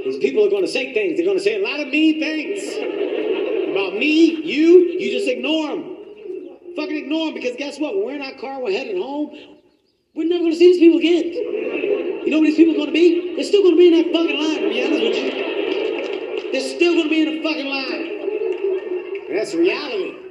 These 0.06 0.20
people 0.20 0.46
are 0.46 0.50
going 0.52 0.62
to 0.62 0.72
say 0.72 0.94
things. 0.94 1.18
They're 1.18 1.26
going 1.26 1.40
to 1.40 1.44
say 1.44 1.60
a 1.60 1.64
lot 1.66 1.80
of 1.80 1.88
mean 1.88 2.20
things 2.20 2.62
about 3.72 3.98
me, 3.98 4.36
you. 4.46 4.88
You 5.00 5.12
just 5.12 5.28
ignore 5.28 5.70
them. 5.70 5.98
Fucking 6.76 6.96
ignore 6.96 7.26
them 7.28 7.34
because 7.34 7.56
guess 7.58 7.80
what? 7.80 7.96
When 7.96 8.06
we're 8.06 8.16
in 8.16 8.22
our 8.22 8.40
car, 8.40 8.62
we're 8.62 8.72
heading 8.72 9.02
home. 9.02 9.32
We're 10.14 10.28
never 10.28 10.44
going 10.44 10.54
to 10.54 10.58
see 10.58 10.74
these 10.74 10.80
people 10.80 11.00
again. 11.00 11.26
You 12.24 12.30
know 12.30 12.38
what 12.38 12.46
these 12.46 12.56
people 12.56 12.76
are 12.76 12.78
going 12.78 12.94
to 12.94 12.94
be? 12.94 13.36
They're 13.36 13.46
still 13.46 13.64
going 13.64 13.74
to 13.74 13.78
be 13.78 13.88
in 13.88 13.94
that 13.96 14.14
fucking 14.14 14.40
line, 14.40 14.62
to 14.62 14.70
be 14.70 14.84
honest 14.86 15.02
with 15.02 15.18
you. 15.18 16.52
They're 16.52 16.76
still 16.76 16.94
going 16.94 17.06
to 17.06 17.10
be 17.10 17.22
in 17.26 17.30
the 17.36 17.44
fucking 17.44 17.68
line. 17.68 18.06
And 19.30 19.38
that's 19.38 19.54
reality. 19.56 20.22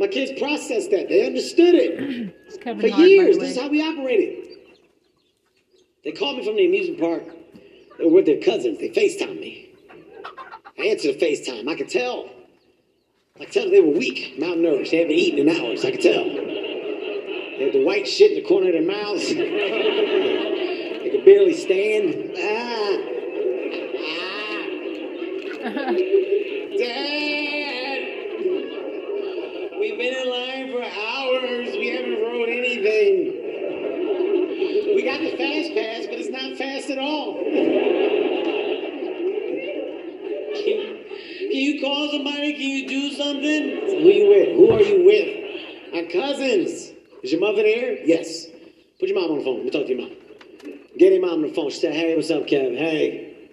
My 0.00 0.08
kids 0.08 0.38
processed 0.40 0.90
that. 0.90 1.08
They 1.08 1.24
understood 1.24 1.74
it. 1.76 2.34
For 2.62 2.86
years, 2.86 3.38
this 3.38 3.50
is 3.56 3.60
how 3.60 3.68
we 3.68 3.80
operated. 3.80 4.53
They 6.04 6.12
called 6.12 6.36
me 6.36 6.44
from 6.44 6.56
the 6.56 6.66
amusement 6.66 7.00
park. 7.00 7.24
They 7.98 8.04
were 8.04 8.10
with 8.10 8.26
their 8.26 8.40
cousins. 8.40 8.78
They 8.78 8.90
FaceTime 8.90 9.40
me. 9.40 9.70
I 10.78 10.82
answered 10.82 11.18
the 11.18 11.26
FaceTime. 11.26 11.68
I 11.68 11.74
could 11.74 11.88
tell. 11.88 12.28
I 13.40 13.44
could 13.44 13.52
tell 13.52 13.70
they 13.70 13.80
were 13.80 13.96
weak, 13.96 14.38
malnourished. 14.38 14.90
They 14.90 14.98
haven't 14.98 15.14
eaten 15.14 15.48
in 15.48 15.56
hours. 15.56 15.84
I 15.84 15.92
could 15.92 16.02
tell. 16.02 16.24
They 16.24 17.64
had 17.64 17.72
the 17.72 17.84
white 17.84 18.06
shit 18.06 18.32
in 18.32 18.42
the 18.42 18.48
corner 18.48 18.66
of 18.66 18.74
their 18.74 18.82
mouths. 18.82 19.28
they 19.34 21.08
could 21.10 21.24
barely 21.24 21.54
stand. 21.54 22.32
Ah. 22.36 22.98
Ah. 25.64 25.94
somebody? 42.16 42.52
Can 42.52 42.62
you 42.62 42.88
do 42.88 43.12
something? 43.12 43.70
Who 44.02 44.08
you 44.08 44.28
with? 44.28 44.56
Who 44.56 44.70
are 44.70 44.82
you 44.82 45.04
with? 45.04 45.92
My 45.92 46.04
cousins. 46.10 46.92
Is 47.22 47.32
your 47.32 47.40
mother 47.40 47.62
there? 47.62 48.04
Yes. 48.04 48.46
Put 49.00 49.08
your 49.08 49.20
mom 49.20 49.32
on 49.32 49.38
the 49.38 49.44
phone. 49.44 49.56
Let 49.56 49.64
me 49.64 49.70
talk 49.70 49.86
to 49.86 49.94
your 49.94 50.02
mom. 50.02 50.16
Get 50.98 51.12
your 51.12 51.22
mom 51.22 51.30
on 51.30 51.42
the 51.42 51.52
phone. 51.52 51.70
She 51.70 51.80
said, 51.80 51.94
hey, 51.94 52.14
what's 52.14 52.30
up, 52.30 52.46
Kevin? 52.46 52.76
Hey. 52.76 53.50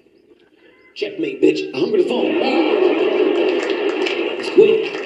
Checkmate, 0.96 1.42
bitch. 1.42 1.74
I 1.74 1.80
hung 1.80 1.92
the 1.92 2.04
phone. 2.04 2.32
It's 4.40 4.50
quick. 4.54 4.98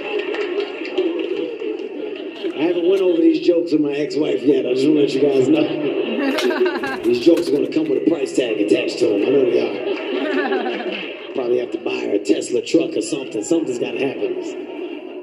I 2.55 2.61
haven't 2.67 2.89
went 2.89 3.01
over 3.01 3.21
these 3.21 3.45
jokes 3.45 3.71
with 3.71 3.81
my 3.81 3.91
ex-wife 3.91 4.41
yet. 4.41 4.65
I 4.65 4.73
just 4.73 4.87
want 4.87 4.97
to 4.97 5.03
let 5.03 5.13
you 5.13 5.21
guys 5.21 5.47
know. 5.47 7.03
these 7.03 7.23
jokes 7.23 7.47
are 7.47 7.51
going 7.51 7.65
to 7.65 7.71
come 7.71 7.87
with 7.87 8.05
a 8.05 8.09
price 8.09 8.35
tag 8.35 8.59
attached 8.59 8.99
to 8.99 9.07
them. 9.07 9.21
I 9.21 9.29
know 9.29 9.45
they 9.45 9.61
are. 9.61 10.14
Probably 11.35 11.59
have 11.59 11.71
to 11.71 11.79
buy 11.79 11.99
her 11.99 12.15
a 12.15 12.19
Tesla 12.19 12.61
truck 12.61 12.95
or 12.95 13.01
something. 13.01 13.43
Something's 13.43 13.77
got 13.77 13.91
to 13.91 13.99
happen. 13.99 14.39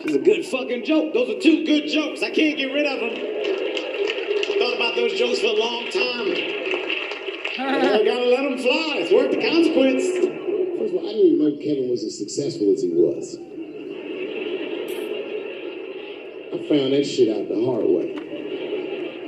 It's 0.05 0.13
a 0.13 0.19
good 0.19 0.45
fucking 0.45 0.85
joke. 0.85 1.15
Those 1.15 1.31
are 1.31 1.41
two 1.41 1.65
good 1.65 1.89
jokes. 1.89 2.23
I 2.23 2.29
can't 2.29 2.59
get 2.59 2.69
rid 2.69 2.85
of 2.85 3.01
them. 3.01 3.17
I 3.17 4.57
thought 4.61 4.77
about 4.77 4.95
those 4.95 5.17
jokes 5.17 5.41
for 5.41 5.47
a 5.47 5.57
long 5.57 5.89
time. 5.89 6.37
I 7.57 8.05
gotta 8.05 8.29
let 8.29 8.45
them 8.45 8.59
fly. 8.61 9.01
It's 9.01 9.09
worth 9.09 9.33
the 9.33 9.41
consequence. 9.41 10.05
First 10.05 10.93
of 10.93 11.01
all, 11.01 11.09
I 11.09 11.17
didn't 11.17 11.33
even 11.33 11.41
know 11.41 11.57
Kevin 11.65 11.89
was 11.89 12.05
as 12.05 12.19
successful 12.19 12.69
as 12.77 12.83
he 12.85 12.93
was. 12.93 13.41
I 16.53 16.61
found 16.69 16.93
that 16.93 17.09
shit 17.09 17.33
out 17.33 17.49
the 17.49 17.57
hard 17.65 17.89
way. 17.89 18.13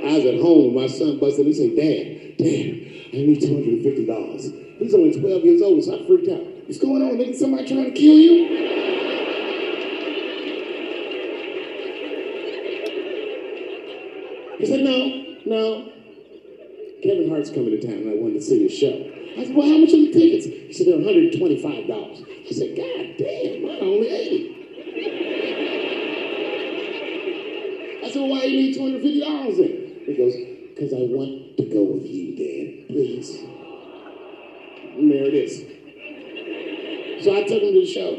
I 0.05 0.21
was 0.21 0.25
at 0.29 0.37
home 0.37 0.77
my 0.77 0.85
son 0.85 1.17
busted. 1.17 1.49
He 1.49 1.53
said, 1.57 1.73
Dad, 1.73 2.37
Dad, 2.37 2.77
I 3.09 3.25
need 3.25 3.41
$250. 3.41 4.77
He's 4.77 4.93
only 4.93 5.17
12 5.17 5.45
years 5.45 5.61
old, 5.63 5.83
so 5.83 5.97
I 5.97 6.05
freaked 6.05 6.29
out. 6.29 6.54
What's 6.65 6.79
going 6.79 7.03
on, 7.03 7.17
nigga? 7.17 7.35
Somebody 7.35 7.67
trying 7.67 7.85
to 7.85 7.91
kill 7.91 8.15
you? 8.15 8.47
He 14.57 14.65
said, 14.65 14.79
no, 14.81 15.25
no. 15.45 15.91
Kevin 17.03 17.29
Hart's 17.29 17.51
coming 17.51 17.69
to 17.69 17.81
town 17.85 17.97
and 17.97 18.09
I 18.09 18.15
wanted 18.15 18.35
to 18.35 18.41
see 18.41 18.63
his 18.63 18.73
show. 18.73 18.89
I 19.37 19.45
said, 19.45 19.55
well, 19.55 19.69
how 19.69 19.77
much 19.77 19.93
are 19.93 19.97
the 19.97 20.11
tickets? 20.11 20.45
He 20.47 20.73
said, 20.73 20.87
they're 20.87 20.97
$125. 20.97 21.45
I 21.45 22.51
said, 22.51 22.75
God 22.75 23.13
damn, 23.19 23.61
mine 23.61 23.77
only 23.81 24.09
80 24.09 24.55
I 28.05 28.09
said, 28.09 28.21
well, 28.21 28.31
why 28.31 28.43
you 28.45 28.57
need 28.57 28.75
$250 28.75 29.57
then? 29.57 30.01
He 30.07 30.17
goes, 30.17 30.33
because 30.73 30.93
I 30.93 31.05
want 31.13 31.57
to 31.57 31.65
go 31.65 31.83
with 31.83 32.05
you, 32.07 32.33
Dad. 32.33 32.87
Please. 32.87 33.43
And 34.97 35.11
there 35.11 35.25
it 35.25 35.35
is. 35.35 35.74
So 37.25 37.35
I 37.35 37.41
took 37.41 37.63
him 37.63 37.73
to 37.73 37.79
the 37.81 37.87
show. 37.87 38.13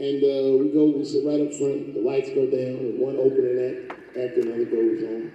And 0.00 0.24
uh, 0.24 0.56
we 0.56 0.72
go, 0.72 0.96
we 0.96 1.04
sit 1.04 1.22
right 1.22 1.38
up 1.38 1.52
front. 1.52 1.92
The 1.92 2.00
lights 2.00 2.30
go 2.30 2.46
down, 2.48 2.80
and 2.80 2.98
one 2.98 3.16
opening 3.16 3.60
act 3.60 3.92
after 4.16 4.40
another 4.40 4.64
goes 4.64 5.02
on. 5.04 5.32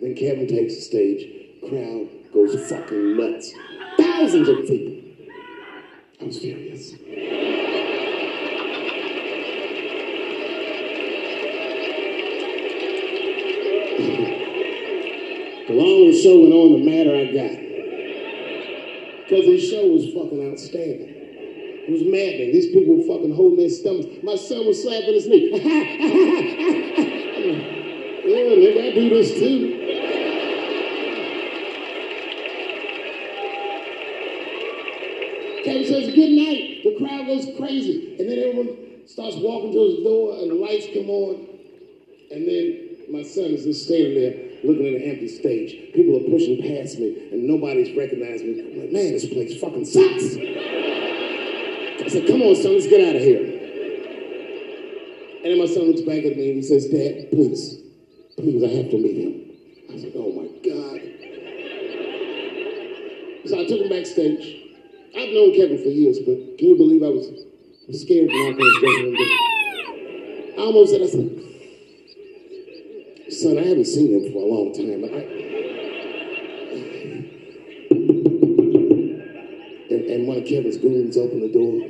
Then 0.00 0.14
Kevin 0.14 0.46
takes 0.46 0.76
the 0.76 0.82
stage. 0.82 1.26
Crowd 1.68 2.08
goes 2.32 2.54
fucking 2.70 3.16
nuts. 3.16 3.52
Thousands 3.98 4.48
of 4.48 4.58
people. 4.68 5.02
I 6.20 6.24
was 6.26 6.38
furious. 6.38 6.92
The 15.68 15.74
longer 15.74 16.10
the 16.10 16.18
show 16.20 16.38
went 16.38 16.52
on, 16.52 16.72
the 16.72 16.82
madder 16.90 17.14
I 17.16 17.26
got. 17.32 17.56
Because 19.24 19.46
his 19.46 19.70
show 19.70 19.86
was 19.86 20.04
fucking 20.12 20.50
outstanding. 20.50 21.11
Was 21.92 22.04
maddening. 22.04 22.52
These 22.52 22.72
people 22.72 22.96
were 22.96 23.04
fucking 23.04 23.34
holding 23.34 23.58
their 23.58 23.68
stomachs. 23.68 24.06
My 24.22 24.34
son 24.34 24.66
was 24.66 24.82
slapping 24.82 25.12
his 25.12 25.28
knee. 25.28 25.50
yeah, 28.24 28.48
nigga, 28.56 28.80
I 28.80 28.94
do 28.94 29.10
this 29.10 29.34
too. 29.34 29.76
Kevin 35.64 35.84
says, 35.84 36.14
good 36.14 36.30
night. 36.30 36.80
The 36.82 36.96
crowd 36.96 37.26
goes 37.26 37.46
crazy. 37.58 38.16
And 38.18 38.30
then 38.30 38.38
everyone 38.38 39.06
starts 39.06 39.36
walking 39.36 39.72
to 39.72 39.80
his 39.84 40.02
door 40.02 40.38
and 40.40 40.50
the 40.50 40.54
lights 40.54 40.86
come 40.94 41.10
on. 41.10 41.46
And 42.30 42.48
then 42.48 42.88
my 43.12 43.22
son 43.22 43.52
is 43.52 43.64
just 43.64 43.84
standing 43.84 44.14
there 44.14 44.34
looking 44.64 44.86
at 44.86 45.02
an 45.02 45.10
empty 45.10 45.28
stage. 45.28 45.92
People 45.92 46.16
are 46.16 46.30
pushing 46.30 46.56
past 46.62 46.98
me 46.98 47.28
and 47.32 47.44
nobody's 47.44 47.94
recognizing 47.94 48.56
me. 48.56 48.60
I'm 48.60 48.80
like, 48.80 48.92
man, 48.92 49.12
this 49.12 49.26
place 49.26 49.60
fucking 49.60 49.84
sucks. 49.84 50.38
I 52.04 52.08
said, 52.08 52.26
come 52.26 52.42
on, 52.42 52.56
son, 52.56 52.74
let's 52.74 52.88
get 52.88 53.08
out 53.08 53.14
of 53.16 53.22
here. 53.22 53.38
And 55.42 55.50
then 55.50 55.58
my 55.58 55.66
son 55.66 55.84
looks 55.86 56.00
back 56.02 56.24
at 56.24 56.36
me 56.36 56.50
and 56.50 56.56
he 56.56 56.62
says, 56.62 56.86
Dad, 56.86 57.30
please, 57.30 57.78
please, 58.36 58.62
I 58.62 58.68
have 58.74 58.90
to 58.90 58.98
meet 58.98 59.18
him. 59.22 59.32
I 59.88 59.98
said, 59.98 60.12
oh 60.16 60.32
my 60.34 60.46
God. 60.66 61.00
So 63.46 63.58
I 63.58 63.66
took 63.66 63.80
him 63.82 63.88
backstage. 63.88 64.42
I've 65.14 65.30
known 65.34 65.54
Kevin 65.54 65.78
for 65.78 65.90
years, 65.90 66.18
but 66.20 66.58
can 66.58 66.68
you 66.68 66.76
believe 66.76 67.02
I 67.02 67.10
was 67.10 67.26
scared 68.02 68.30
to 68.30 68.34
knock 68.34 68.58
on 68.58 68.66
his? 68.66 69.30
I 70.58 70.60
almost 70.62 70.90
said, 70.90 71.02
I 71.02 71.06
said, 71.06 71.30
son, 73.32 73.58
I 73.58 73.62
haven't 73.66 73.86
seen 73.86 74.10
him 74.14 74.32
for 74.32 74.42
a 74.42 74.46
long 74.46 74.72
time. 74.74 75.04
I, 75.04 75.41
and, 80.12 80.26
one 80.26 80.38
of 80.38 80.46
Kevin's 80.46 80.76
goons 80.76 81.16
opened 81.16 81.42
the 81.42 81.48
door. 81.48 81.80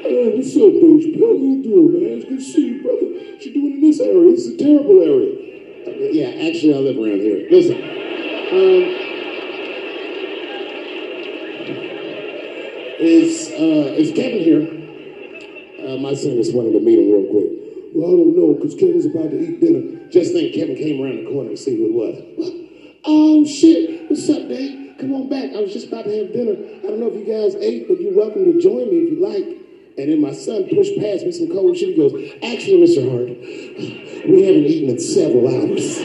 Hey, 0.00 0.32
what's 0.34 0.56
up, 0.56 0.72
Doge? 0.80 1.12
How 1.20 1.36
you 1.36 1.62
doing, 1.62 1.92
man? 1.92 2.12
It's 2.18 2.24
good 2.24 2.38
to 2.38 2.44
see 2.44 2.66
you, 2.68 2.82
brother. 2.82 3.06
What 3.06 3.44
you 3.44 3.52
doing 3.52 3.72
in 3.74 3.80
this 3.80 4.00
area? 4.00 4.32
This 4.32 4.46
is 4.46 4.54
a 4.54 4.58
terrible 4.58 5.02
area. 5.02 5.32
Uh, 5.86 5.90
yeah, 6.12 6.48
actually, 6.48 6.74
I 6.74 6.78
live 6.78 6.96
around 6.96 7.20
here. 7.20 7.46
Listen, 7.50 7.76
um, 7.76 8.82
is 13.00 13.50
uh, 13.52 13.94
is 13.96 14.12
Kevin 14.12 14.40
here? 14.40 14.64
Uh, 15.84 15.96
my 15.98 16.14
son 16.14 16.36
just 16.36 16.54
wanted 16.54 16.72
to 16.72 16.80
meet 16.80 16.98
him 16.98 17.12
real 17.12 17.28
quick. 17.30 17.50
Well, 17.94 18.08
I 18.08 18.12
don't 18.12 18.36
know, 18.36 18.54
because 18.54 18.74
Kevin's 18.74 19.06
about 19.06 19.30
to 19.30 19.38
eat 19.38 19.60
dinner. 19.60 20.08
Just 20.10 20.32
think 20.32 20.54
Kevin 20.54 20.76
came 20.76 21.02
around 21.02 21.24
the 21.24 21.30
corner 21.30 21.50
to 21.50 21.56
see 21.56 21.76
who 21.76 21.86
it 21.86 21.92
was. 21.92 22.59
Oh, 23.12 23.44
shit. 23.44 24.08
What's 24.08 24.30
up, 24.30 24.46
Dave? 24.46 24.94
Come 25.00 25.12
on 25.14 25.28
back. 25.28 25.50
I 25.50 25.58
was 25.58 25.72
just 25.72 25.88
about 25.88 26.04
to 26.04 26.16
have 26.16 26.32
dinner. 26.32 26.54
I 26.54 26.86
don't 26.86 27.00
know 27.00 27.10
if 27.10 27.18
you 27.18 27.26
guys 27.26 27.56
ate, 27.56 27.88
but 27.88 28.00
you're 28.00 28.14
welcome 28.14 28.44
to 28.44 28.62
join 28.62 28.86
me 28.86 29.02
if 29.02 29.10
you 29.10 29.18
like. 29.18 29.50
And 29.98 30.12
then 30.14 30.20
my 30.22 30.30
son 30.30 30.70
pushed 30.70 30.94
past 30.94 31.26
me 31.26 31.32
some 31.32 31.50
cold 31.50 31.76
shit. 31.76 31.88
He 31.88 31.96
goes, 31.98 32.14
Actually, 32.38 32.86
Mr. 32.86 33.02
Hart, 33.10 33.34
we 34.30 34.46
haven't 34.46 34.62
eaten 34.62 34.90
in 34.94 35.00
several 35.02 35.42
hours. 35.50 35.98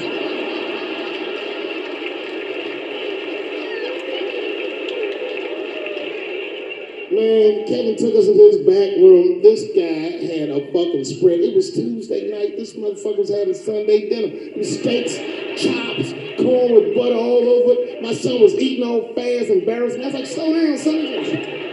Man, 7.13 7.69
Kevin 7.69 7.95
took 8.01 8.17
us 8.17 8.25
into 8.25 8.49
his 8.49 8.65
back 8.65 8.97
room. 8.97 9.45
This 9.45 9.61
guy 9.77 10.25
had 10.25 10.49
a 10.49 10.73
fucking 10.73 11.05
spread. 11.05 11.37
It 11.37 11.53
was 11.53 11.69
Tuesday 11.69 12.33
night. 12.33 12.57
This 12.57 12.73
motherfucker 12.73 13.19
was 13.19 13.29
having 13.29 13.53
Sunday 13.53 14.09
dinner. 14.09 14.33
It 14.57 14.65
steaks, 14.65 15.21
chops, 15.61 16.24
corn 16.37 16.73
with 16.73 16.95
butter 16.95 17.15
all 17.15 17.47
over 17.47 17.81
it. 17.81 18.01
My 18.01 18.13
son 18.13 18.41
was 18.41 18.53
eating 18.55 18.85
all 18.85 19.13
fast, 19.13 19.49
embarrassed. 19.49 19.99
I 19.99 20.05
was 20.05 20.13
like, 20.13 20.25
slow 20.25 20.53
down, 20.53 20.77
son. 20.77 20.95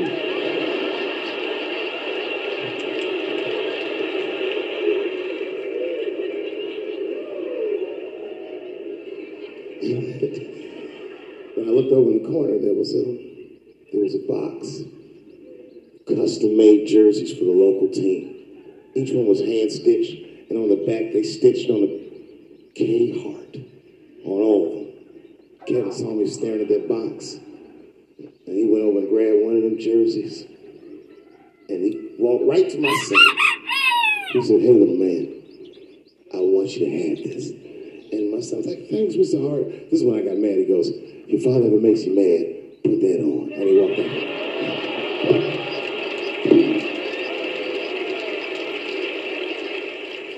when 9.83 11.67
I 11.67 11.73
looked 11.73 11.93
over 11.93 12.11
in 12.11 12.23
the 12.23 12.29
corner, 12.29 12.59
there 12.59 12.75
was 12.75 12.95
a 12.95 13.05
there 13.93 14.03
was 14.03 14.15
a 14.15 14.27
box 14.27 14.83
custom 16.07 16.57
made 16.57 16.87
jerseys 16.87 17.33
for 17.33 17.45
the 17.45 17.51
local 17.51 17.89
team. 17.89 18.37
Each 18.95 19.13
one 19.13 19.27
was 19.27 19.41
hand 19.41 19.73
stitched, 19.73 20.51
and 20.51 20.59
on 20.59 20.69
the 20.69 20.85
back 20.87 21.13
they 21.13 21.23
stitched 21.23 21.71
on 21.71 21.81
the 21.81 22.01
K 22.75 23.23
Hart 23.23 23.57
Oh, 24.25 24.31
on 24.31 24.67
of 24.67 24.73
them. 24.75 24.87
Kevin 25.67 25.93
saw 25.93 26.11
me 26.13 26.27
staring 26.27 26.63
at 26.63 26.69
that 26.69 26.89
box, 26.89 27.39
and 28.47 28.57
he 28.57 28.67
went 28.67 28.85
over 28.85 28.99
and 28.99 29.09
grabbed 29.09 29.43
one 29.45 29.57
of 29.57 29.63
them 29.63 29.79
jerseys, 29.79 30.45
and 31.69 31.85
he 31.85 32.17
walked 32.19 32.45
right 32.47 32.69
to 32.69 32.79
my 32.79 32.93
son. 33.05 33.19
He 34.33 34.43
said, 34.43 34.61
"Hey, 34.61 34.73
little 34.73 34.97
man, 34.97 35.43
I 36.35 36.39
want 36.39 36.77
you 36.77 36.87
to 36.87 36.91
have 36.91 37.19
this." 37.23 37.51
And 38.13 38.33
my 38.33 38.41
son 38.41 38.59
was 38.59 38.67
like, 38.67 38.89
"Thanks, 38.89 39.15
Mr. 39.15 39.41
Hart." 39.49 39.69
This 39.91 40.01
is 40.01 40.05
when 40.05 40.19
I 40.19 40.23
got 40.23 40.37
mad. 40.39 40.59
He 40.59 40.65
goes, 40.65 40.91
"Your 41.29 41.41
father 41.41 41.67
ever 41.67 41.81
makes 41.81 42.05
you 42.05 42.15
mad, 42.15 42.83
put 42.83 43.01
that 43.01 43.21
on." 43.21 43.53
And 43.53 43.69
he 43.69 43.79
walked 43.79 43.99
out. 44.01 44.07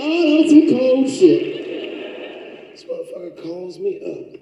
Oh, 0.01 0.37
that's 0.37 0.51
some 0.51 0.69
cold 0.69 1.09
shit. 1.09 1.54
Calls 3.75 3.83
me 3.83 3.97
up 3.99 4.41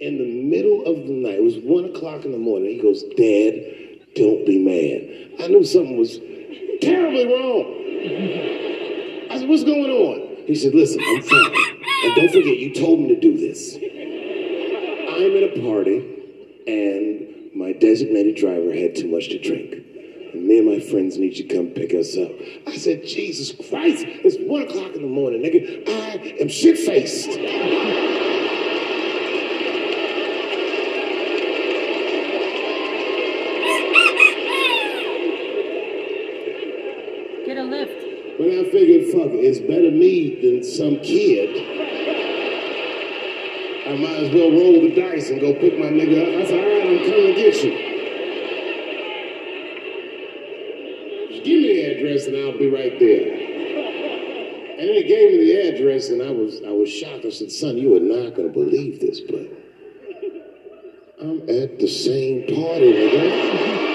in 0.00 0.18
the 0.18 0.42
middle 0.44 0.84
of 0.86 0.94
the 1.08 1.12
night. 1.12 1.34
It 1.34 1.42
was 1.42 1.56
one 1.58 1.86
o'clock 1.86 2.24
in 2.24 2.30
the 2.30 2.38
morning. 2.38 2.70
He 2.70 2.80
goes, 2.80 3.02
Dad, 3.02 4.14
don't 4.14 4.46
be 4.46 4.62
mad. 4.62 5.42
I 5.42 5.48
knew 5.48 5.64
something 5.64 5.96
was 5.98 6.18
terribly 6.80 7.26
wrong. 7.26 7.66
I 9.32 9.38
said, 9.38 9.48
What's 9.48 9.64
going 9.64 9.90
on? 9.90 10.46
He 10.46 10.54
said, 10.54 10.76
Listen, 10.76 11.00
I'm 11.00 11.22
fine. 11.22 11.54
And 12.04 12.14
don't 12.14 12.30
forget, 12.30 12.56
you 12.58 12.72
told 12.72 13.00
me 13.00 13.08
to 13.08 13.20
do 13.20 13.36
this. 13.36 13.74
I'm 13.74 15.34
at 15.36 15.42
a 15.42 15.60
party, 15.60 15.98
and 16.68 17.50
my 17.56 17.72
designated 17.72 18.36
driver 18.36 18.72
had 18.72 18.94
too 18.94 19.08
much 19.10 19.28
to 19.30 19.40
drink. 19.40 19.72
And 20.34 20.46
me 20.46 20.58
and 20.58 20.68
my 20.68 20.78
friends 20.78 21.18
need 21.18 21.36
you 21.36 21.48
to 21.48 21.54
come 21.56 21.66
pick 21.68 21.94
us 21.94 22.16
up. 22.16 22.30
I 22.68 22.76
said, 22.76 23.06
Jesus 23.06 23.50
Christ, 23.68 24.04
it's 24.06 24.36
one 24.38 24.62
o'clock 24.62 24.94
in 24.94 25.02
the 25.02 25.08
morning, 25.08 25.42
nigga. 25.42 25.82
I 25.88 26.36
am 26.40 26.48
shit 26.48 26.78
faced. 26.78 27.28
Get 37.52 37.56
a 37.56 37.64
lift. 37.64 38.38
But 38.38 38.46
I 38.48 38.61
figured, 38.72 39.12
fuck 39.12 39.30
it's 39.36 39.60
better 39.60 39.90
me 39.90 40.40
than 40.40 40.64
some 40.64 40.98
kid. 41.00 41.50
I 43.86 43.96
might 43.96 44.24
as 44.24 44.34
well 44.34 44.50
roll 44.50 44.80
the 44.80 44.94
dice 44.96 45.28
and 45.28 45.40
go 45.40 45.52
pick 45.52 45.78
my 45.78 45.86
nigga 45.86 46.22
up. 46.22 46.42
I 46.42 46.46
said, 46.46 46.58
all 46.58 46.70
right, 46.72 46.86
I'm 46.88 47.04
coming 47.04 47.26
to 47.26 47.34
get 47.34 47.62
you. 47.62 47.72
Just 51.28 51.44
give 51.44 51.60
me 51.60 51.68
the 51.68 51.82
address 51.92 52.26
and 52.26 52.36
I'll 52.38 52.58
be 52.58 52.70
right 52.70 52.98
there. 52.98 53.34
And 54.80 54.88
then 54.88 54.96
he 54.96 55.02
gave 55.04 55.32
me 55.32 55.38
the 55.52 55.68
address 55.68 56.08
and 56.08 56.22
I 56.22 56.30
was 56.30 56.62
I 56.66 56.70
was 56.70 56.88
shocked. 56.88 57.26
I 57.26 57.30
said, 57.30 57.52
son, 57.52 57.76
you 57.76 57.94
are 57.94 58.00
not 58.00 58.34
gonna 58.34 58.48
believe 58.48 59.00
this, 59.00 59.20
but 59.20 59.52
I'm 61.20 61.42
at 61.42 61.78
the 61.78 61.88
same 61.88 62.46
party, 62.46 62.92
nigga. 62.92 63.91